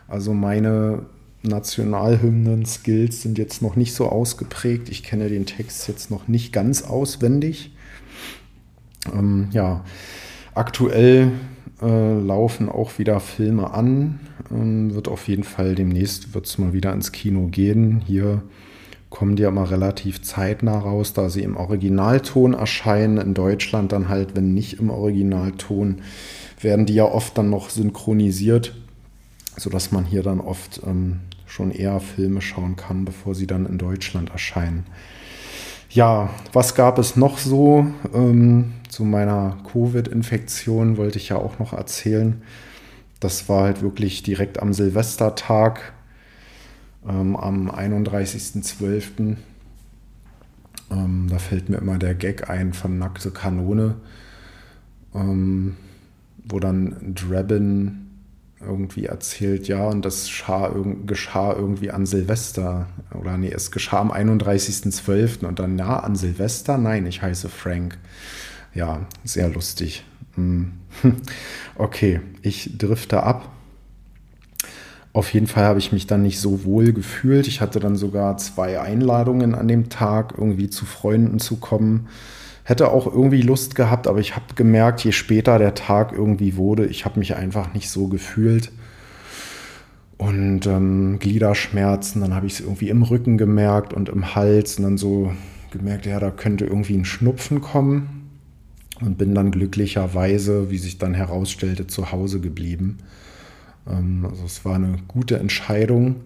Also 0.09 0.35
meine 0.35 1.07
Nationalhymnen-Skills 1.43 3.23
sind 3.23 3.39
jetzt 3.39 3.63
noch 3.63 3.77
nicht 3.77 3.95
so 3.95 4.09
ausgeprägt. 4.09 4.89
Ich 4.89 5.03
kenne 5.03 5.29
den 5.29 5.47
Text 5.47 5.89
jetzt 5.89 6.11
noch 6.11 6.29
nicht 6.29 6.53
ganz 6.53 6.83
auswendig. 6.83 7.73
Ähm, 9.13 9.49
ja, 9.53 9.85
aktuell 10.55 11.33
äh, 11.83 12.19
laufen 12.19 12.69
auch 12.69 12.99
wieder 12.99 13.21
Filme 13.21 13.73
an. 13.73 14.21
Ähm, 14.51 14.95
wird 14.95 15.09
auf 15.09 15.29
jeden 15.29 15.45
Fall 15.45 15.75
demnächst 15.75 16.35
wird's 16.35 16.59
mal 16.59 16.73
wieder 16.73 16.93
ins 16.93 17.13
Kino 17.13 17.49
gehen. 17.49 18.03
Hier 18.07 18.43
kommen 19.11 19.37
die 19.37 19.43
ja 19.43 19.51
mal 19.51 19.65
relativ 19.65 20.23
zeitnah 20.23 20.79
raus, 20.79 21.13
da 21.13 21.29
sie 21.29 21.43
im 21.43 21.57
Originalton 21.57 22.55
erscheinen. 22.55 23.19
In 23.19 23.35
Deutschland 23.35 23.93
dann 23.93 24.09
halt, 24.09 24.37
wenn 24.37 24.55
nicht 24.55 24.79
im 24.79 24.91
Originalton, 24.91 26.03
werden 26.61 26.87
die 26.87 26.95
ja 26.95 27.05
oft 27.05 27.37
dann 27.39 27.51
noch 27.51 27.71
synchronisiert, 27.71 28.75
sodass 29.57 29.93
man 29.93 30.05
hier 30.05 30.23
dann 30.23 30.41
oft 30.41 30.81
ähm, 30.87 31.21
schon 31.47 31.71
eher 31.71 32.01
Filme 32.01 32.41
schauen 32.41 32.77
kann, 32.77 33.05
bevor 33.05 33.35
sie 33.35 33.47
dann 33.47 33.67
in 33.67 33.79
Deutschland 33.79 34.31
erscheinen. 34.31 34.85
Ja, 35.89 36.31
was 36.53 36.75
gab 36.75 36.99
es 36.99 37.17
noch 37.17 37.39
so? 37.39 37.87
Ähm, 38.13 38.73
zu 38.89 39.05
meiner 39.05 39.57
Covid-Infektion 39.71 40.97
wollte 40.97 41.19
ich 41.19 41.29
ja 41.29 41.37
auch 41.37 41.59
noch 41.59 41.73
erzählen. 41.73 42.43
Das 43.21 43.49
war 43.49 43.65
halt 43.65 43.83
wirklich 43.83 44.23
direkt 44.23 44.61
am 44.61 44.73
Silvestertag, 44.73 45.93
ähm, 47.09 47.37
am 47.37 47.71
31.12. 47.71 49.37
Ähm, 50.91 51.27
da 51.31 51.39
fällt 51.39 51.69
mir 51.69 51.79
immer 51.79 51.99
der 51.99 52.15
Gag 52.15 52.51
ein 52.51 52.73
von 52.73 52.99
Nackte 52.99 53.31
Kanone, 53.31 53.97
ähm, 55.15 55.77
wo 56.45 56.61
dann 56.61 57.15
Drabin 57.15 58.06
irgendwie 58.67 59.07
erzählt, 59.07 59.69
ja, 59.69 59.85
und 59.87 60.05
das 60.05 60.25
geschah, 60.25 60.75
geschah 61.07 61.53
irgendwie 61.55 61.91
an 61.91 62.07
Silvester. 62.07 62.89
Oder 63.19 63.37
nee, 63.37 63.51
es 63.51 63.71
geschah 63.71 64.01
am 64.01 64.13
31.12. 64.13 65.45
Und 65.45 65.59
dann, 65.59 65.79
ja, 65.79 65.99
an 66.01 66.17
Silvester? 66.17 66.79
Nein, 66.79 67.07
ich 67.07 67.23
heiße 67.23 67.49
Frank. 67.49 67.99
Ja, 68.75 69.07
sehr 69.25 69.49
lustig. 69.49 70.05
Hm. 70.35 70.73
Okay, 71.79 72.21
ich 72.41 72.79
drifte 72.79 73.23
ab. 73.23 73.51
Auf 75.13 75.35
jeden 75.35 75.47
Fall 75.47 75.65
habe 75.65 75.79
ich 75.79 75.93
mich 75.93 76.07
dann 76.07 76.23
nicht 76.23 76.41
so 76.41 76.65
wohl 76.65 76.95
gefühlt. 76.95 77.47
Ich 77.47 77.61
hatte 77.61 77.81
dann 77.81 77.97
sogar 77.97 78.39
zwei 78.39 78.81
Einladungen 78.81 79.55
an 79.55 79.69
dem 79.69 79.91
Tag, 79.91 80.35
irgendwie 80.39 80.71
zu 80.71 80.87
Freunden 80.87 81.39
zu 81.39 81.57
kommen 81.57 82.09
hätte 82.67 82.91
auch 82.91 83.07
irgendwie 83.07 83.43
Lust 83.43 83.77
gehabt, 83.77 84.09
aber 84.09 84.19
ich 84.19 84.35
habe 84.35 84.55
gemerkt, 84.57 85.05
je 85.05 85.13
später 85.13 85.57
der 85.61 85.75
Tag 85.75 86.13
irgendwie 86.13 86.57
wurde, 86.57 86.87
ich 86.87 87.05
habe 87.05 87.21
mich 87.21 87.37
einfach 87.37 87.73
nicht 87.75 87.89
so 87.89 88.09
gefühlt. 88.09 88.73
Und 90.19 90.67
ähm, 90.67 91.21
Gliederschmerzen, 91.21 92.23
dann 92.23 92.35
habe 92.35 92.49
ich 92.49 92.55
es 92.55 92.61
irgendwie 92.61 92.89
im 92.89 93.05
Rücken 93.05 93.39
gemerkt 93.39 93.95
und 93.95 94.09
im 94.09 94.35
Hals 94.35 94.79
und 94.79 94.83
dann 94.83 94.99
so 94.99 95.33
gemerkt, 95.71 96.07
ja, 96.07 96.19
da 96.19 96.33
könnte 96.33 96.65
irgendwie 96.67 96.97
ein 96.97 97.05
Schnupfen 97.05 97.61
kommen. 97.61 98.31
Und 99.01 99.19
bin 99.19 99.35
dann 99.35 99.51
glücklicherweise, 99.51 100.71
wie 100.71 100.79
sich 100.79 100.99
dann 100.99 101.15
herausstellte, 101.15 101.87
zu 101.87 102.11
Hause 102.11 102.41
geblieben. 102.41 102.99
Ähm, 103.89 104.27
also 104.29 104.45
es 104.45 104.65
war 104.65 104.75
eine 104.75 104.97
gute 105.07 105.39
Entscheidung. 105.39 106.17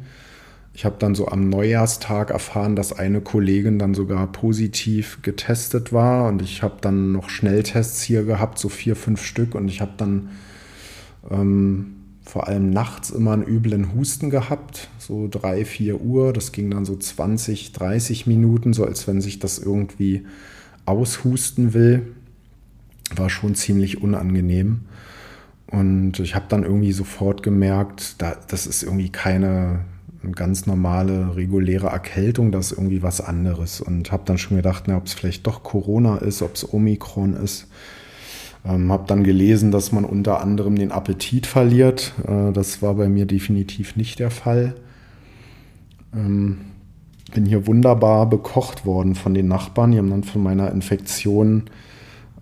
Ich 0.72 0.84
habe 0.84 0.96
dann 0.98 1.14
so 1.14 1.28
am 1.28 1.48
Neujahrstag 1.48 2.30
erfahren, 2.30 2.76
dass 2.76 2.92
eine 2.92 3.20
Kollegin 3.20 3.78
dann 3.78 3.94
sogar 3.94 4.30
positiv 4.30 5.20
getestet 5.22 5.92
war 5.92 6.28
und 6.28 6.42
ich 6.42 6.62
habe 6.62 6.76
dann 6.80 7.12
noch 7.12 7.28
Schnelltests 7.28 8.02
hier 8.02 8.24
gehabt, 8.24 8.58
so 8.58 8.68
vier, 8.68 8.94
fünf 8.94 9.24
Stück 9.24 9.54
und 9.54 9.68
ich 9.68 9.80
habe 9.80 9.92
dann 9.96 10.30
ähm, 11.28 11.96
vor 12.22 12.46
allem 12.46 12.70
nachts 12.70 13.10
immer 13.10 13.32
einen 13.32 13.46
üblen 13.46 13.94
Husten 13.94 14.30
gehabt, 14.30 14.88
so 14.98 15.26
drei, 15.28 15.64
vier 15.64 16.00
Uhr. 16.00 16.32
Das 16.32 16.52
ging 16.52 16.70
dann 16.70 16.84
so 16.84 16.96
20, 16.96 17.72
30 17.72 18.28
Minuten, 18.28 18.72
so 18.72 18.84
als 18.84 19.08
wenn 19.08 19.20
sich 19.20 19.40
das 19.40 19.58
irgendwie 19.58 20.24
aushusten 20.86 21.74
will. 21.74 22.14
War 23.16 23.30
schon 23.30 23.56
ziemlich 23.56 24.00
unangenehm. 24.00 24.82
Und 25.66 26.20
ich 26.20 26.36
habe 26.36 26.46
dann 26.48 26.62
irgendwie 26.62 26.92
sofort 26.92 27.42
gemerkt, 27.42 28.22
da, 28.22 28.36
das 28.46 28.66
ist 28.66 28.84
irgendwie 28.84 29.10
keine 29.10 29.46
eine 29.46 29.84
ganz 30.32 30.66
normale, 30.66 31.36
reguläre 31.36 31.88
Erkältung, 31.88 32.52
das 32.52 32.72
ist 32.72 32.78
irgendwie 32.78 33.02
was 33.02 33.20
anderes. 33.20 33.80
Und 33.80 34.12
habe 34.12 34.22
dann 34.26 34.38
schon 34.38 34.56
gedacht, 34.56 34.88
ob 34.88 35.06
es 35.06 35.14
vielleicht 35.14 35.46
doch 35.46 35.62
Corona 35.62 36.18
ist, 36.18 36.42
ob 36.42 36.54
es 36.54 36.72
Omikron 36.72 37.34
ist. 37.34 37.68
Ähm, 38.64 38.92
habe 38.92 39.04
dann 39.06 39.24
gelesen, 39.24 39.70
dass 39.70 39.92
man 39.92 40.04
unter 40.04 40.40
anderem 40.42 40.76
den 40.76 40.92
Appetit 40.92 41.46
verliert. 41.46 42.12
Äh, 42.26 42.52
das 42.52 42.82
war 42.82 42.94
bei 42.94 43.08
mir 43.08 43.24
definitiv 43.24 43.96
nicht 43.96 44.18
der 44.18 44.30
Fall. 44.30 44.74
Ähm, 46.14 46.58
bin 47.32 47.46
hier 47.46 47.66
wunderbar 47.66 48.28
bekocht 48.28 48.84
worden 48.84 49.14
von 49.14 49.32
den 49.32 49.48
Nachbarn. 49.48 49.92
Die 49.92 49.98
haben 49.98 50.10
dann 50.10 50.24
von 50.24 50.42
meiner 50.42 50.70
Infektion 50.72 51.64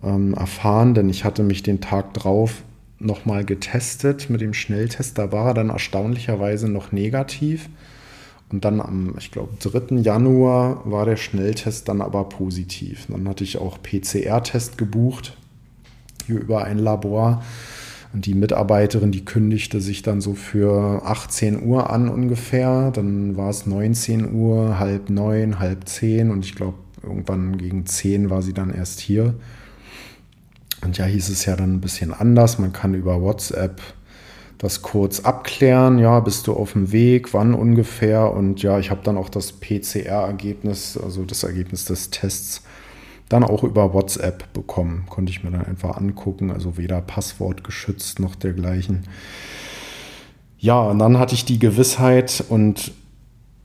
ähm, 0.03 0.33
erfahren, 0.33 0.93
denn 0.93 1.09
ich 1.09 1.23
hatte 1.23 1.43
mich 1.43 1.63
den 1.63 1.79
Tag 1.79 2.13
drauf 2.13 2.63
nochmal 2.99 3.45
getestet 3.45 4.29
mit 4.29 4.41
dem 4.41 4.53
Schnelltest. 4.53 5.17
Da 5.17 5.31
war 5.31 5.47
er 5.47 5.53
dann 5.53 5.69
erstaunlicherweise 5.69 6.69
noch 6.69 6.91
negativ. 6.91 7.69
Und 8.51 8.65
dann 8.65 8.81
am, 8.81 9.13
ich 9.17 9.31
glaube, 9.31 9.51
3. 9.59 9.97
Januar 9.97 10.81
war 10.89 11.05
der 11.05 11.17
Schnelltest 11.17 11.87
dann 11.87 12.01
aber 12.01 12.23
positiv. 12.25 13.05
Dann 13.07 13.27
hatte 13.27 13.43
ich 13.43 13.57
auch 13.57 13.77
PCR-Test 13.81 14.77
gebucht 14.77 15.37
hier 16.29 16.39
über 16.39 16.63
ein 16.63 16.77
Labor. 16.77 17.43
Und 18.13 18.25
die 18.25 18.33
Mitarbeiterin, 18.33 19.11
die 19.11 19.25
kündigte 19.25 19.81
sich 19.81 20.01
dann 20.01 20.19
so 20.19 20.33
für 20.33 21.05
18 21.05 21.63
Uhr 21.63 21.91
an 21.91 22.09
ungefähr. 22.09 22.91
Dann 22.91 23.37
war 23.37 23.49
es 23.49 23.67
19 23.67 24.33
Uhr, 24.33 24.79
halb 24.79 25.09
neun, 25.09 25.59
halb 25.59 25.87
zehn 25.87 26.31
und 26.31 26.43
ich 26.43 26.55
glaube, 26.55 26.77
irgendwann 27.03 27.57
gegen 27.57 27.85
10 27.85 28.29
war 28.29 28.41
sie 28.41 28.53
dann 28.53 28.73
erst 28.73 28.99
hier. 28.99 29.35
Und 30.83 30.97
ja, 30.97 31.05
hieß 31.05 31.29
es 31.29 31.45
ja 31.45 31.55
dann 31.55 31.75
ein 31.75 31.81
bisschen 31.81 32.13
anders. 32.13 32.59
Man 32.59 32.73
kann 32.73 32.93
über 32.93 33.21
WhatsApp 33.21 33.81
das 34.57 34.81
kurz 34.81 35.21
abklären. 35.21 35.99
Ja, 35.99 36.19
bist 36.19 36.47
du 36.47 36.53
auf 36.53 36.73
dem 36.73 36.91
Weg? 36.91 37.33
Wann 37.33 37.53
ungefähr? 37.53 38.31
Und 38.31 38.61
ja, 38.61 38.79
ich 38.79 38.91
habe 38.91 39.01
dann 39.03 39.17
auch 39.17 39.29
das 39.29 39.53
PCR-Ergebnis, 39.53 40.97
also 40.97 41.23
das 41.23 41.43
Ergebnis 41.43 41.85
des 41.85 42.09
Tests, 42.09 42.61
dann 43.29 43.43
auch 43.43 43.63
über 43.63 43.93
WhatsApp 43.93 44.51
bekommen. 44.53 45.05
Konnte 45.09 45.31
ich 45.31 45.43
mir 45.43 45.51
dann 45.51 45.65
einfach 45.65 45.97
angucken. 45.97 46.51
Also 46.51 46.77
weder 46.77 47.01
Passwort 47.01 47.63
geschützt 47.63 48.19
noch 48.19 48.35
dergleichen. 48.35 49.03
Ja, 50.57 50.81
und 50.81 50.99
dann 50.99 51.17
hatte 51.17 51.35
ich 51.35 51.45
die 51.45 51.59
Gewissheit 51.59 52.43
und 52.49 52.91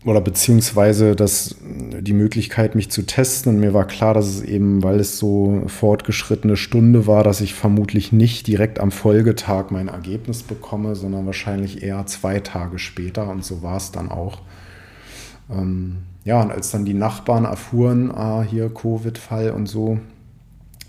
oder 0.04 0.20
beziehungsweise 0.20 1.16
das, 1.16 1.56
die 1.62 2.12
Möglichkeit, 2.12 2.74
mich 2.74 2.90
zu 2.90 3.02
testen. 3.02 3.54
Und 3.54 3.60
mir 3.60 3.72
war 3.72 3.86
klar, 3.86 4.12
dass 4.12 4.26
es 4.26 4.42
eben, 4.42 4.82
weil 4.82 5.00
es 5.00 5.18
so 5.18 5.62
fortgeschrittene 5.66 6.56
Stunde 6.56 7.06
war, 7.06 7.24
dass 7.24 7.40
ich 7.40 7.54
vermutlich 7.54 8.12
nicht 8.12 8.46
direkt 8.46 8.80
am 8.80 8.90
Folgetag 8.90 9.70
mein 9.70 9.88
Ergebnis 9.88 10.42
bekomme, 10.42 10.94
sondern 10.94 11.24
wahrscheinlich 11.24 11.82
eher 11.82 12.04
zwei 12.06 12.40
Tage 12.40 12.78
später. 12.78 13.30
Und 13.30 13.44
so 13.44 13.62
war 13.62 13.78
es 13.78 13.92
dann 13.92 14.10
auch. 14.10 14.42
Ähm, 15.50 15.98
ja, 16.24 16.42
und 16.42 16.50
als 16.50 16.70
dann 16.70 16.84
die 16.84 16.94
Nachbarn 16.94 17.46
erfuhren, 17.46 18.10
ah, 18.10 18.42
hier 18.42 18.68
Covid-Fall 18.72 19.50
und 19.50 19.66
so, 19.66 19.98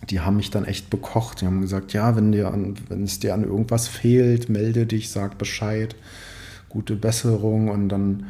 die 0.09 0.19
haben 0.19 0.35
mich 0.35 0.49
dann 0.49 0.65
echt 0.65 0.89
bekocht. 0.89 1.39
Die 1.39 1.45
haben 1.45 1.61
gesagt, 1.61 1.93
ja, 1.93 2.17
wenn, 2.17 2.33
dir 2.33 2.53
an, 2.53 2.75
wenn 2.89 3.03
es 3.03 3.19
dir 3.19 3.33
an 3.33 3.45
irgendwas 3.45 3.87
fehlt, 3.87 4.49
melde 4.49 4.85
dich, 4.85 5.09
sag 5.09 5.37
Bescheid, 5.37 5.95
gute 6.67 6.97
Besserung 6.97 7.69
und 7.69 7.87
dann 7.87 8.25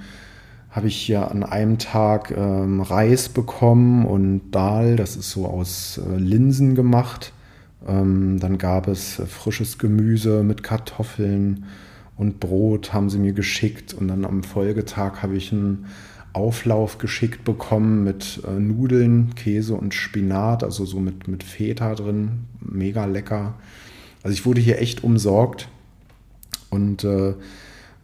habe 0.76 0.90
ich 0.90 0.98
hier 0.98 1.32
an 1.32 1.44
einem 1.44 1.78
Tag 1.78 2.32
ähm, 2.36 2.82
Reis 2.82 3.30
bekommen 3.30 4.06
und 4.06 4.52
Dahl, 4.52 4.98
das 4.98 5.16
ist 5.16 5.32
so 5.32 5.46
aus 5.46 5.98
äh, 6.06 6.18
Linsen 6.18 6.76
gemacht. 6.76 7.32
Ähm, 7.88 8.42
dann 8.42 8.58
gab 8.58 8.90
es 8.90 9.20
äh, 9.20 9.26
frisches 9.26 9.78
Gemüse 9.78 10.44
mit 10.44 10.64
Kartoffeln 10.64 11.64
und 12.18 12.42
Brot 12.42 12.92
haben 12.92 13.10
sie 13.10 13.20
mir 13.20 13.32
geschickt 13.32 13.94
und 13.94 14.10
dann 14.10 14.26
am 14.26 14.44
Folgetag 14.44 15.22
habe 15.24 15.38
ich 15.38 15.54
einen 15.54 15.86
Auflauf 16.34 16.98
geschickt 16.98 17.46
bekommen 17.46 18.04
mit 18.04 18.42
äh, 18.46 18.60
Nudeln, 18.60 19.34
Käse 19.36 19.76
und 19.76 19.94
Spinat, 19.94 20.62
also 20.62 20.84
so 20.84 21.00
mit, 21.00 21.30
mit 21.30 21.44
Feta 21.44 21.96
drin, 21.96 22.48
mega 22.60 23.06
lecker. 23.06 23.54
Also 24.24 24.34
ich 24.34 24.46
wurde 24.46 24.60
hier 24.60 24.82
echt 24.82 25.06
umsorgt 25.06 25.70
und 26.70 27.06
äh, 27.06 27.36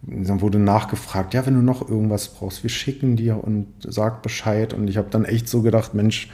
dann 0.03 0.41
wurde 0.41 0.59
nachgefragt, 0.59 1.33
ja, 1.33 1.45
wenn 1.45 1.53
du 1.53 1.61
noch 1.61 1.87
irgendwas 1.87 2.29
brauchst, 2.29 2.63
wir 2.63 2.69
schicken 2.69 3.15
dir 3.15 3.43
und 3.43 3.67
sag 3.81 4.23
Bescheid. 4.23 4.73
Und 4.73 4.89
ich 4.89 4.97
habe 4.97 5.09
dann 5.11 5.25
echt 5.25 5.47
so 5.47 5.61
gedacht, 5.61 5.93
Mensch, 5.93 6.29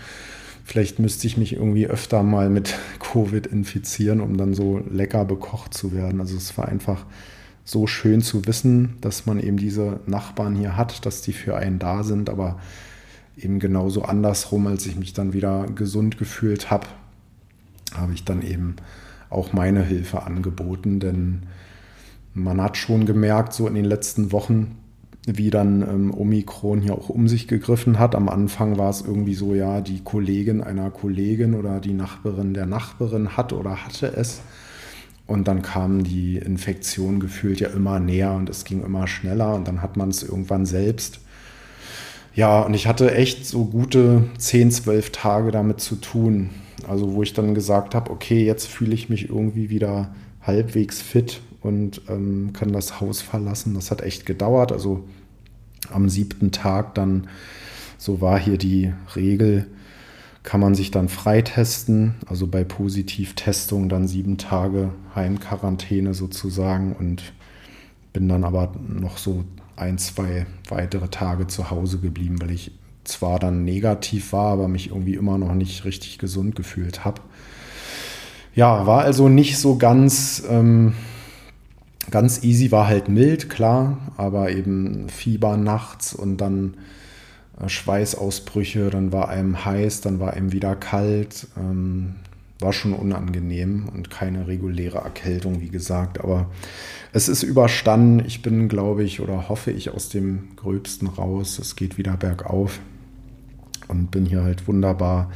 vielleicht 0.64 1.00
müsste 1.00 1.28
ich 1.28 1.38
mich 1.38 1.54
irgendwie 1.54 1.88
öfter 1.88 2.24
mal 2.24 2.50
mit 2.50 2.76
Covid 3.00 3.48
infizieren, 3.48 4.22
um 4.22 4.38
dann 4.38 4.54
so 4.54 4.82
lecker 4.90 5.26
bekocht 5.26 5.74
zu 5.74 5.94
werden. 5.94 6.22
Also 6.22 6.38
es 6.38 6.58
war 6.58 6.68
einfach 6.68 7.06
so 7.66 7.86
schön 7.86 8.22
zu 8.22 8.46
wissen, 8.46 8.96
dass 9.02 9.26
man 9.26 9.42
eben 9.42 9.58
diese 9.58 10.00
Nachbarn 10.06 10.56
hier 10.56 10.78
hat, 10.78 11.06
dass 11.06 11.22
die 11.22 11.34
für 11.34 11.58
einen 11.58 11.80
da 11.80 12.04
sind, 12.04 12.30
aber 12.30 12.60
eben 13.36 13.60
genauso 13.60 14.04
andersrum, 14.04 14.68
als 14.68 14.86
ich 14.86 14.96
mich 14.96 15.12
dann 15.12 15.34
wieder 15.34 15.66
gesund 15.76 16.18
gefühlt 16.18 16.72
habe, 16.72 16.88
habe 17.94 18.14
ich 18.14 18.24
dann 18.24 18.42
eben 18.42 18.78
auch 19.30 19.52
meine 19.52 19.84
Hilfe 19.84 20.24
angeboten, 20.24 21.02
denn 21.02 21.44
man 22.38 22.62
hat 22.62 22.78
schon 22.78 23.06
gemerkt, 23.06 23.54
so 23.54 23.68
in 23.68 23.76
den 23.76 23.86
letzten 23.86 24.32
Wochen, 24.32 24.78
wie 25.26 25.50
dann 25.50 25.82
ähm, 25.82 26.14
Omikron 26.14 26.82
hier 26.82 26.94
auch 26.94 27.10
um 27.10 27.28
sich 27.28 27.48
gegriffen 27.48 28.00
hat. 28.00 28.16
Am 28.16 28.30
Anfang 28.30 28.78
war 28.78 28.90
es 28.90 29.02
irgendwie 29.02 29.34
so, 29.34 29.54
ja, 29.54 29.82
die 29.82 30.00
Kollegin 30.00 30.62
einer 30.62 30.90
Kollegin 30.90 31.54
oder 31.54 31.80
die 31.80 31.94
Nachbarin 31.94 32.54
der 32.54 32.66
Nachbarin 32.66 33.36
hat 33.36 33.52
oder 33.52 33.86
hatte 33.86 34.08
es. 34.16 34.42
Und 35.26 35.50
dann 35.50 35.62
kam 35.62 36.06
die 36.06 36.38
Infektion 36.38 37.20
gefühlt 37.20 37.60
ja 37.60 37.68
immer 37.68 38.00
näher 38.00 38.34
und 38.34 38.50
es 38.50 38.64
ging 38.64 38.82
immer 38.84 39.08
schneller 39.08 39.54
und 39.56 39.68
dann 39.68 39.82
hat 39.82 39.98
man 39.98 40.10
es 40.10 40.24
irgendwann 40.24 40.66
selbst. 40.66 41.20
Ja, 42.34 42.62
und 42.62 42.74
ich 42.74 42.88
hatte 42.88 43.14
echt 43.14 43.46
so 43.46 43.66
gute 43.66 44.24
10, 44.38 44.72
12 44.72 45.12
Tage 45.12 45.52
damit 45.52 45.82
zu 45.82 45.96
tun. 45.96 46.52
Also 46.88 47.14
wo 47.14 47.24
ich 47.24 47.34
dann 47.34 47.54
gesagt 47.54 47.96
habe, 47.96 48.12
okay, 48.12 48.46
jetzt 48.46 48.68
fühle 48.68 48.94
ich 48.94 49.10
mich 49.10 49.28
irgendwie 49.30 49.70
wieder 49.70 50.16
halbwegs 50.42 51.02
fit 51.02 51.42
und 51.68 52.02
ähm, 52.10 52.52
kann 52.54 52.72
das 52.72 53.00
Haus 53.00 53.22
verlassen. 53.22 53.74
Das 53.76 53.92
hat 53.92 54.02
echt 54.02 54.26
gedauert. 54.26 54.72
Also 54.72 55.04
am 55.92 56.10
siebten 56.10 56.52
Tag 56.52 56.96
dann, 56.96 57.28
so 57.98 58.22
war 58.22 58.40
hier 58.40 58.58
die 58.58 58.94
Regel, 59.16 59.68
kann 60.44 60.62
man 60.62 60.76
sich 60.76 60.92
dann 60.92 61.10
freitesten, 61.10 62.16
also 62.26 62.48
bei 62.48 62.64
Positivtestung 62.64 63.90
dann 63.90 64.08
sieben 64.08 64.38
Tage 64.38 64.94
Heimquarantäne 65.14 66.14
sozusagen 66.14 66.94
und 66.94 67.34
bin 68.14 68.30
dann 68.30 68.46
aber 68.46 68.72
noch 68.88 69.18
so 69.18 69.44
ein, 69.76 69.98
zwei 69.98 70.46
weitere 70.70 71.10
Tage 71.10 71.48
zu 71.48 71.70
Hause 71.70 72.00
geblieben, 72.00 72.42
weil 72.42 72.52
ich 72.52 72.72
zwar 73.04 73.40
dann 73.40 73.64
negativ 73.64 74.34
war, 74.34 74.54
aber 74.54 74.68
mich 74.68 74.90
irgendwie 74.90 75.16
immer 75.16 75.38
noch 75.38 75.54
nicht 75.54 75.86
richtig 75.86 76.18
gesund 76.18 76.56
gefühlt 76.56 77.06
habe. 77.06 77.22
Ja, 78.56 78.88
war 78.88 79.04
also 79.04 79.30
nicht 79.30 79.58
so 79.60 79.78
ganz, 79.78 80.44
ähm, 80.50 80.94
ganz 82.12 82.44
easy, 82.44 82.72
war 82.72 82.88
halt 82.88 83.10
mild, 83.10 83.50
klar, 83.50 83.98
aber 84.18 84.52
eben 84.52 85.10
Fieber 85.10 85.58
nachts 85.58 86.14
und 86.14 86.38
dann 86.38 86.76
äh, 87.60 87.70
Schweißausbrüche, 87.70 88.90
dann 88.90 89.12
war 89.12 89.30
einem 89.30 89.66
heiß, 89.66 90.02
dann 90.02 90.20
war 90.20 90.34
einem 90.34 90.52
wieder 90.52 90.76
kalt. 90.76 91.48
Ähm, 91.58 92.16
war 92.60 92.74
schon 92.74 92.94
unangenehm 92.94 93.88
und 93.94 94.10
keine 94.10 94.48
reguläre 94.48 94.98
Erkältung, 94.98 95.62
wie 95.62 95.70
gesagt. 95.70 96.20
Aber 96.20 96.50
es 97.14 97.30
ist 97.30 97.44
überstanden. 97.44 98.26
Ich 98.26 98.42
bin, 98.42 98.68
glaube 98.68 99.04
ich, 99.04 99.20
oder 99.20 99.50
hoffe 99.50 99.72
ich 99.72 99.92
aus 99.92 100.10
dem 100.10 100.56
Gröbsten 100.56 101.08
raus. 101.08 101.60
Es 101.60 101.76
geht 101.76 101.98
wieder 101.98 102.18
bergauf 102.18 102.80
und 103.88 104.12
bin 104.12 104.26
hier 104.26 104.44
halt 104.44 104.68
wunderbar 104.68 105.32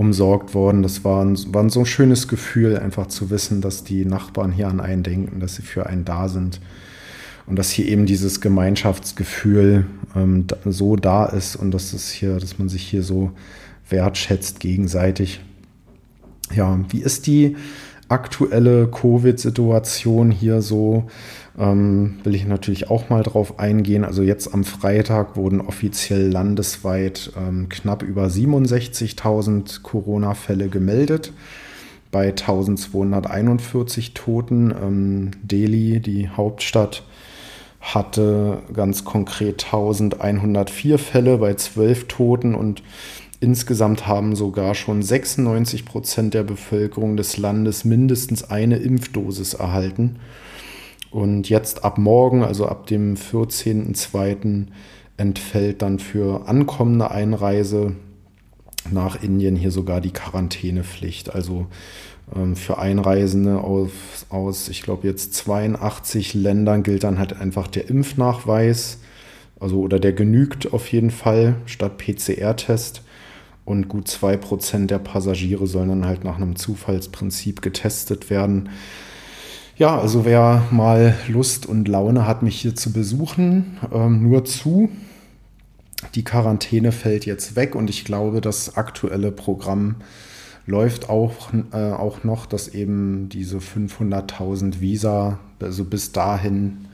umsorgt 0.00 0.54
worden. 0.54 0.82
Das 0.82 1.04
war 1.04 1.22
ein, 1.22 1.38
war 1.52 1.62
ein 1.62 1.68
so 1.68 1.84
schönes 1.84 2.26
Gefühl, 2.26 2.78
einfach 2.78 3.08
zu 3.08 3.28
wissen, 3.28 3.60
dass 3.60 3.84
die 3.84 4.06
Nachbarn 4.06 4.50
hier 4.50 4.68
an 4.68 4.80
einen 4.80 5.02
denken, 5.02 5.40
dass 5.40 5.56
sie 5.56 5.62
für 5.62 5.84
einen 5.84 6.06
da 6.06 6.30
sind 6.30 6.58
und 7.44 7.58
dass 7.58 7.68
hier 7.70 7.86
eben 7.86 8.06
dieses 8.06 8.40
Gemeinschaftsgefühl 8.40 9.84
ähm, 10.16 10.46
so 10.64 10.96
da 10.96 11.26
ist 11.26 11.54
und 11.54 11.72
dass 11.72 11.92
es 11.92 12.10
hier, 12.10 12.38
dass 12.38 12.58
man 12.58 12.70
sich 12.70 12.82
hier 12.82 13.02
so 13.02 13.32
wertschätzt 13.90 14.58
gegenseitig. 14.58 15.42
Ja, 16.54 16.80
wie 16.88 17.02
ist 17.02 17.26
die 17.26 17.58
aktuelle 18.08 18.88
Covid-Situation 18.88 20.30
hier 20.30 20.62
so? 20.62 21.10
Ähm, 21.60 22.16
will 22.24 22.34
ich 22.34 22.46
natürlich 22.46 22.88
auch 22.88 23.10
mal 23.10 23.22
drauf 23.22 23.58
eingehen. 23.58 24.04
Also 24.04 24.22
jetzt 24.22 24.54
am 24.54 24.64
Freitag 24.64 25.36
wurden 25.36 25.60
offiziell 25.60 26.26
landesweit 26.28 27.32
ähm, 27.36 27.68
knapp 27.68 28.02
über 28.02 28.26
67.000 28.26 29.82
Corona-Fälle 29.82 30.68
gemeldet 30.68 31.34
bei 32.10 32.28
1241 32.28 34.14
Toten. 34.14 34.70
Ähm, 34.70 35.30
Delhi, 35.42 36.00
die 36.00 36.30
Hauptstadt, 36.30 37.04
hatte 37.80 38.62
ganz 38.72 39.04
konkret 39.04 39.64
1104 39.64 40.98
Fälle 40.98 41.38
bei 41.38 41.54
12 41.54 42.08
Toten 42.08 42.54
und 42.54 42.82
insgesamt 43.40 44.06
haben 44.06 44.34
sogar 44.34 44.74
schon 44.74 45.02
96 45.02 45.84
Prozent 45.84 46.34
der 46.34 46.42
Bevölkerung 46.42 47.16
des 47.16 47.36
Landes 47.38 47.84
mindestens 47.84 48.50
eine 48.50 48.76
Impfdosis 48.76 49.54
erhalten. 49.54 50.16
Und 51.10 51.48
jetzt 51.48 51.84
ab 51.84 51.98
morgen, 51.98 52.44
also 52.44 52.66
ab 52.66 52.86
dem 52.86 53.16
14.02., 53.16 54.66
entfällt 55.16 55.82
dann 55.82 55.98
für 55.98 56.48
ankommende 56.48 57.10
Einreise 57.10 57.94
nach 58.90 59.22
Indien 59.22 59.54
hier 59.54 59.70
sogar 59.70 60.00
die 60.00 60.12
Quarantänepflicht. 60.12 61.34
Also 61.34 61.66
ähm, 62.34 62.56
für 62.56 62.78
Einreisende 62.78 63.58
aus, 63.58 63.90
aus 64.30 64.68
ich 64.68 64.82
glaube, 64.82 65.06
jetzt 65.06 65.34
82 65.34 66.34
Ländern 66.34 66.82
gilt 66.82 67.04
dann 67.04 67.18
halt 67.18 67.38
einfach 67.38 67.66
der 67.66 67.90
Impfnachweis. 67.90 69.00
Also, 69.58 69.80
oder 69.80 70.00
der 70.00 70.14
genügt 70.14 70.72
auf 70.72 70.90
jeden 70.90 71.10
Fall 71.10 71.56
statt 71.66 71.98
PCR-Test. 71.98 73.02
Und 73.66 73.88
gut 73.88 74.08
2% 74.08 74.86
der 74.86 74.98
Passagiere 74.98 75.66
sollen 75.66 75.90
dann 75.90 76.06
halt 76.06 76.24
nach 76.24 76.36
einem 76.36 76.56
Zufallsprinzip 76.56 77.60
getestet 77.60 78.30
werden. 78.30 78.70
Ja, 79.80 79.98
also 79.98 80.26
wer 80.26 80.66
mal 80.70 81.14
Lust 81.26 81.64
und 81.64 81.88
Laune 81.88 82.26
hat, 82.26 82.42
mich 82.42 82.60
hier 82.60 82.76
zu 82.76 82.92
besuchen, 82.92 83.78
ähm, 83.90 84.28
nur 84.28 84.44
zu. 84.44 84.90
Die 86.14 86.22
Quarantäne 86.22 86.92
fällt 86.92 87.24
jetzt 87.24 87.56
weg 87.56 87.74
und 87.74 87.88
ich 87.88 88.04
glaube, 88.04 88.42
das 88.42 88.76
aktuelle 88.76 89.32
Programm 89.32 89.94
läuft 90.66 91.08
auch, 91.08 91.54
äh, 91.72 91.92
auch 91.92 92.24
noch, 92.24 92.44
dass 92.44 92.68
eben 92.68 93.30
diese 93.30 93.56
500.000 93.56 94.82
Visa, 94.82 95.38
also 95.62 95.84
bis 95.84 96.12
dahin, 96.12 96.88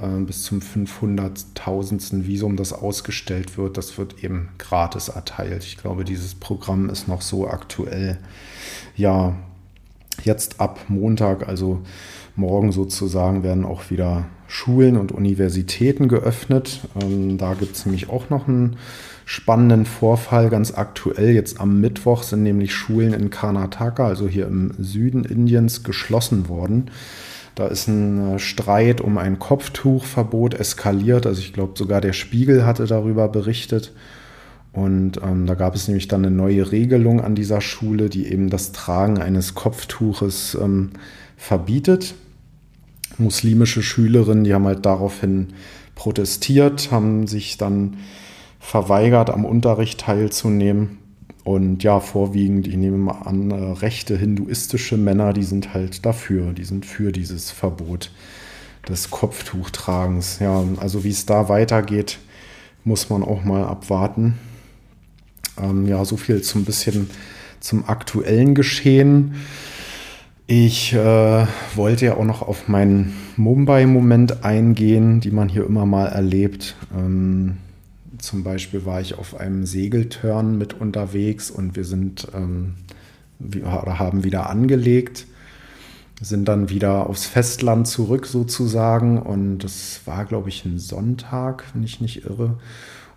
äh, 0.00 0.20
bis 0.20 0.44
zum 0.44 0.60
500.000. 0.60 2.24
Visum, 2.24 2.54
das 2.54 2.72
ausgestellt 2.72 3.58
wird, 3.58 3.76
das 3.76 3.98
wird 3.98 4.22
eben 4.22 4.50
gratis 4.58 5.08
erteilt. 5.08 5.64
Ich 5.64 5.76
glaube, 5.76 6.04
dieses 6.04 6.36
Programm 6.36 6.88
ist 6.88 7.08
noch 7.08 7.20
so 7.20 7.48
aktuell. 7.48 8.18
Ja, 8.94 9.34
jetzt 10.24 10.60
ab 10.60 10.80
Montag, 10.88 11.48
also 11.48 11.80
morgen 12.36 12.72
sozusagen, 12.72 13.42
werden 13.42 13.64
auch 13.64 13.90
wieder 13.90 14.26
Schulen 14.46 14.96
und 14.96 15.12
Universitäten 15.12 16.08
geöffnet. 16.08 16.80
Ähm, 17.00 17.38
da 17.38 17.54
gibt 17.54 17.76
es 17.76 17.86
nämlich 17.86 18.10
auch 18.10 18.30
noch 18.30 18.48
einen 18.48 18.76
spannenden 19.24 19.86
Vorfall, 19.86 20.50
ganz 20.50 20.74
aktuell. 20.74 21.30
Jetzt 21.30 21.60
am 21.60 21.80
Mittwoch 21.80 22.22
sind 22.22 22.42
nämlich 22.42 22.74
Schulen 22.74 23.14
in 23.14 23.30
Karnataka, 23.30 24.06
also 24.06 24.28
hier 24.28 24.46
im 24.46 24.72
Süden 24.78 25.24
Indiens, 25.24 25.84
geschlossen 25.84 26.48
worden. 26.48 26.90
Da 27.54 27.66
ist 27.66 27.88
ein 27.88 28.34
äh, 28.34 28.38
Streit 28.38 29.00
um 29.00 29.18
ein 29.18 29.38
Kopftuchverbot 29.38 30.54
eskaliert. 30.54 31.26
Also 31.26 31.40
ich 31.40 31.52
glaube, 31.52 31.72
sogar 31.76 32.00
der 32.00 32.12
Spiegel 32.12 32.64
hatte 32.64 32.86
darüber 32.86 33.28
berichtet. 33.28 33.92
Und 34.72 35.20
ähm, 35.22 35.46
da 35.46 35.54
gab 35.54 35.74
es 35.74 35.86
nämlich 35.86 36.08
dann 36.08 36.24
eine 36.24 36.34
neue 36.34 36.72
Regelung 36.72 37.20
an 37.20 37.34
dieser 37.34 37.60
Schule, 37.60 38.08
die 38.08 38.26
eben 38.26 38.48
das 38.48 38.72
Tragen 38.72 39.18
eines 39.18 39.54
Kopftuches 39.54 40.56
ähm, 40.60 40.90
verbietet. 41.36 42.14
Muslimische 43.18 43.82
Schülerinnen, 43.82 44.44
die 44.44 44.54
haben 44.54 44.66
halt 44.66 44.86
daraufhin 44.86 45.48
protestiert, 45.94 46.90
haben 46.90 47.26
sich 47.26 47.58
dann 47.58 47.98
verweigert, 48.60 49.28
am 49.28 49.44
Unterricht 49.44 50.00
teilzunehmen. 50.00 50.98
Und 51.44 51.82
ja, 51.82 52.00
vorwiegend, 52.00 52.66
ich 52.66 52.76
nehme 52.76 52.96
mal 52.96 53.22
an, 53.24 53.50
äh, 53.50 53.54
rechte 53.54 54.16
hinduistische 54.16 54.96
Männer, 54.96 55.34
die 55.34 55.42
sind 55.42 55.74
halt 55.74 56.06
dafür, 56.06 56.52
die 56.52 56.64
sind 56.64 56.86
für 56.86 57.12
dieses 57.12 57.50
Verbot 57.50 58.10
des 58.88 59.10
Kopftuchtragens. 59.10 60.38
Ja, 60.38 60.64
also 60.78 61.04
wie 61.04 61.10
es 61.10 61.26
da 61.26 61.48
weitergeht, 61.48 62.18
muss 62.84 63.10
man 63.10 63.22
auch 63.22 63.44
mal 63.44 63.64
abwarten. 63.64 64.38
Ähm, 65.60 65.86
ja, 65.86 66.04
so 66.04 66.16
viel 66.16 66.42
zum 66.42 66.64
bisschen 66.64 67.10
zum 67.60 67.88
aktuellen 67.88 68.54
Geschehen. 68.54 69.34
Ich 70.46 70.92
äh, 70.92 71.46
wollte 71.74 72.06
ja 72.06 72.16
auch 72.16 72.24
noch 72.24 72.42
auf 72.42 72.68
meinen 72.68 73.14
Mumbai-Moment 73.36 74.44
eingehen, 74.44 75.20
die 75.20 75.30
man 75.30 75.48
hier 75.48 75.64
immer 75.64 75.86
mal 75.86 76.06
erlebt. 76.06 76.76
Ähm, 76.94 77.58
zum 78.18 78.44
Beispiel 78.44 78.84
war 78.84 79.00
ich 79.00 79.18
auf 79.18 79.38
einem 79.38 79.64
Segeltörn 79.66 80.58
mit 80.58 80.74
unterwegs 80.74 81.50
und 81.50 81.76
wir 81.76 81.84
sind 81.84 82.28
ähm, 82.34 82.74
wir 83.44 83.98
haben 83.98 84.24
wieder 84.24 84.48
angelegt, 84.48 85.26
sind 86.20 86.46
dann 86.46 86.68
wieder 86.68 87.08
aufs 87.08 87.26
Festland 87.26 87.88
zurück 87.88 88.26
sozusagen 88.26 89.20
und 89.20 89.58
das 89.58 90.00
war, 90.04 90.24
glaube 90.24 90.48
ich, 90.48 90.64
ein 90.64 90.78
Sonntag, 90.78 91.64
wenn 91.74 91.82
ich 91.82 92.00
nicht 92.00 92.24
irre. 92.24 92.58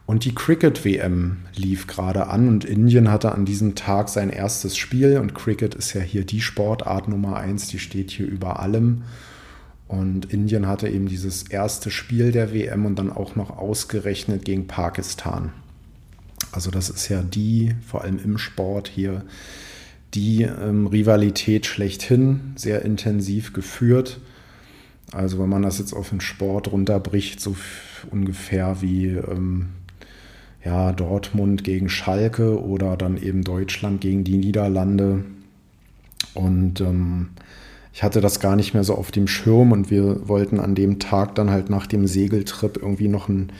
Und 0.05 0.23
die 0.23 0.35
Cricket-WM 0.35 1.37
lief 1.55 1.87
gerade 1.87 2.27
an 2.27 2.47
und 2.47 2.63
Indien 2.63 3.09
hatte 3.09 3.31
an 3.31 3.45
diesem 3.45 3.73
Tag 3.73 4.09
sein 4.09 4.29
erstes 4.29 4.77
Spiel 4.77 5.17
und 5.17 5.33
Cricket 5.33 5.73
ist 5.73 5.93
ja 5.93 6.01
hier 6.01 6.25
die 6.25 6.41
Sportart 6.41 7.07
Nummer 7.07 7.37
eins, 7.37 7.69
die 7.69 7.79
steht 7.79 8.11
hier 8.11 8.27
über 8.27 8.59
allem. 8.59 9.03
Und 9.87 10.31
Indien 10.31 10.67
hatte 10.67 10.89
eben 10.89 11.07
dieses 11.07 11.43
erste 11.43 11.89
Spiel 11.89 12.31
der 12.31 12.53
WM 12.53 12.85
und 12.85 12.97
dann 12.97 13.11
auch 13.11 13.35
noch 13.35 13.57
ausgerechnet 13.57 14.45
gegen 14.45 14.67
Pakistan. 14.67 15.51
Also 16.51 16.71
das 16.71 16.89
ist 16.89 17.09
ja 17.09 17.21
die, 17.21 17.75
vor 17.85 18.03
allem 18.03 18.19
im 18.23 18.37
Sport 18.37 18.87
hier, 18.87 19.23
die 20.13 20.43
ähm, 20.43 20.87
Rivalität 20.87 21.65
schlechthin, 21.65 22.53
sehr 22.55 22.83
intensiv 22.83 23.53
geführt. 23.53 24.19
Also 25.11 25.39
wenn 25.39 25.49
man 25.49 25.63
das 25.63 25.79
jetzt 25.79 25.93
auf 25.93 26.09
den 26.09 26.21
Sport 26.21 26.71
runterbricht, 26.71 27.39
so 27.39 27.55
ungefähr 28.09 28.81
wie 28.81 29.07
ähm, 29.07 29.69
ja, 30.65 30.91
Dortmund 30.91 31.63
gegen 31.63 31.89
Schalke 31.89 32.61
oder 32.61 32.97
dann 32.97 33.21
eben 33.21 33.43
Deutschland 33.43 34.01
gegen 34.01 34.23
die 34.23 34.37
Niederlande. 34.37 35.23
Und 36.33 36.81
ähm, 36.81 37.29
ich 37.93 38.03
hatte 38.03 38.19
das 38.19 38.39
gar 38.39 38.55
nicht 38.55 38.73
mehr 38.73 38.83
so 38.83 38.95
auf 38.95 39.11
dem 39.11 39.27
Schirm 39.27 39.71
und 39.71 39.91
wir 39.91 40.27
wollten 40.27 40.59
an 40.59 40.73
dem 40.73 40.99
Tag 40.99 41.35
dann 41.35 41.51
halt 41.51 41.69
nach 41.69 41.85
dem 41.85 42.07
Segeltrip 42.07 42.77
irgendwie 42.77 43.07
noch 43.07 43.29
ein 43.29 43.51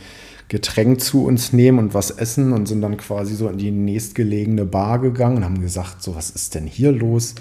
Getränk 0.48 1.00
zu 1.00 1.26
uns 1.26 1.54
nehmen 1.54 1.80
und 1.80 1.94
was 1.94 2.12
essen 2.12 2.54
und 2.54 2.68
sind 2.68 2.82
dann 2.82 2.98
quasi 2.98 3.36
so 3.36 3.48
in 3.50 3.58
die 3.58 3.72
nächstgelegene 3.72 4.66
Bar 4.66 5.00
gegangen 5.00 5.38
und 5.38 5.46
haben 5.46 5.62
gesagt, 5.62 6.04
so 6.04 6.16
was 6.16 6.32
ist 6.32 6.56
denn 6.56 6.66
hier 6.66 6.92
los? 6.92 7.36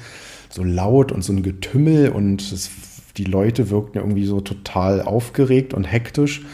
So 0.51 0.63
laut 0.63 1.11
und 1.11 1.25
so 1.25 1.33
ein 1.33 1.43
Getümmel 1.43 2.11
und 2.11 2.41
es, 2.53 2.71
die 3.17 3.25
Leute 3.25 3.71
wirkten 3.71 3.99
irgendwie 3.99 4.27
so 4.27 4.41
total 4.41 5.03
aufgeregt 5.03 5.75
und 5.75 5.85
hektisch. 5.85 6.45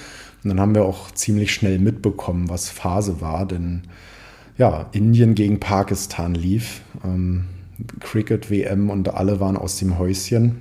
Und 0.42 0.50
dann 0.50 0.60
haben 0.60 0.74
wir 0.74 0.84
auch 0.84 1.10
ziemlich 1.10 1.52
schnell 1.52 1.78
mitbekommen, 1.78 2.48
was 2.48 2.70
Phase 2.70 3.20
war, 3.20 3.46
denn 3.46 3.82
ja, 4.56 4.86
Indien 4.92 5.34
gegen 5.34 5.60
Pakistan 5.60 6.34
lief. 6.34 6.82
Ähm, 7.04 7.44
Cricket-WM 8.00 8.90
und 8.90 9.14
alle 9.14 9.40
waren 9.40 9.56
aus 9.56 9.78
dem 9.78 9.98
Häuschen. 9.98 10.60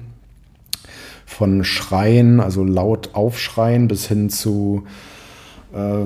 Von 1.25 1.63
Schreien, 1.63 2.39
also 2.39 2.63
laut 2.63 3.13
Aufschreien, 3.13 3.87
bis 3.87 4.07
hin 4.07 4.29
zu 4.29 4.85
äh, 5.73 6.05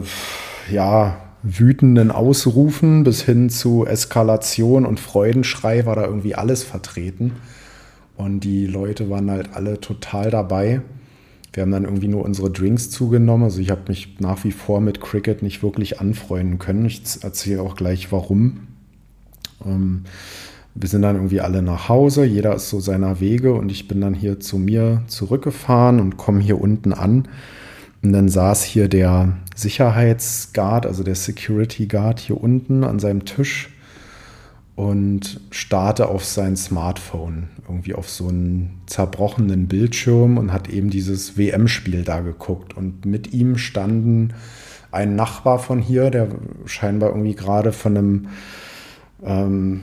ja, 0.73 1.17
wütenden 1.43 2.11
Ausrufen, 2.11 3.03
bis 3.03 3.21
hin 3.21 3.49
zu 3.49 3.85
Eskalation 3.85 4.85
und 4.85 4.99
Freudenschrei 4.99 5.85
war 5.85 5.95
da 5.95 6.05
irgendwie 6.05 6.35
alles 6.35 6.63
vertreten. 6.63 7.33
Und 8.15 8.41
die 8.41 8.65
Leute 8.65 9.09
waren 9.09 9.29
halt 9.29 9.49
alle 9.53 9.79
total 9.79 10.29
dabei. 10.29 10.81
Wir 11.53 11.61
haben 11.61 11.71
dann 11.71 11.83
irgendwie 11.83 12.07
nur 12.07 12.25
unsere 12.25 12.49
Drinks 12.49 12.89
zugenommen. 12.89 13.43
Also 13.43 13.59
ich 13.59 13.69
habe 13.69 13.83
mich 13.87 14.19
nach 14.19 14.43
wie 14.43 14.51
vor 14.51 14.81
mit 14.81 15.01
Cricket 15.01 15.43
nicht 15.43 15.61
wirklich 15.61 15.99
anfreunden 15.99 16.57
können. 16.57 16.85
Ich 16.85 17.03
erzähle 17.21 17.61
auch 17.61 17.75
gleich 17.75 18.11
warum. 18.11 18.67
Ähm, 19.63 20.03
wir 20.75 20.89
sind 20.89 21.03
dann 21.03 21.15
irgendwie 21.15 21.41
alle 21.41 21.61
nach 21.61 21.87
Hause, 21.87 22.25
jeder 22.25 22.55
ist 22.55 22.69
so 22.69 22.79
seiner 22.79 23.19
Wege 23.19 23.53
und 23.53 23.71
ich 23.71 23.87
bin 23.87 24.01
dann 24.01 24.15
hier 24.15 24.39
zu 24.39 24.57
mir 24.57 25.03
zurückgefahren 25.05 25.99
und 25.99 26.17
komme 26.17 26.39
hier 26.39 26.59
unten 26.59 26.93
an. 26.93 27.27
Und 28.01 28.11
dann 28.11 28.27
saß 28.27 28.63
hier 28.63 28.87
der 28.89 29.37
Sicherheitsguard, 29.55 30.87
also 30.87 31.03
der 31.03 31.15
Security 31.15 31.85
Guard 31.85 32.19
hier 32.19 32.41
unten 32.41 32.83
an 32.83 32.99
seinem 32.99 33.23
Tisch 33.23 33.69
und 34.75 35.39
starrte 35.51 36.07
auf 36.09 36.25
sein 36.25 36.55
Smartphone, 36.55 37.49
irgendwie 37.67 37.93
auf 37.93 38.09
so 38.09 38.27
einen 38.27 38.81
zerbrochenen 38.87 39.67
Bildschirm 39.67 40.37
und 40.37 40.51
hat 40.51 40.69
eben 40.69 40.89
dieses 40.89 41.37
WM-Spiel 41.37 42.03
da 42.03 42.21
geguckt. 42.21 42.75
Und 42.75 43.05
mit 43.05 43.33
ihm 43.33 43.57
standen 43.57 44.33
ein 44.91 45.15
Nachbar 45.15 45.59
von 45.59 45.79
hier, 45.79 46.09
der 46.09 46.29
scheinbar 46.65 47.09
irgendwie 47.09 47.35
gerade 47.35 47.71
von 47.71 47.97
einem 47.97 48.27
ähm, 49.23 49.81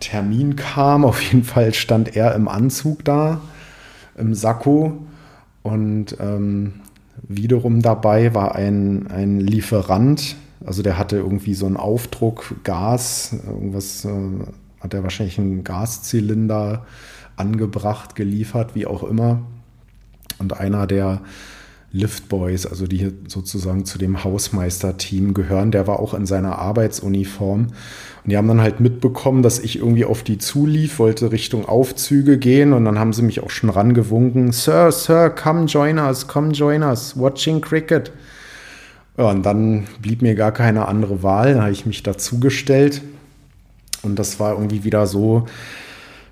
Termin 0.00 0.56
kam. 0.56 1.04
Auf 1.04 1.22
jeden 1.22 1.44
Fall 1.44 1.72
stand 1.72 2.16
er 2.16 2.34
im 2.34 2.48
Anzug 2.48 3.04
da, 3.04 3.40
im 4.16 4.34
Sakko. 4.34 4.98
Und 5.62 6.16
ähm, 6.20 6.74
wiederum 7.22 7.80
dabei 7.80 8.34
war 8.34 8.54
ein, 8.54 9.06
ein 9.08 9.40
Lieferant, 9.40 10.36
also 10.66 10.82
der 10.82 10.98
hatte 10.98 11.16
irgendwie 11.16 11.54
so 11.54 11.66
einen 11.66 11.76
Aufdruck, 11.76 12.56
Gas, 12.64 13.36
irgendwas 13.46 14.04
äh, 14.04 14.10
hat 14.80 14.94
er 14.94 15.02
wahrscheinlich 15.04 15.38
einen 15.38 15.64
Gaszylinder 15.64 16.84
angebracht, 17.36 18.16
geliefert, 18.16 18.74
wie 18.74 18.86
auch 18.86 19.04
immer. 19.04 19.42
Und 20.38 20.58
einer 20.58 20.86
der 20.86 21.22
Liftboys, 21.92 22.66
also 22.66 22.86
die 22.86 23.12
sozusagen 23.28 23.84
zu 23.84 23.96
dem 23.96 24.24
Hausmeisterteam 24.24 25.34
gehören, 25.34 25.70
der 25.70 25.86
war 25.86 26.00
auch 26.00 26.14
in 26.14 26.26
seiner 26.26 26.58
Arbeitsuniform. 26.58 27.68
Und 27.68 28.30
die 28.30 28.36
haben 28.36 28.48
dann 28.48 28.60
halt 28.60 28.80
mitbekommen, 28.80 29.42
dass 29.42 29.60
ich 29.60 29.78
irgendwie 29.78 30.04
auf 30.04 30.22
die 30.22 30.38
zulief, 30.38 30.98
wollte 30.98 31.32
Richtung 31.32 31.66
Aufzüge 31.66 32.38
gehen 32.38 32.72
und 32.72 32.84
dann 32.84 32.98
haben 32.98 33.12
sie 33.12 33.22
mich 33.22 33.40
auch 33.40 33.50
schon 33.50 33.70
rangewunken. 33.70 34.52
Sir, 34.52 34.90
Sir, 34.90 35.30
come 35.30 35.66
join 35.66 35.98
us, 35.98 36.26
come 36.26 36.50
join 36.50 36.82
us, 36.82 37.16
watching 37.16 37.60
cricket. 37.60 38.12
Ja, 39.18 39.30
und 39.30 39.44
dann 39.44 39.86
blieb 40.02 40.22
mir 40.22 40.34
gar 40.34 40.52
keine 40.52 40.88
andere 40.88 41.22
Wahl. 41.22 41.54
Dann 41.54 41.62
habe 41.62 41.72
ich 41.72 41.86
mich 41.86 42.02
dazugestellt. 42.02 43.02
Und 44.02 44.18
das 44.18 44.38
war 44.38 44.52
irgendwie 44.52 44.84
wieder 44.84 45.06
so 45.06 45.46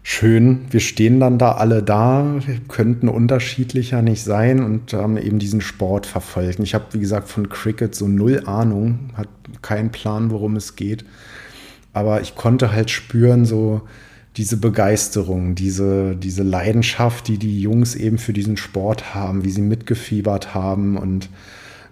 schön. 0.03 0.66
Wir 0.70 0.80
stehen 0.80 1.18
dann 1.18 1.39
da 1.39 1.53
alle 1.53 1.82
da, 1.82 2.37
könnten 2.68 3.09
unterschiedlicher 3.09 4.03
nicht 4.03 4.22
sein 4.22 4.62
und 4.62 4.93
haben 4.93 5.16
eben 5.16 5.39
diesen 5.39 5.62
Sport 5.62 6.07
verfolgt. 6.07 6.61
Ich 6.61 6.74
habe, 6.74 6.85
wie 6.93 7.01
gesagt, 7.01 7.28
von 7.28 7.49
Cricket 7.49 7.95
so 7.95 8.07
null 8.07 8.43
Ahnung, 8.45 9.11
hat 9.14 9.28
keinen 9.62 9.91
Plan, 9.91 10.30
worum 10.30 10.57
es 10.57 10.76
geht. 10.76 11.05
Aber 11.95 12.20
ich 12.20 12.35
konnte 12.35 12.70
halt 12.72 12.91
spüren, 12.91 13.47
so 13.47 13.80
diese 14.37 14.57
Begeisterung, 14.59 15.55
diese, 15.55 16.16
diese 16.16 16.43
Leidenschaft, 16.43 17.28
die 17.28 17.39
die 17.39 17.61
Jungs 17.61 17.95
eben 17.95 18.18
für 18.18 18.32
diesen 18.32 18.57
Sport 18.57 19.14
haben, 19.14 19.45
wie 19.45 19.51
sie 19.51 19.62
mitgefiebert 19.62 20.55
haben 20.55 20.97
und 20.97 21.30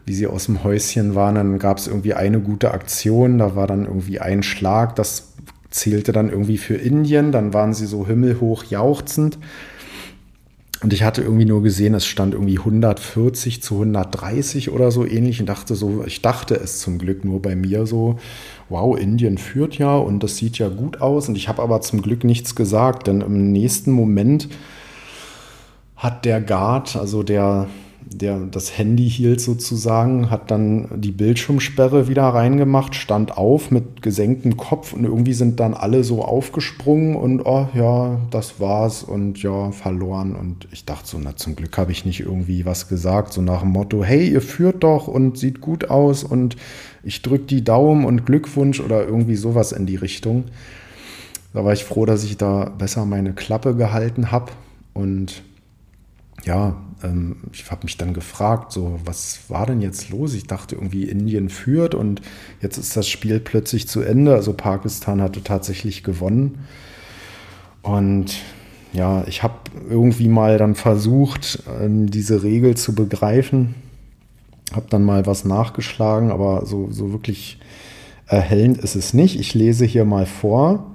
wie 0.04 0.14
sie 0.14 0.26
aus 0.26 0.46
dem 0.46 0.64
Häuschen 0.64 1.14
waren. 1.14 1.36
Dann 1.36 1.58
gab 1.58 1.78
es 1.78 1.86
irgendwie 1.86 2.14
eine 2.14 2.40
gute 2.40 2.72
Aktion, 2.72 3.38
da 3.38 3.54
war 3.56 3.66
dann 3.66 3.86
irgendwie 3.86 4.20
ein 4.20 4.42
Schlag, 4.42 4.96
das 4.96 5.32
zählte 5.70 6.12
dann 6.12 6.28
irgendwie 6.28 6.58
für 6.58 6.74
Indien, 6.74 7.32
dann 7.32 7.54
waren 7.54 7.72
sie 7.72 7.86
so 7.86 8.06
himmelhoch 8.06 8.64
jauchzend. 8.64 9.38
Und 10.82 10.92
ich 10.92 11.04
hatte 11.04 11.22
irgendwie 11.22 11.44
nur 11.44 11.62
gesehen, 11.62 11.94
es 11.94 12.06
stand 12.06 12.34
irgendwie 12.34 12.58
140 12.58 13.62
zu 13.62 13.74
130 13.74 14.70
oder 14.70 14.90
so 14.90 15.06
ähnlich 15.06 15.38
und 15.38 15.46
dachte 15.46 15.76
so, 15.76 16.02
ich 16.04 16.22
dachte 16.22 16.56
es 16.56 16.80
zum 16.80 16.98
Glück 16.98 17.24
nur 17.24 17.40
bei 17.40 17.54
mir 17.54 17.86
so, 17.86 18.18
wow, 18.68 18.98
Indien 18.98 19.38
führt 19.38 19.78
ja 19.78 19.96
und 19.96 20.24
das 20.24 20.38
sieht 20.38 20.58
ja 20.58 20.68
gut 20.68 21.00
aus. 21.00 21.28
Und 21.28 21.36
ich 21.36 21.48
habe 21.48 21.62
aber 21.62 21.82
zum 21.82 22.02
Glück 22.02 22.24
nichts 22.24 22.56
gesagt, 22.56 23.06
denn 23.06 23.20
im 23.20 23.52
nächsten 23.52 23.92
Moment 23.92 24.48
hat 25.94 26.24
der 26.24 26.40
Guard, 26.40 26.96
also 26.96 27.22
der 27.22 27.68
der 28.10 28.38
das 28.38 28.76
Handy 28.76 29.08
hielt 29.08 29.40
sozusagen, 29.40 30.30
hat 30.30 30.50
dann 30.50 30.88
die 31.00 31.12
Bildschirmsperre 31.12 32.08
wieder 32.08 32.24
reingemacht, 32.24 32.94
stand 32.94 33.36
auf 33.36 33.70
mit 33.70 34.02
gesenktem 34.02 34.56
Kopf 34.56 34.92
und 34.92 35.04
irgendwie 35.04 35.32
sind 35.32 35.60
dann 35.60 35.74
alle 35.74 36.04
so 36.04 36.22
aufgesprungen 36.22 37.16
und 37.16 37.42
oh 37.44 37.68
ja, 37.74 38.20
das 38.30 38.60
war's 38.60 39.02
und 39.02 39.42
ja, 39.42 39.70
verloren. 39.70 40.34
Und 40.34 40.68
ich 40.72 40.84
dachte 40.84 41.08
so, 41.08 41.18
na 41.22 41.36
zum 41.36 41.56
Glück 41.56 41.76
habe 41.78 41.92
ich 41.92 42.04
nicht 42.04 42.20
irgendwie 42.20 42.66
was 42.66 42.88
gesagt, 42.88 43.32
so 43.32 43.42
nach 43.42 43.60
dem 43.60 43.70
Motto, 43.70 44.02
hey, 44.04 44.28
ihr 44.28 44.42
führt 44.42 44.82
doch 44.82 45.08
und 45.08 45.38
sieht 45.38 45.60
gut 45.60 45.90
aus 45.90 46.24
und 46.24 46.56
ich 47.02 47.22
drücke 47.22 47.44
die 47.44 47.64
Daumen 47.64 48.04
und 48.04 48.26
Glückwunsch 48.26 48.80
oder 48.80 49.04
irgendwie 49.04 49.36
sowas 49.36 49.72
in 49.72 49.86
die 49.86 49.96
Richtung. 49.96 50.44
Da 51.52 51.64
war 51.64 51.72
ich 51.72 51.84
froh, 51.84 52.06
dass 52.06 52.24
ich 52.24 52.36
da 52.36 52.64
besser 52.64 53.04
meine 53.04 53.32
Klappe 53.34 53.74
gehalten 53.74 54.30
habe 54.30 54.52
und 54.94 55.42
ja, 56.44 56.76
ich 57.52 57.70
habe 57.70 57.84
mich 57.84 57.96
dann 57.96 58.14
gefragt, 58.14 58.72
so, 58.72 59.00
was 59.04 59.40
war 59.48 59.66
denn 59.66 59.80
jetzt 59.80 60.10
los? 60.10 60.34
Ich 60.34 60.46
dachte 60.46 60.76
irgendwie, 60.76 61.04
Indien 61.04 61.48
führt 61.48 61.94
und 61.94 62.22
jetzt 62.60 62.78
ist 62.78 62.96
das 62.96 63.08
Spiel 63.08 63.40
plötzlich 63.40 63.88
zu 63.88 64.02
Ende. 64.02 64.34
Also 64.34 64.52
Pakistan 64.52 65.20
hatte 65.20 65.42
tatsächlich 65.42 66.02
gewonnen. 66.02 66.66
Und 67.82 68.36
ja, 68.92 69.24
ich 69.26 69.42
habe 69.42 69.54
irgendwie 69.88 70.28
mal 70.28 70.58
dann 70.58 70.74
versucht, 70.74 71.62
ähm, 71.80 72.10
diese 72.10 72.42
Regel 72.42 72.76
zu 72.76 72.94
begreifen. 72.94 73.74
Habe 74.72 74.86
dann 74.90 75.04
mal 75.04 75.26
was 75.26 75.44
nachgeschlagen, 75.44 76.30
aber 76.30 76.66
so, 76.66 76.90
so 76.90 77.12
wirklich 77.12 77.58
erhellend 78.26 78.78
ist 78.78 78.94
es 78.94 79.12
nicht. 79.12 79.38
Ich 79.38 79.54
lese 79.54 79.84
hier 79.84 80.04
mal 80.04 80.26
vor. 80.26 80.91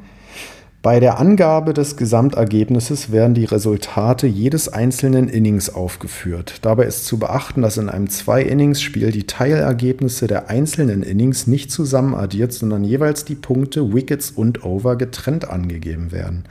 Bei 0.88 1.01
der 1.01 1.19
Angabe 1.19 1.73
des 1.73 1.97
Gesamtergebnisses 1.97 3.11
werden 3.11 3.33
die 3.33 3.43
Resultate 3.43 4.25
jedes 4.25 4.69
einzelnen 4.69 5.27
Innings 5.27 5.69
aufgeführt. 5.69 6.59
Dabei 6.61 6.85
ist 6.85 7.05
zu 7.05 7.19
beachten, 7.19 7.61
dass 7.61 7.75
in 7.75 7.89
einem 7.89 8.09
Zwei-Innings-Spiel 8.09 9.11
die 9.11 9.27
Teilergebnisse 9.27 10.27
der 10.27 10.49
einzelnen 10.49 11.03
Innings 11.03 11.45
nicht 11.45 11.71
zusammen 11.71 12.15
addiert, 12.15 12.53
sondern 12.53 12.85
jeweils 12.85 13.25
die 13.25 13.35
Punkte, 13.35 13.93
Wickets 13.93 14.31
und 14.31 14.63
Over 14.63 14.95
getrennt 14.95 15.49
angegeben 15.49 16.13
werden. 16.13 16.45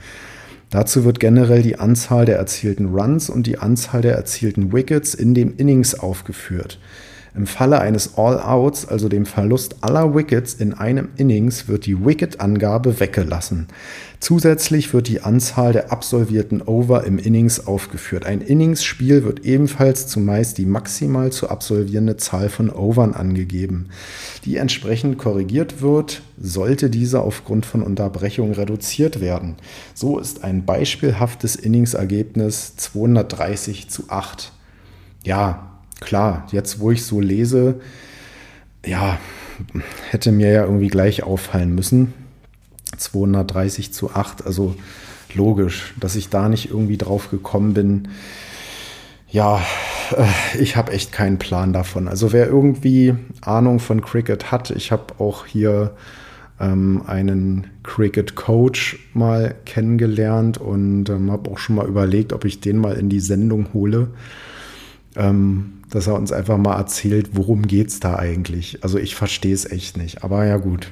Dazu 0.69 1.03
wird 1.03 1.19
generell 1.19 1.63
die 1.63 1.79
Anzahl 1.79 2.25
der 2.25 2.37
erzielten 2.37 2.93
Runs 2.93 3.31
und 3.31 3.47
die 3.47 3.57
Anzahl 3.57 4.01
der 4.01 4.13
erzielten 4.13 4.71
Wickets 4.71 5.15
in 5.15 5.33
dem 5.33 5.55
Innings 5.57 5.97
aufgeführt. 5.97 6.77
Im 7.37 7.45
Falle 7.45 7.79
eines 7.79 8.17
All-Outs, 8.17 8.87
also 8.87 9.09
dem 9.09 9.27
Verlust 9.27 9.75
aller 9.81 10.15
Wickets 10.15 10.55
in 10.55 10.73
einem 10.73 11.09
Innings, 11.17 11.67
wird 11.67 11.85
die 11.85 12.03
Wicket-Angabe 12.03 12.99
weggelassen. 12.99 13.67
Zusätzlich 14.19 14.91
wird 14.91 15.07
die 15.07 15.21
Anzahl 15.21 15.71
der 15.71 15.91
absolvierten 15.91 16.63
Over 16.63 17.03
im 17.03 17.19
Innings 17.19 17.67
aufgeführt. 17.67 18.25
Ein 18.25 18.41
Inningsspiel 18.41 19.23
wird 19.23 19.45
ebenfalls 19.45 20.07
zumeist 20.07 20.57
die 20.57 20.65
maximal 20.65 21.31
zu 21.31 21.51
absolvierende 21.51 22.17
Zahl 22.17 22.49
von 22.49 22.71
Overn 22.71 23.13
angegeben, 23.13 23.89
die 24.43 24.57
entsprechend 24.57 25.19
korrigiert 25.19 25.83
wird, 25.83 26.23
sollte 26.41 26.89
diese 26.89 27.21
aufgrund 27.21 27.67
von 27.67 27.83
Unterbrechung 27.83 28.53
reduziert 28.53 29.21
werden. 29.21 29.57
So 29.93 30.17
ist 30.17 30.43
ein 30.43 30.65
beispielhaftes 30.65 31.55
Inningsergebnis 31.55 32.75
230 32.77 33.91
zu 33.91 34.05
8. 34.09 34.51
Ja, 35.23 35.76
klar, 35.99 36.47
jetzt 36.51 36.79
wo 36.79 36.91
ich 36.91 37.05
so 37.05 37.19
lese, 37.19 37.79
ja, 38.85 39.17
hätte 40.09 40.31
mir 40.31 40.51
ja 40.51 40.63
irgendwie 40.63 40.87
gleich 40.87 41.23
auffallen 41.23 41.73
müssen 41.73 42.13
230 42.95 43.93
zu 43.93 44.11
8. 44.11 44.45
Also 44.45 44.75
logisch, 45.33 45.93
dass 45.99 46.15
ich 46.15 46.29
da 46.29 46.49
nicht 46.49 46.69
irgendwie 46.69 46.97
drauf 46.97 47.29
gekommen 47.29 47.73
bin. 47.73 48.07
Ja, 49.29 49.61
äh, 50.15 50.57
ich 50.59 50.75
habe 50.75 50.93
echt 50.93 51.11
keinen 51.11 51.37
Plan 51.37 51.73
davon. 51.73 52.07
Also 52.07 52.31
wer 52.31 52.47
irgendwie 52.47 53.15
Ahnung 53.41 53.79
von 53.79 54.01
Cricket 54.01 54.51
hat, 54.51 54.71
ich 54.71 54.91
habe 54.91 55.19
auch 55.19 55.45
hier 55.45 55.95
ähm, 56.59 57.03
einen 57.05 57.67
Cricket-Coach 57.83 58.99
mal 59.13 59.55
kennengelernt 59.65 60.57
und 60.57 61.09
ähm, 61.09 61.31
habe 61.31 61.51
auch 61.51 61.57
schon 61.57 61.75
mal 61.75 61.87
überlegt, 61.87 62.33
ob 62.33 62.45
ich 62.45 62.61
den 62.61 62.77
mal 62.77 62.95
in 62.95 63.09
die 63.09 63.19
Sendung 63.19 63.73
hole. 63.73 64.09
Ähm, 65.15 65.73
dass 65.89 66.07
er 66.07 66.15
uns 66.15 66.31
einfach 66.31 66.57
mal 66.57 66.77
erzählt, 66.77 67.31
worum 67.33 67.63
geht 67.67 67.87
es 67.87 67.99
da 67.99 68.17
eigentlich. 68.17 68.83
Also 68.83 68.97
ich 68.97 69.15
verstehe 69.15 69.53
es 69.53 69.69
echt 69.69 69.97
nicht. 69.97 70.23
Aber 70.23 70.45
ja 70.45 70.57
gut, 70.57 70.91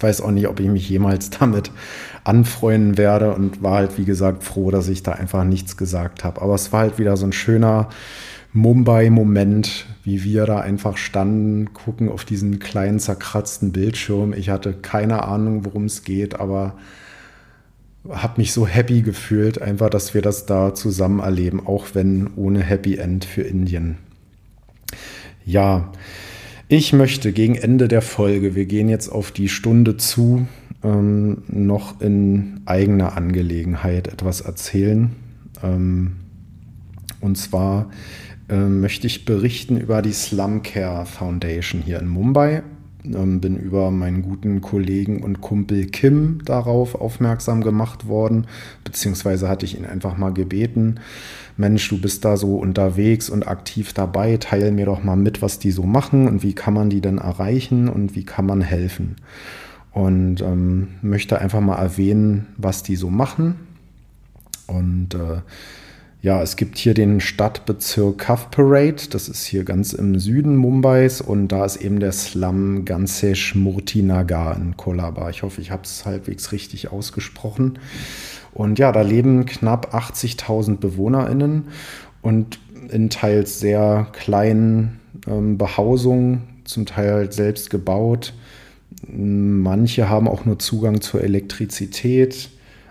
weiß 0.00 0.20
auch 0.20 0.30
nicht, 0.30 0.48
ob 0.48 0.60
ich 0.60 0.68
mich 0.68 0.88
jemals 0.88 1.30
damit 1.38 1.70
anfreunden 2.24 2.98
werde 2.98 3.34
und 3.34 3.62
war 3.62 3.76
halt, 3.76 3.98
wie 3.98 4.04
gesagt, 4.04 4.42
froh, 4.42 4.70
dass 4.70 4.88
ich 4.88 5.02
da 5.02 5.12
einfach 5.12 5.44
nichts 5.44 5.76
gesagt 5.76 6.24
habe. 6.24 6.42
Aber 6.42 6.54
es 6.54 6.72
war 6.72 6.80
halt 6.80 6.98
wieder 6.98 7.16
so 7.16 7.26
ein 7.26 7.32
schöner 7.32 7.88
Mumbai-Moment, 8.52 9.86
wie 10.04 10.22
wir 10.22 10.46
da 10.46 10.60
einfach 10.60 10.96
standen, 10.96 11.72
gucken 11.72 12.08
auf 12.08 12.24
diesen 12.24 12.60
kleinen 12.60 13.00
zerkratzten 13.00 13.72
Bildschirm. 13.72 14.32
Ich 14.32 14.48
hatte 14.48 14.74
keine 14.74 15.24
Ahnung, 15.24 15.64
worum 15.64 15.86
es 15.86 16.04
geht, 16.04 16.38
aber 16.38 16.76
habe 18.08 18.40
mich 18.40 18.52
so 18.52 18.66
happy 18.66 19.02
gefühlt, 19.02 19.60
einfach, 19.60 19.90
dass 19.90 20.14
wir 20.14 20.22
das 20.22 20.46
da 20.46 20.74
zusammen 20.74 21.20
erleben, 21.20 21.66
auch 21.66 21.88
wenn 21.94 22.30
ohne 22.36 22.60
Happy 22.60 22.96
End 22.96 23.24
für 23.24 23.42
Indien. 23.42 23.96
Ja, 25.44 25.92
ich 26.68 26.92
möchte 26.92 27.32
gegen 27.32 27.54
Ende 27.54 27.88
der 27.88 28.02
Folge, 28.02 28.54
wir 28.54 28.66
gehen 28.66 28.88
jetzt 28.88 29.08
auf 29.08 29.30
die 29.30 29.48
Stunde 29.48 29.96
zu, 29.96 30.46
ähm, 30.82 31.42
noch 31.48 32.00
in 32.00 32.60
eigener 32.66 33.16
Angelegenheit 33.16 34.08
etwas 34.08 34.40
erzählen. 34.40 35.10
Ähm, 35.62 36.16
und 37.20 37.36
zwar 37.36 37.90
äh, 38.48 38.56
möchte 38.56 39.06
ich 39.06 39.24
berichten 39.24 39.78
über 39.78 40.02
die 40.02 40.12
Slum 40.12 40.62
Care 40.62 41.06
Foundation 41.06 41.80
hier 41.82 41.98
in 42.00 42.08
Mumbai. 42.08 42.62
Ähm, 43.04 43.40
bin 43.40 43.56
über 43.56 43.90
meinen 43.90 44.22
guten 44.22 44.60
Kollegen 44.60 45.22
und 45.22 45.40
Kumpel 45.40 45.86
Kim 45.86 46.40
darauf 46.44 46.94
aufmerksam 46.94 47.62
gemacht 47.62 48.08
worden, 48.08 48.46
beziehungsweise 48.82 49.48
hatte 49.48 49.66
ich 49.66 49.76
ihn 49.76 49.84
einfach 49.84 50.16
mal 50.16 50.32
gebeten, 50.32 51.00
Mensch, 51.56 51.88
du 51.88 52.00
bist 52.00 52.24
da 52.24 52.36
so 52.36 52.56
unterwegs 52.56 53.30
und 53.30 53.46
aktiv 53.46 53.92
dabei, 53.92 54.38
teil 54.38 54.72
mir 54.72 54.86
doch 54.86 55.04
mal 55.04 55.16
mit, 55.16 55.40
was 55.42 55.58
die 55.58 55.70
so 55.70 55.84
machen 55.84 56.26
und 56.26 56.42
wie 56.42 56.54
kann 56.54 56.74
man 56.74 56.90
die 56.90 57.00
denn 57.00 57.18
erreichen 57.18 57.88
und 57.88 58.16
wie 58.16 58.24
kann 58.24 58.46
man 58.46 58.60
helfen. 58.60 59.16
Und 59.92 60.40
ähm, 60.40 60.88
möchte 61.02 61.40
einfach 61.40 61.60
mal 61.60 61.76
erwähnen, 61.76 62.48
was 62.56 62.82
die 62.82 62.96
so 62.96 63.10
machen. 63.10 63.54
Und 64.66 65.14
äh, 65.14 65.42
ja, 66.24 66.40
es 66.40 66.56
gibt 66.56 66.78
hier 66.78 66.94
den 66.94 67.20
Stadtbezirk 67.20 68.16
Kav 68.16 68.50
Parade, 68.50 69.10
das 69.10 69.28
ist 69.28 69.44
hier 69.44 69.62
ganz 69.62 69.92
im 69.92 70.18
Süden 70.18 70.56
Mumbais 70.56 71.20
und 71.20 71.48
da 71.48 71.66
ist 71.66 71.76
eben 71.76 72.00
der 72.00 72.12
Slum 72.12 72.86
Gansesh 72.86 73.54
Murtinagar 73.54 74.56
in 74.56 74.74
Kolaba. 74.74 75.28
Ich 75.28 75.42
hoffe, 75.42 75.60
ich 75.60 75.70
habe 75.70 75.82
es 75.82 76.06
halbwegs 76.06 76.50
richtig 76.50 76.90
ausgesprochen. 76.90 77.78
Und 78.54 78.78
ja, 78.78 78.90
da 78.90 79.02
leben 79.02 79.44
knapp 79.44 79.94
80.000 79.94 80.78
BewohnerInnen 80.78 81.64
und 82.22 82.58
in 82.88 83.10
teils 83.10 83.60
sehr 83.60 84.06
kleinen 84.12 85.00
ähm, 85.26 85.58
Behausungen, 85.58 86.44
zum 86.64 86.86
Teil 86.86 87.32
selbst 87.32 87.68
gebaut. 87.68 88.32
Manche 89.06 90.08
haben 90.08 90.28
auch 90.28 90.46
nur 90.46 90.58
Zugang 90.58 91.02
zur 91.02 91.22
Elektrizität. 91.22 92.48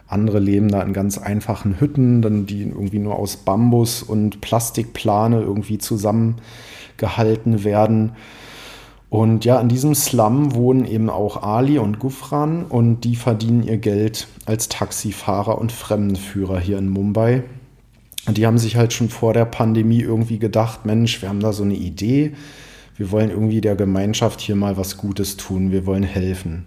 Andere 0.07 0.39
leben 0.39 0.69
da 0.69 0.81
in 0.81 0.93
ganz 0.93 1.17
einfachen 1.17 1.79
Hütten, 1.79 2.21
dann 2.21 2.45
die 2.45 2.61
irgendwie 2.61 2.99
nur 2.99 3.17
aus 3.17 3.37
Bambus 3.37 4.03
und 4.03 4.41
Plastikplane 4.41 5.41
irgendwie 5.41 5.77
zusammengehalten 5.77 7.63
werden. 7.63 8.11
Und 9.09 9.45
ja, 9.45 9.61
in 9.61 9.69
diesem 9.69 9.93
Slum 9.93 10.55
wohnen 10.55 10.85
eben 10.85 11.09
auch 11.09 11.43
Ali 11.43 11.77
und 11.77 11.99
Gufran 11.99 12.65
und 12.65 13.01
die 13.01 13.15
verdienen 13.15 13.61
ihr 13.61 13.77
Geld 13.77 14.27
als 14.45 14.69
Taxifahrer 14.69 15.59
und 15.59 15.71
Fremdenführer 15.71 16.59
hier 16.59 16.79
in 16.79 16.89
Mumbai. 16.89 17.43
Und 18.25 18.37
die 18.37 18.47
haben 18.47 18.57
sich 18.57 18.75
halt 18.75 18.91
schon 18.91 19.09
vor 19.09 19.33
der 19.33 19.45
Pandemie 19.45 20.01
irgendwie 20.01 20.39
gedacht, 20.39 20.85
Mensch, 20.85 21.21
wir 21.21 21.29
haben 21.29 21.41
da 21.41 21.53
so 21.53 21.63
eine 21.63 21.75
Idee, 21.75 22.33
wir 22.97 23.11
wollen 23.11 23.29
irgendwie 23.29 23.61
der 23.61 23.75
Gemeinschaft 23.75 24.41
hier 24.41 24.55
mal 24.55 24.77
was 24.77 24.97
Gutes 24.97 25.37
tun, 25.37 25.71
wir 25.71 25.85
wollen 25.85 26.03
helfen. 26.03 26.65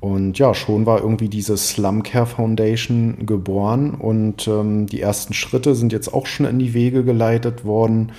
Und 0.00 0.38
ja, 0.38 0.54
schon 0.54 0.86
war 0.86 1.00
irgendwie 1.00 1.28
diese 1.28 1.56
Slum 1.56 2.04
Care 2.04 2.26
Foundation 2.26 3.26
geboren 3.26 3.94
und 3.94 4.46
ähm, 4.46 4.86
die 4.86 5.00
ersten 5.00 5.34
Schritte 5.34 5.74
sind 5.74 5.92
jetzt 5.92 6.14
auch 6.14 6.26
schon 6.26 6.46
in 6.46 6.60
die 6.60 6.72
Wege 6.72 7.02
geleitet 7.02 7.64
worden 7.64 8.12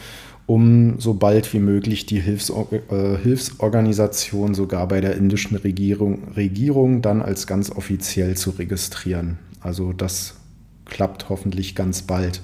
um 0.50 1.00
so 1.00 1.14
bald 1.14 1.54
wie 1.54 1.60
möglich 1.60 2.08
die 2.08 2.20
Hilfsor 2.20 2.68
äh, 2.74 3.18
Hilfsorganisation 3.22 4.56
sogar 4.56 4.88
bei 4.88 5.00
der 5.00 5.16
indischen 5.16 5.56
Regierung, 5.56 6.24
Regierung 6.36 7.04
dann 7.04 7.22
als 7.22 7.46
ganz 7.46 7.70
offiziell 7.70 8.36
zu 8.36 8.50
registrieren. 8.50 9.38
Also 9.62 9.94
das 9.94 10.38
klappt 10.86 11.30
hoffentlich 11.30 11.76
ganz 11.76 12.02
bald. 12.02 12.42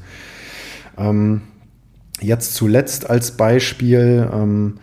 Ähm, 1.00 1.42
jetzt 2.22 2.54
zuletzt 2.54 3.10
als 3.10 3.38
Beispiel 3.38 4.30
ähm, 4.32 4.78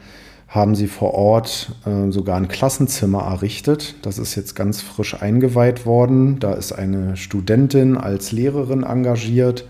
haben 0.52 0.74
sie 0.74 0.86
vor 0.86 1.14
Ort 1.14 1.72
äh, 1.86 2.12
sogar 2.12 2.36
ein 2.36 2.46
Klassenzimmer 2.46 3.22
errichtet. 3.22 3.94
Das 4.02 4.18
ist 4.18 4.34
jetzt 4.34 4.54
ganz 4.54 4.82
frisch 4.82 5.20
eingeweiht 5.20 5.86
worden. 5.86 6.38
Da 6.40 6.52
ist 6.52 6.72
eine 6.72 7.16
Studentin 7.16 7.96
als 7.96 8.32
Lehrerin 8.32 8.82
engagiert 8.82 9.66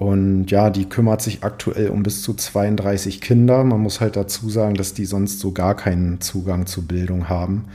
und 0.00 0.50
ja, 0.50 0.70
die 0.70 0.86
kümmert 0.88 1.20
sich 1.20 1.42
aktuell 1.42 1.88
um 1.88 2.02
bis 2.02 2.22
zu 2.22 2.34
32 2.34 3.20
Kinder. 3.20 3.64
Man 3.64 3.80
muss 3.80 4.00
halt 4.00 4.16
dazu 4.16 4.48
sagen, 4.48 4.74
dass 4.74 4.94
die 4.94 5.04
sonst 5.04 5.40
so 5.40 5.52
gar 5.52 5.74
keinen 5.74 6.22
Zugang 6.22 6.64
zu 6.64 6.86
Bildung 6.86 7.28
haben. 7.28 7.66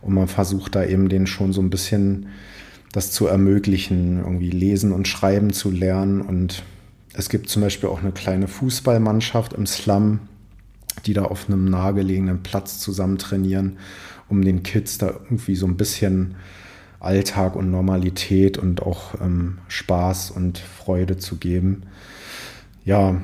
Und 0.00 0.14
man 0.14 0.26
versucht 0.26 0.74
da 0.74 0.84
eben 0.84 1.10
denen 1.10 1.26
schon 1.26 1.52
so 1.52 1.60
ein 1.60 1.68
bisschen 1.68 2.28
das 2.92 3.10
zu 3.10 3.26
ermöglichen, 3.26 4.20
irgendwie 4.20 4.48
lesen 4.48 4.90
und 4.90 5.06
schreiben 5.06 5.52
zu 5.52 5.70
lernen. 5.70 6.22
Und 6.22 6.62
es 7.12 7.28
gibt 7.28 7.50
zum 7.50 7.60
Beispiel 7.60 7.90
auch 7.90 8.00
eine 8.00 8.12
kleine 8.12 8.48
Fußballmannschaft 8.48 9.52
im 9.52 9.66
Slum, 9.66 10.20
die 11.04 11.12
da 11.12 11.24
auf 11.24 11.48
einem 11.48 11.66
nahegelegenen 11.66 12.42
Platz 12.42 12.78
zusammen 12.78 13.18
trainieren, 13.18 13.78
um 14.28 14.42
den 14.42 14.62
Kids 14.62 14.98
da 14.98 15.08
irgendwie 15.08 15.56
so 15.56 15.66
ein 15.66 15.76
bisschen 15.76 16.36
Alltag 17.00 17.56
und 17.56 17.70
Normalität 17.70 18.58
und 18.58 18.82
auch 18.82 19.14
ähm, 19.20 19.58
Spaß 19.68 20.30
und 20.30 20.58
Freude 20.58 21.18
zu 21.18 21.36
geben. 21.36 21.82
Ja, 22.84 23.20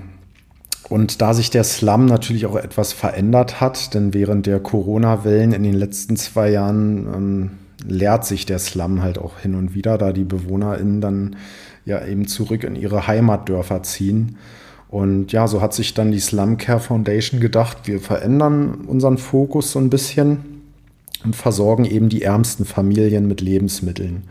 und 0.89 1.23
da 1.23 1.33
sich 1.33 1.51
der 1.51 1.65
Slum 1.65 2.07
natürlich 2.07 2.47
auch 2.47 2.57
etwas 2.57 2.93
verändert 2.93 3.61
hat, 3.61 3.95
denn 3.95 4.13
während 4.13 4.47
der 4.47 4.61
Corona-Wellen 4.61 5.53
in 5.53 5.63
den 5.63 5.75
letzten 5.75 6.17
zwei 6.17 6.51
Jahren 6.51 7.07
ähm, 7.07 7.51
leert 7.87 8.25
sich 8.25 8.47
der 8.47 8.59
Slum 8.59 9.03
halt 9.03 9.19
auch 9.19 9.39
hin 9.39 9.55
und 9.55 9.75
wieder, 9.75 9.99
da 9.99 10.13
die 10.13 10.25
BewohnerInnen 10.25 11.01
dann 11.01 11.37
ja 11.85 12.05
eben 12.05 12.29
zurück 12.29 12.65
in 12.65 12.77
ihre 12.77 13.07
Heimatdörfer 13.07 13.83
ziehen. 13.83 14.37
Und 14.93 15.33
ja, 15.33 15.49
so 15.49 15.63
hat 15.63 15.73
sich 15.73 15.95
dann 15.95 16.13
die 16.13 16.21
Slum 16.21 16.59
Care 16.59 16.79
Foundation 16.79 17.41
gedacht, 17.41 17.79
wir 17.85 17.99
verändern 17.99 18.85
unseren 18.87 19.17
Fokus 19.17 19.73
so 19.73 19.79
ein 19.79 19.89
bisschen 19.89 20.61
und 21.25 21.35
versorgen 21.35 21.87
eben 21.87 22.11
die 22.11 22.21
ärmsten 22.21 22.67
Familien 22.67 23.27
mit 23.27 23.41
Lebensmitteln. 23.41 24.25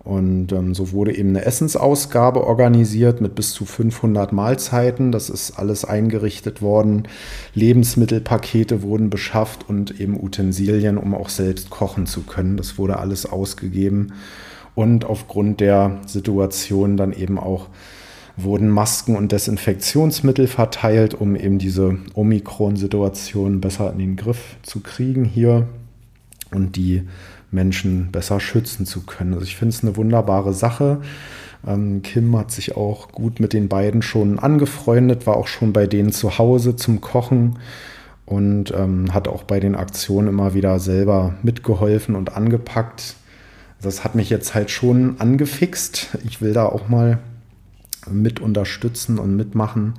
Und 0.00 0.52
ähm, 0.52 0.74
so 0.74 0.92
wurde 0.92 1.16
eben 1.16 1.30
eine 1.30 1.46
Essensausgabe 1.46 2.46
organisiert 2.46 3.22
mit 3.22 3.34
bis 3.34 3.52
zu 3.54 3.64
500 3.64 4.34
Mahlzeiten. 4.34 5.12
Das 5.12 5.30
ist 5.30 5.58
alles 5.58 5.86
eingerichtet 5.86 6.60
worden. 6.60 7.08
Lebensmittelpakete 7.54 8.82
wurden 8.82 9.08
beschafft 9.08 9.66
und 9.66 9.98
eben 9.98 10.22
Utensilien, 10.22 10.98
um 10.98 11.14
auch 11.14 11.30
selbst 11.30 11.70
kochen 11.70 12.04
zu 12.04 12.20
können. 12.20 12.58
Das 12.58 12.76
wurde 12.76 12.98
alles 12.98 13.24
ausgegeben. 13.24 14.12
Und 14.74 15.06
aufgrund 15.06 15.60
der 15.60 16.02
Situation 16.06 16.98
dann 16.98 17.14
eben 17.14 17.38
auch 17.38 17.68
wurden 18.36 18.68
Masken 18.68 19.16
und 19.16 19.32
Desinfektionsmittel 19.32 20.46
verteilt, 20.46 21.14
um 21.14 21.36
eben 21.36 21.58
diese 21.58 21.98
Omikron-Situation 22.14 23.60
besser 23.60 23.90
in 23.92 23.98
den 23.98 24.16
Griff 24.16 24.56
zu 24.62 24.80
kriegen 24.80 25.24
hier 25.24 25.66
und 26.52 26.76
die 26.76 27.02
Menschen 27.50 28.10
besser 28.12 28.40
schützen 28.40 28.84
zu 28.84 29.02
können. 29.02 29.32
Also 29.34 29.44
ich 29.44 29.56
finde 29.56 29.74
es 29.74 29.82
eine 29.82 29.96
wunderbare 29.96 30.52
Sache. 30.52 31.00
Ähm, 31.66 32.02
Kim 32.02 32.36
hat 32.36 32.50
sich 32.50 32.76
auch 32.76 33.10
gut 33.12 33.40
mit 33.40 33.52
den 33.52 33.68
beiden 33.68 34.02
schon 34.02 34.38
angefreundet, 34.38 35.26
war 35.26 35.36
auch 35.36 35.46
schon 35.46 35.72
bei 35.72 35.86
denen 35.86 36.12
zu 36.12 36.38
Hause 36.38 36.76
zum 36.76 37.00
Kochen 37.00 37.58
und 38.26 38.72
ähm, 38.76 39.14
hat 39.14 39.28
auch 39.28 39.44
bei 39.44 39.60
den 39.60 39.74
Aktionen 39.74 40.28
immer 40.28 40.52
wieder 40.52 40.78
selber 40.78 41.34
mitgeholfen 41.42 42.14
und 42.14 42.36
angepackt. 42.36 43.14
Das 43.80 44.04
hat 44.04 44.14
mich 44.14 44.30
jetzt 44.30 44.54
halt 44.54 44.70
schon 44.70 45.20
angefixt. 45.20 46.18
Ich 46.26 46.40
will 46.40 46.52
da 46.52 46.66
auch 46.66 46.88
mal 46.88 47.18
mit 48.10 48.40
unterstützen 48.40 49.18
und 49.18 49.36
mitmachen. 49.36 49.94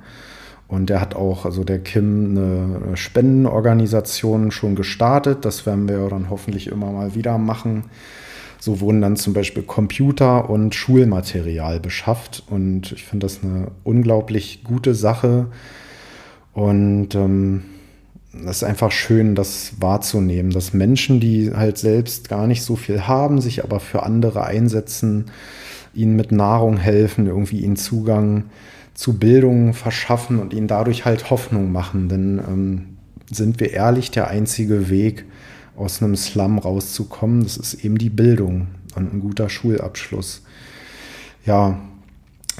Und 0.68 0.90
der 0.90 1.00
hat 1.00 1.14
auch, 1.16 1.46
also 1.46 1.64
der 1.64 1.78
Kim, 1.78 2.36
eine 2.36 2.96
Spendenorganisation 2.96 4.50
schon 4.50 4.74
gestartet. 4.74 5.44
Das 5.44 5.64
werden 5.64 5.88
wir 5.88 6.08
dann 6.08 6.28
hoffentlich 6.28 6.68
immer 6.68 6.92
mal 6.92 7.14
wieder 7.14 7.38
machen. 7.38 7.84
So 8.60 8.80
wurden 8.80 9.00
dann 9.00 9.16
zum 9.16 9.32
Beispiel 9.32 9.62
Computer 9.62 10.50
und 10.50 10.74
Schulmaterial 10.74 11.80
beschafft. 11.80 12.42
Und 12.50 12.92
ich 12.92 13.04
finde 13.04 13.26
das 13.26 13.42
eine 13.42 13.68
unglaublich 13.82 14.62
gute 14.62 14.94
Sache. 14.94 15.46
Und 16.52 17.14
ähm, 17.14 17.62
ist 18.46 18.64
einfach 18.64 18.92
schön, 18.92 19.34
das 19.34 19.80
wahrzunehmen, 19.80 20.50
dass 20.50 20.74
Menschen, 20.74 21.20
die 21.20 21.52
halt 21.54 21.78
selbst 21.78 22.28
gar 22.28 22.46
nicht 22.46 22.62
so 22.62 22.76
viel 22.76 23.06
haben, 23.06 23.40
sich 23.40 23.64
aber 23.64 23.80
für 23.80 24.02
andere 24.02 24.44
einsetzen, 24.44 25.26
ihnen 25.94 26.16
mit 26.16 26.32
Nahrung 26.32 26.76
helfen, 26.76 27.26
irgendwie 27.26 27.60
ihnen 27.60 27.76
Zugang 27.76 28.44
zu 28.94 29.18
Bildung 29.18 29.74
verschaffen 29.74 30.40
und 30.40 30.52
ihnen 30.52 30.68
dadurch 30.68 31.04
halt 31.04 31.30
Hoffnung 31.30 31.70
machen. 31.70 32.08
Denn 32.08 32.38
ähm, 32.38 32.86
sind 33.30 33.60
wir 33.60 33.72
ehrlich, 33.72 34.10
der 34.10 34.28
einzige 34.28 34.90
Weg, 34.90 35.24
aus 35.76 36.02
einem 36.02 36.16
Slum 36.16 36.58
rauszukommen, 36.58 37.44
das 37.44 37.56
ist 37.56 37.84
eben 37.84 37.98
die 37.98 38.10
Bildung 38.10 38.66
und 38.96 39.14
ein 39.14 39.20
guter 39.20 39.48
Schulabschluss. 39.48 40.42
Ja, 41.46 41.78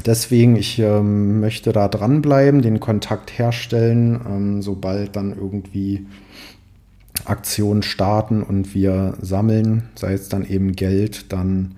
deswegen, 0.06 0.56
ich 0.56 0.78
ähm, 0.78 1.40
möchte 1.40 1.72
da 1.72 1.88
dranbleiben, 1.88 2.62
den 2.62 2.78
Kontakt 2.78 3.36
herstellen, 3.36 4.20
ähm, 4.26 4.62
sobald 4.62 5.16
dann 5.16 5.36
irgendwie 5.36 6.06
Aktionen 7.24 7.82
starten 7.82 8.42
und 8.42 8.74
wir 8.74 9.14
sammeln, 9.20 9.88
sei 9.96 10.12
es 10.12 10.28
dann 10.28 10.46
eben 10.46 10.72
Geld, 10.76 11.32
dann 11.32 11.74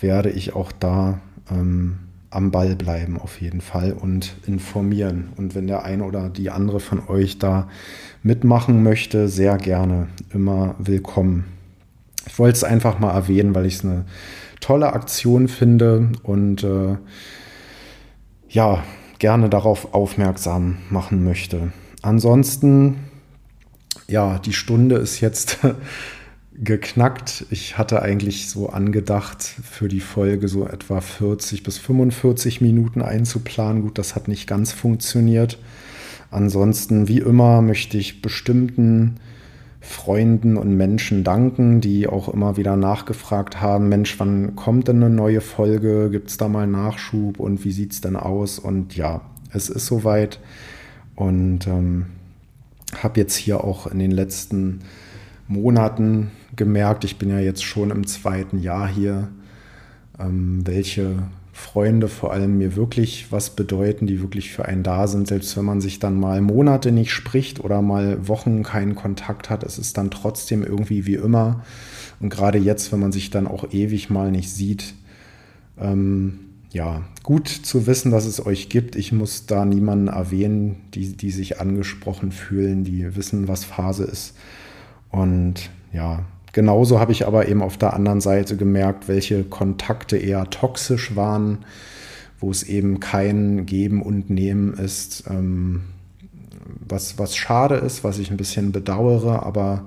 werde 0.00 0.30
ich 0.30 0.54
auch 0.54 0.72
da 0.72 1.20
ähm, 1.50 1.98
am 2.30 2.52
Ball 2.52 2.76
bleiben 2.76 3.18
auf 3.18 3.40
jeden 3.40 3.60
Fall 3.60 3.92
und 3.92 4.36
informieren. 4.46 5.30
Und 5.36 5.54
wenn 5.54 5.66
der 5.66 5.84
eine 5.84 6.04
oder 6.04 6.28
die 6.28 6.50
andere 6.50 6.78
von 6.78 7.08
euch 7.08 7.38
da 7.38 7.68
mitmachen 8.22 8.82
möchte, 8.82 9.28
sehr 9.28 9.56
gerne, 9.56 10.06
immer 10.32 10.76
willkommen. 10.78 11.46
Ich 12.26 12.38
wollte 12.38 12.56
es 12.56 12.64
einfach 12.64 13.00
mal 13.00 13.12
erwähnen, 13.12 13.54
weil 13.54 13.66
ich 13.66 13.76
es 13.76 13.84
eine 13.84 14.04
tolle 14.60 14.92
Aktion 14.92 15.48
finde 15.48 16.10
und 16.22 16.62
äh, 16.62 16.96
ja, 18.48 18.84
gerne 19.18 19.48
darauf 19.48 19.92
aufmerksam 19.92 20.78
machen 20.88 21.24
möchte. 21.24 21.72
Ansonsten, 22.02 22.96
ja, 24.06 24.38
die 24.38 24.52
Stunde 24.52 24.96
ist 24.96 25.20
jetzt 25.20 25.58
geknackt. 26.62 27.46
Ich 27.50 27.78
hatte 27.78 28.02
eigentlich 28.02 28.50
so 28.50 28.68
angedacht, 28.68 29.42
für 29.42 29.88
die 29.88 30.00
Folge 30.00 30.46
so 30.48 30.66
etwa 30.66 31.00
40 31.00 31.62
bis 31.62 31.78
45 31.78 32.60
Minuten 32.60 33.00
einzuplanen. 33.02 33.82
Gut, 33.82 33.98
das 33.98 34.14
hat 34.14 34.28
nicht 34.28 34.46
ganz 34.46 34.72
funktioniert. 34.72 35.58
Ansonsten, 36.30 37.08
wie 37.08 37.18
immer, 37.18 37.62
möchte 37.62 37.96
ich 37.96 38.22
bestimmten 38.22 39.16
Freunden 39.80 40.58
und 40.58 40.76
Menschen 40.76 41.24
danken, 41.24 41.80
die 41.80 42.06
auch 42.06 42.28
immer 42.28 42.58
wieder 42.58 42.76
nachgefragt 42.76 43.62
haben, 43.62 43.88
Mensch, 43.88 44.20
wann 44.20 44.54
kommt 44.54 44.88
denn 44.88 45.02
eine 45.02 45.12
neue 45.12 45.40
Folge? 45.40 46.10
Gibt 46.10 46.28
es 46.28 46.36
da 46.36 46.48
mal 46.48 46.66
Nachschub 46.66 47.40
und 47.40 47.64
wie 47.64 47.72
sieht 47.72 47.92
es 47.92 48.02
denn 48.02 48.16
aus? 48.16 48.58
Und 48.58 48.94
ja, 48.94 49.22
es 49.52 49.70
ist 49.70 49.86
soweit 49.86 50.38
und 51.16 51.66
ähm, 51.66 52.06
habe 53.02 53.20
jetzt 53.20 53.36
hier 53.36 53.64
auch 53.64 53.86
in 53.86 53.98
den 53.98 54.10
letzten 54.10 54.80
Monaten 55.48 56.30
gemerkt, 56.60 57.04
ich 57.04 57.16
bin 57.16 57.30
ja 57.30 57.38
jetzt 57.38 57.64
schon 57.64 57.90
im 57.90 58.06
zweiten 58.06 58.58
Jahr 58.58 58.86
hier, 58.86 59.28
ähm, 60.18 60.60
welche 60.66 61.22
Freunde 61.54 62.08
vor 62.08 62.34
allem 62.34 62.58
mir 62.58 62.76
wirklich 62.76 63.32
was 63.32 63.56
bedeuten, 63.56 64.06
die 64.06 64.20
wirklich 64.20 64.50
für 64.50 64.66
einen 64.66 64.82
da 64.82 65.06
sind, 65.06 65.26
selbst 65.26 65.56
wenn 65.56 65.64
man 65.64 65.80
sich 65.80 66.00
dann 66.00 66.20
mal 66.20 66.42
Monate 66.42 66.92
nicht 66.92 67.12
spricht 67.12 67.64
oder 67.64 67.80
mal 67.80 68.28
Wochen 68.28 68.62
keinen 68.62 68.94
Kontakt 68.94 69.48
hat, 69.48 69.64
es 69.64 69.78
ist 69.78 69.96
dann 69.96 70.10
trotzdem 70.10 70.62
irgendwie 70.62 71.06
wie 71.06 71.14
immer. 71.14 71.64
Und 72.20 72.28
gerade 72.28 72.58
jetzt, 72.58 72.92
wenn 72.92 73.00
man 73.00 73.10
sich 73.10 73.30
dann 73.30 73.46
auch 73.46 73.72
ewig 73.72 74.10
mal 74.10 74.30
nicht 74.30 74.50
sieht, 74.50 74.94
ähm, 75.78 76.40
ja, 76.72 77.04
gut 77.22 77.48
zu 77.48 77.86
wissen, 77.86 78.10
dass 78.10 78.26
es 78.26 78.44
euch 78.44 78.68
gibt. 78.68 78.96
Ich 78.96 79.12
muss 79.12 79.46
da 79.46 79.64
niemanden 79.64 80.08
erwähnen, 80.08 80.76
die, 80.92 81.16
die 81.16 81.30
sich 81.30 81.58
angesprochen 81.58 82.32
fühlen, 82.32 82.84
die 82.84 83.16
wissen, 83.16 83.48
was 83.48 83.64
Phase 83.64 84.04
ist. 84.04 84.36
Und 85.10 85.70
ja, 85.90 86.26
Genauso 86.52 86.98
habe 86.98 87.12
ich 87.12 87.26
aber 87.26 87.48
eben 87.48 87.62
auf 87.62 87.78
der 87.78 87.94
anderen 87.94 88.20
Seite 88.20 88.56
gemerkt, 88.56 89.08
welche 89.08 89.44
Kontakte 89.44 90.16
eher 90.16 90.50
toxisch 90.50 91.14
waren, 91.16 91.64
wo 92.40 92.50
es 92.50 92.62
eben 92.62 93.00
kein 93.00 93.66
Geben 93.66 94.02
und 94.02 94.30
Nehmen 94.30 94.74
ist, 94.74 95.24
ähm, 95.28 95.82
was, 96.88 97.18
was 97.18 97.36
schade 97.36 97.76
ist, 97.76 98.02
was 98.02 98.18
ich 98.18 98.30
ein 98.30 98.36
bisschen 98.36 98.72
bedauere, 98.72 99.44
aber 99.44 99.84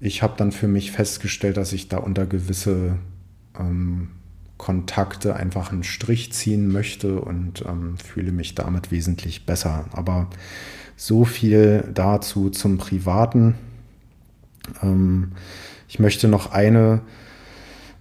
ich 0.00 0.22
habe 0.22 0.34
dann 0.36 0.50
für 0.50 0.66
mich 0.68 0.92
festgestellt, 0.92 1.56
dass 1.56 1.72
ich 1.72 1.88
da 1.88 1.98
unter 1.98 2.26
gewisse 2.26 2.96
ähm, 3.58 4.08
Kontakte 4.56 5.36
einfach 5.36 5.72
einen 5.72 5.84
Strich 5.84 6.32
ziehen 6.32 6.68
möchte 6.68 7.20
und 7.20 7.64
ähm, 7.66 7.96
fühle 7.96 8.32
mich 8.32 8.54
damit 8.54 8.90
wesentlich 8.90 9.46
besser. 9.46 9.86
Aber 9.92 10.28
so 10.96 11.24
viel 11.24 11.88
dazu 11.94 12.50
zum 12.50 12.76
Privaten. 12.76 13.54
Ähm, 14.82 15.32
ich 15.88 15.98
möchte 15.98 16.28
noch 16.28 16.52
eine 16.52 17.00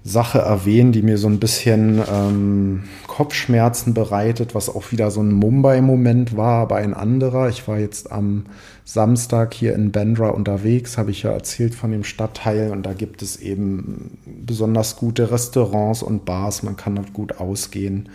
Sache 0.03 0.39
erwähnen, 0.39 0.91
die 0.91 1.01
mir 1.01 1.17
so 1.17 1.27
ein 1.27 1.39
bisschen 1.39 2.01
ähm, 2.09 2.83
Kopfschmerzen 3.07 3.93
bereitet, 3.93 4.55
was 4.55 4.69
auch 4.69 4.91
wieder 4.91 5.11
so 5.11 5.21
ein 5.21 5.33
Mumbai-Moment 5.33 6.37
war, 6.37 6.61
aber 6.61 6.77
ein 6.77 6.93
anderer. 6.93 7.49
Ich 7.49 7.67
war 7.67 7.77
jetzt 7.77 8.11
am 8.11 8.45
Samstag 8.85 9.53
hier 9.53 9.75
in 9.75 9.91
Bandra 9.91 10.29
unterwegs, 10.29 10.97
habe 10.97 11.11
ich 11.11 11.23
ja 11.23 11.31
erzählt 11.31 11.75
von 11.75 11.91
dem 11.91 12.05
Stadtteil 12.05 12.71
und 12.71 12.83
da 12.83 12.93
gibt 12.93 13.21
es 13.21 13.35
eben 13.37 14.17
besonders 14.25 14.95
gute 14.95 15.31
Restaurants 15.31 16.01
und 16.01 16.23
Bars. 16.25 16.63
Man 16.63 16.77
kann 16.77 16.95
dort 16.95 17.13
gut 17.13 17.37
ausgehen 17.37 18.07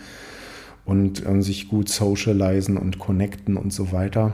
und 0.85 1.25
äh, 1.25 1.41
sich 1.41 1.69
gut 1.69 1.89
socialisen 1.89 2.77
und 2.77 2.97
connecten 2.97 3.57
und 3.57 3.71
so 3.71 3.91
weiter. 3.91 4.33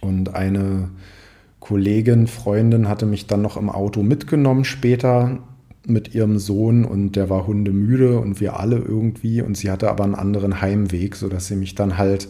Und 0.00 0.34
eine 0.34 0.88
Kollegin, 1.60 2.26
Freundin 2.26 2.88
hatte 2.88 3.06
mich 3.06 3.26
dann 3.26 3.42
noch 3.42 3.56
im 3.56 3.70
Auto 3.70 4.02
mitgenommen 4.02 4.64
später 4.64 5.38
mit 5.86 6.14
ihrem 6.14 6.38
Sohn 6.38 6.84
und 6.84 7.16
der 7.16 7.30
war 7.30 7.46
hundemüde 7.46 8.18
und 8.18 8.40
wir 8.40 8.58
alle 8.58 8.76
irgendwie 8.76 9.40
und 9.42 9.56
sie 9.56 9.70
hatte 9.70 9.90
aber 9.90 10.04
einen 10.04 10.14
anderen 10.14 10.60
Heimweg, 10.60 11.16
sodass 11.16 11.46
sie 11.46 11.56
mich 11.56 11.74
dann 11.74 11.96
halt 11.96 12.28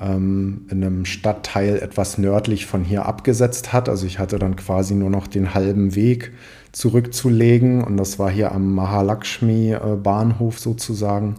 ähm, 0.00 0.66
in 0.70 0.82
einem 0.82 1.04
Stadtteil 1.04 1.76
etwas 1.76 2.18
nördlich 2.18 2.66
von 2.66 2.84
hier 2.84 3.06
abgesetzt 3.06 3.72
hat. 3.72 3.88
Also 3.88 4.06
ich 4.06 4.18
hatte 4.18 4.38
dann 4.38 4.56
quasi 4.56 4.94
nur 4.94 5.10
noch 5.10 5.26
den 5.26 5.54
halben 5.54 5.94
Weg 5.94 6.32
zurückzulegen 6.72 7.84
und 7.84 7.96
das 7.96 8.18
war 8.18 8.30
hier 8.30 8.52
am 8.52 8.74
Mahalakshmi 8.74 9.72
äh, 9.72 10.50
sozusagen 10.56 11.36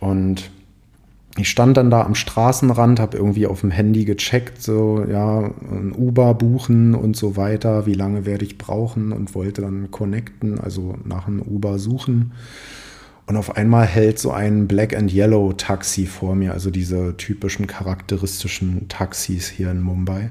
und 0.00 0.50
ich 1.36 1.50
stand 1.50 1.76
dann 1.76 1.90
da 1.90 2.02
am 2.02 2.14
Straßenrand, 2.14 2.98
habe 2.98 3.16
irgendwie 3.16 3.46
auf 3.46 3.60
dem 3.60 3.70
Handy 3.70 4.04
gecheckt, 4.04 4.62
so 4.62 5.04
ja, 5.08 5.50
ein 5.70 5.92
Uber 5.96 6.34
buchen 6.34 6.94
und 6.94 7.16
so 7.16 7.36
weiter, 7.36 7.86
wie 7.86 7.94
lange 7.94 8.24
werde 8.24 8.44
ich 8.44 8.58
brauchen 8.58 9.12
und 9.12 9.34
wollte 9.34 9.60
dann 9.60 9.90
connecten, 9.90 10.58
also 10.58 10.96
nach 11.04 11.26
einem 11.26 11.42
Uber 11.42 11.78
suchen. 11.78 12.32
Und 13.26 13.36
auf 13.36 13.56
einmal 13.56 13.86
hält 13.86 14.18
so 14.18 14.30
ein 14.30 14.68
Black 14.68 14.96
and 14.96 15.12
Yellow 15.12 15.52
Taxi 15.52 16.06
vor 16.06 16.34
mir, 16.36 16.52
also 16.52 16.70
diese 16.70 17.16
typischen 17.16 17.66
charakteristischen 17.66 18.88
Taxis 18.88 19.48
hier 19.48 19.70
in 19.70 19.80
Mumbai. 19.80 20.30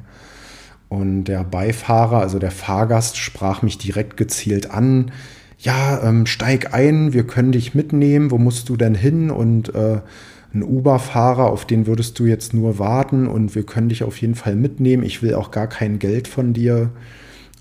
Und 0.87 1.25
der 1.25 1.43
Beifahrer, 1.43 2.19
also 2.19 2.39
der 2.39 2.51
Fahrgast, 2.51 3.17
sprach 3.17 3.61
mich 3.61 3.77
direkt 3.77 4.17
gezielt 4.17 4.71
an. 4.71 5.11
Ja, 5.59 6.01
ähm, 6.03 6.25
steig 6.25 6.73
ein, 6.73 7.11
wir 7.11 7.27
können 7.27 7.51
dich 7.51 7.75
mitnehmen. 7.75 8.31
Wo 8.31 8.37
musst 8.37 8.69
du 8.69 8.77
denn 8.77 8.95
hin? 8.95 9.29
Und 9.29 9.75
äh, 9.75 9.99
ein 10.55 10.63
Uber-Fahrer, 10.63 11.51
auf 11.51 11.65
den 11.65 11.85
würdest 11.85 12.17
du 12.17 12.25
jetzt 12.25 12.53
nur 12.53 12.79
warten 12.79 13.27
und 13.27 13.55
wir 13.55 13.63
können 13.63 13.89
dich 13.89 14.03
auf 14.03 14.19
jeden 14.21 14.35
Fall 14.35 14.55
mitnehmen. 14.55 15.03
Ich 15.03 15.21
will 15.21 15.35
auch 15.35 15.51
gar 15.51 15.67
kein 15.67 15.99
Geld 15.99 16.27
von 16.27 16.53
dir. 16.53 16.91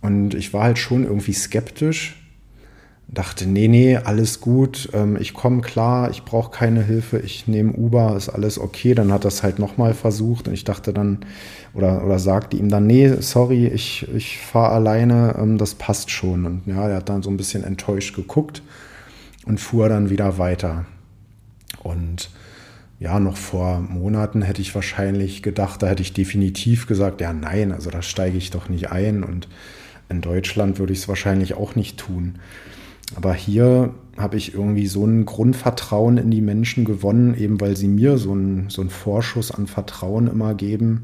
Und 0.01 0.35
ich 0.35 0.53
war 0.53 0.65
halt 0.65 0.79
schon 0.79 1.05
irgendwie 1.05 1.33
skeptisch. 1.33 2.17
dachte, 3.09 3.47
nee, 3.47 3.69
nee, 3.69 3.97
alles 3.97 4.41
gut, 4.41 4.89
ähm, 4.93 5.17
ich 5.21 5.35
komme 5.35 5.61
klar, 5.61 6.11
ich 6.11 6.25
brauche 6.25 6.51
keine 6.51 6.83
Hilfe, 6.83 7.19
ich 7.19 7.47
nehme 7.47 7.73
Uber, 7.73 8.17
ist 8.17 8.29
alles 8.29 8.59
okay. 8.59 8.95
Dann 8.95 9.13
hat 9.13 9.25
er 9.25 9.29
es 9.29 9.43
halt 9.43 9.59
nochmal 9.59 9.95
versucht 9.95 10.49
und 10.49 10.55
ich 10.55 10.65
dachte 10.65 10.93
dann, 10.93 11.19
oder, 11.75 12.05
oder 12.05 12.19
sagte 12.19 12.57
ihm 12.57 12.69
dann, 12.71 12.87
nee, 12.87 13.09
sorry, 13.21 13.67
ich, 13.67 14.09
ich 14.15 14.39
fahre 14.39 14.73
alleine, 14.73 15.37
ähm, 15.39 15.59
das 15.59 15.75
passt 15.75 16.11
schon. 16.11 16.47
Und 16.47 16.63
ja, 16.67 16.89
er 16.89 16.97
hat 16.97 17.09
dann 17.09 17.23
so 17.23 17.31
ein 17.31 17.37
bisschen 17.37 17.65
enttäuscht 17.65 18.15
geguckt 18.17 18.63
und 19.47 19.61
fuhr 19.61 19.89
dann 19.89 20.11
wieder 20.11 20.39
weiter. 20.39 20.87
Und 21.83 22.31
ja, 23.05 23.21
noch 23.21 23.37
vor 23.37 23.81
Monaten 23.81 24.41
hätte 24.41 24.63
ich 24.63 24.75
wahrscheinlich 24.75 25.43
gedacht, 25.43 25.83
da 25.83 25.89
hätte 25.89 26.01
ich 26.01 26.15
definitiv 26.15 26.87
gesagt, 26.87 27.21
ja, 27.21 27.35
nein, 27.35 27.71
also 27.71 27.91
da 27.91 28.01
steige 28.01 28.39
ich 28.39 28.51
doch 28.51 28.71
nicht 28.71 28.91
ein 28.91 29.23
und 29.23 29.47
in 30.09 30.23
Deutschland 30.23 30.79
würde 30.79 30.95
ich 30.95 31.01
es 31.01 31.09
wahrscheinlich 31.09 31.53
auch 31.53 31.75
nicht 31.77 31.99
tun. 31.99 32.37
Aber 33.15 33.35
hier 33.35 33.93
habe 34.17 34.39
ich 34.39 34.55
irgendwie 34.55 34.87
so 34.87 35.05
ein 35.05 35.27
Grundvertrauen 35.27 36.17
in 36.17 36.31
die 36.31 36.41
Menschen 36.41 36.87
gewonnen, 36.87 37.37
eben 37.37 37.61
weil 37.61 37.77
sie 37.77 37.89
mir 37.89 38.17
so 38.17 38.33
einen, 38.33 38.71
so 38.71 38.83
Vorschuss 38.85 39.51
an 39.51 39.67
Vertrauen 39.67 40.27
immer 40.27 40.55
geben. 40.55 41.03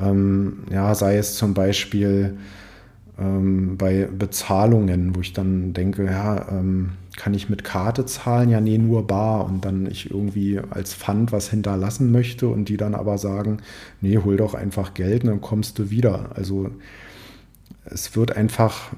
Ähm, 0.00 0.64
ja, 0.72 0.92
sei 0.96 1.18
es 1.18 1.36
zum 1.36 1.54
Beispiel 1.54 2.36
ähm, 3.18 3.76
bei 3.76 4.06
Bezahlungen, 4.06 5.14
wo 5.14 5.20
ich 5.20 5.32
dann 5.32 5.72
denke, 5.72 6.04
ja, 6.06 6.48
ähm, 6.48 6.92
kann 7.16 7.34
ich 7.34 7.50
mit 7.50 7.62
Karte 7.62 8.06
zahlen? 8.06 8.48
Ja, 8.48 8.60
nee, 8.60 8.78
nur 8.78 9.06
bar. 9.06 9.44
Und 9.44 9.64
dann 9.64 9.86
ich 9.86 10.10
irgendwie 10.10 10.60
als 10.70 10.94
Pfand 10.94 11.32
was 11.32 11.50
hinterlassen 11.50 12.10
möchte 12.10 12.48
und 12.48 12.68
die 12.68 12.76
dann 12.76 12.94
aber 12.94 13.18
sagen, 13.18 13.58
nee, 14.00 14.18
hol 14.18 14.36
doch 14.36 14.54
einfach 14.54 14.94
Geld 14.94 15.24
und 15.24 15.30
dann 15.30 15.40
kommst 15.40 15.78
du 15.78 15.90
wieder. 15.90 16.30
Also 16.34 16.70
es 17.84 18.16
wird 18.16 18.36
einfach 18.36 18.92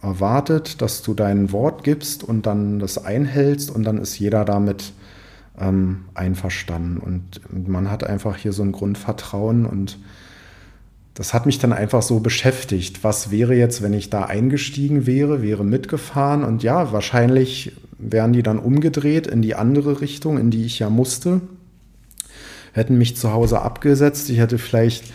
erwartet, 0.00 0.80
dass 0.80 1.02
du 1.02 1.12
dein 1.14 1.52
Wort 1.52 1.84
gibst 1.84 2.24
und 2.24 2.46
dann 2.46 2.78
das 2.78 3.04
einhältst 3.04 3.70
und 3.70 3.84
dann 3.84 3.98
ist 3.98 4.18
jeder 4.18 4.44
damit 4.44 4.92
ähm, 5.60 6.04
einverstanden. 6.14 6.98
Und 6.98 7.68
man 7.68 7.90
hat 7.90 8.04
einfach 8.04 8.36
hier 8.36 8.52
so 8.52 8.62
ein 8.62 8.72
Grundvertrauen 8.72 9.66
und 9.66 9.98
das 11.18 11.34
hat 11.34 11.46
mich 11.46 11.58
dann 11.58 11.72
einfach 11.72 12.02
so 12.02 12.20
beschäftigt. 12.20 13.02
Was 13.02 13.32
wäre 13.32 13.52
jetzt, 13.56 13.82
wenn 13.82 13.92
ich 13.92 14.08
da 14.08 14.26
eingestiegen 14.26 15.04
wäre, 15.04 15.42
wäre 15.42 15.64
mitgefahren 15.64 16.44
und 16.44 16.62
ja, 16.62 16.92
wahrscheinlich 16.92 17.72
wären 17.98 18.32
die 18.32 18.44
dann 18.44 18.60
umgedreht 18.60 19.26
in 19.26 19.42
die 19.42 19.56
andere 19.56 20.00
Richtung, 20.00 20.38
in 20.38 20.52
die 20.52 20.64
ich 20.64 20.78
ja 20.78 20.88
musste, 20.90 21.40
hätten 22.72 22.98
mich 22.98 23.16
zu 23.16 23.32
Hause 23.32 23.62
abgesetzt. 23.62 24.30
Ich 24.30 24.38
hätte 24.38 24.58
vielleicht 24.58 25.06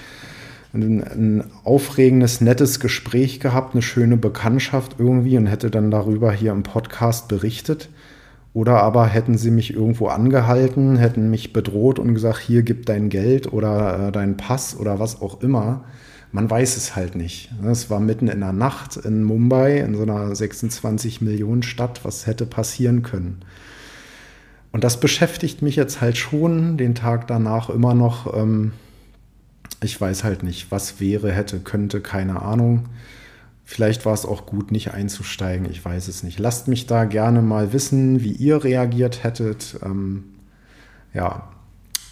ein, 0.74 1.02
ein, 1.02 1.44
aufregendes, 1.64 2.42
nettes 2.42 2.82
Gespräch 2.82 3.40
gehabt, 3.40 3.74
eine 3.74 3.82
schöne 3.82 4.18
Bekanntschaft 4.18 4.98
irgendwie 4.98 5.38
und 5.38 5.48
hätte 5.48 5.72
dann 5.72 5.90
darüber 5.90 6.34
hier 6.34 6.52
im 6.52 6.64
Podcast 6.64 7.30
berichtet. 7.30 7.88
Oder 8.54 8.82
aber 8.84 9.08
hätten 9.08 9.38
sie 9.38 9.50
mich 9.50 9.74
irgendwo 9.74 10.08
angehalten, 10.08 10.98
hätten 10.98 11.30
mich 11.30 11.54
bedroht 11.54 11.98
und 11.98 12.14
gesagt, 12.14 12.40
hier 12.40 12.62
gib 12.62 12.86
dein 12.86 13.10
Geld 13.10 13.52
oder 13.52 14.10
äh, 14.10 14.12
deinen 14.12 14.38
Pass 14.38 14.78
oder 14.78 15.00
was 15.00 15.22
auch 15.22 15.42
immer. 15.42 15.86
Man 16.32 16.50
weiß 16.50 16.78
es 16.78 16.96
halt 16.96 17.16
nicht. 17.16 17.52
Es 17.64 17.90
war 17.90 18.00
mitten 18.00 18.28
in 18.28 18.40
der 18.40 18.54
Nacht 18.54 18.98
in 18.98 19.24
Mumbai, 19.24 19.80
in 19.80 19.96
so 19.96 20.04
einer 20.04 20.36
26 20.36 21.22
Millionen 21.22 21.64
Stadt. 21.64 22.02
Was 22.06 22.28
hätte 22.28 22.46
passieren 22.46 23.02
können? 23.04 23.44
Und 24.72 24.84
das 24.84 25.00
beschäftigt 25.00 25.62
mich 25.62 25.76
jetzt 25.76 26.02
halt 26.02 26.18
schon 26.18 26.78
den 26.78 26.96
Tag 26.96 27.28
danach 27.28 27.70
immer 27.70 27.94
noch. 27.94 28.36
Ähm, 28.36 28.74
ich 29.82 30.00
weiß 30.00 30.24
halt 30.24 30.44
nicht, 30.44 30.72
was 30.72 31.00
wäre, 31.00 31.32
hätte, 31.32 31.60
könnte, 31.60 32.02
keine 32.02 32.42
Ahnung. 32.42 32.86
Vielleicht 33.66 34.06
war 34.06 34.14
es 34.14 34.26
auch 34.26 34.46
gut, 34.46 34.72
nicht 34.72 34.94
einzusteigen. 34.94 35.70
Ich 35.70 35.84
weiß 35.84 36.08
es 36.08 36.24
nicht. 36.24 36.38
Lasst 36.40 36.68
mich 36.68 36.86
da 36.86 37.06
gerne 37.06 37.42
mal 37.42 37.74
wissen, 37.74 38.22
wie 38.22 38.34
ihr 38.34 38.64
reagiert 38.64 39.24
hättet. 39.24 39.78
Ähm, 39.84 40.26
ja, 41.14 41.50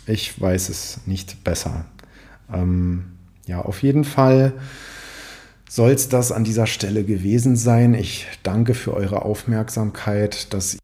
ich 0.06 0.40
weiß 0.40 0.70
es 0.70 1.02
nicht 1.06 1.44
besser. 1.44 1.86
Ähm, 2.52 3.18
ja, 3.46 3.62
auf 3.62 3.84
jeden 3.84 4.06
Fall 4.06 4.54
soll 5.70 5.92
es 5.92 6.10
das 6.10 6.32
an 6.32 6.44
dieser 6.44 6.68
Stelle 6.68 7.04
gewesen 7.04 7.56
sein. 7.56 7.94
Ich 7.94 8.28
danke 8.44 8.74
für 8.74 8.94
eure 8.94 9.24
Aufmerksamkeit, 9.24 10.54
dass 10.54 10.78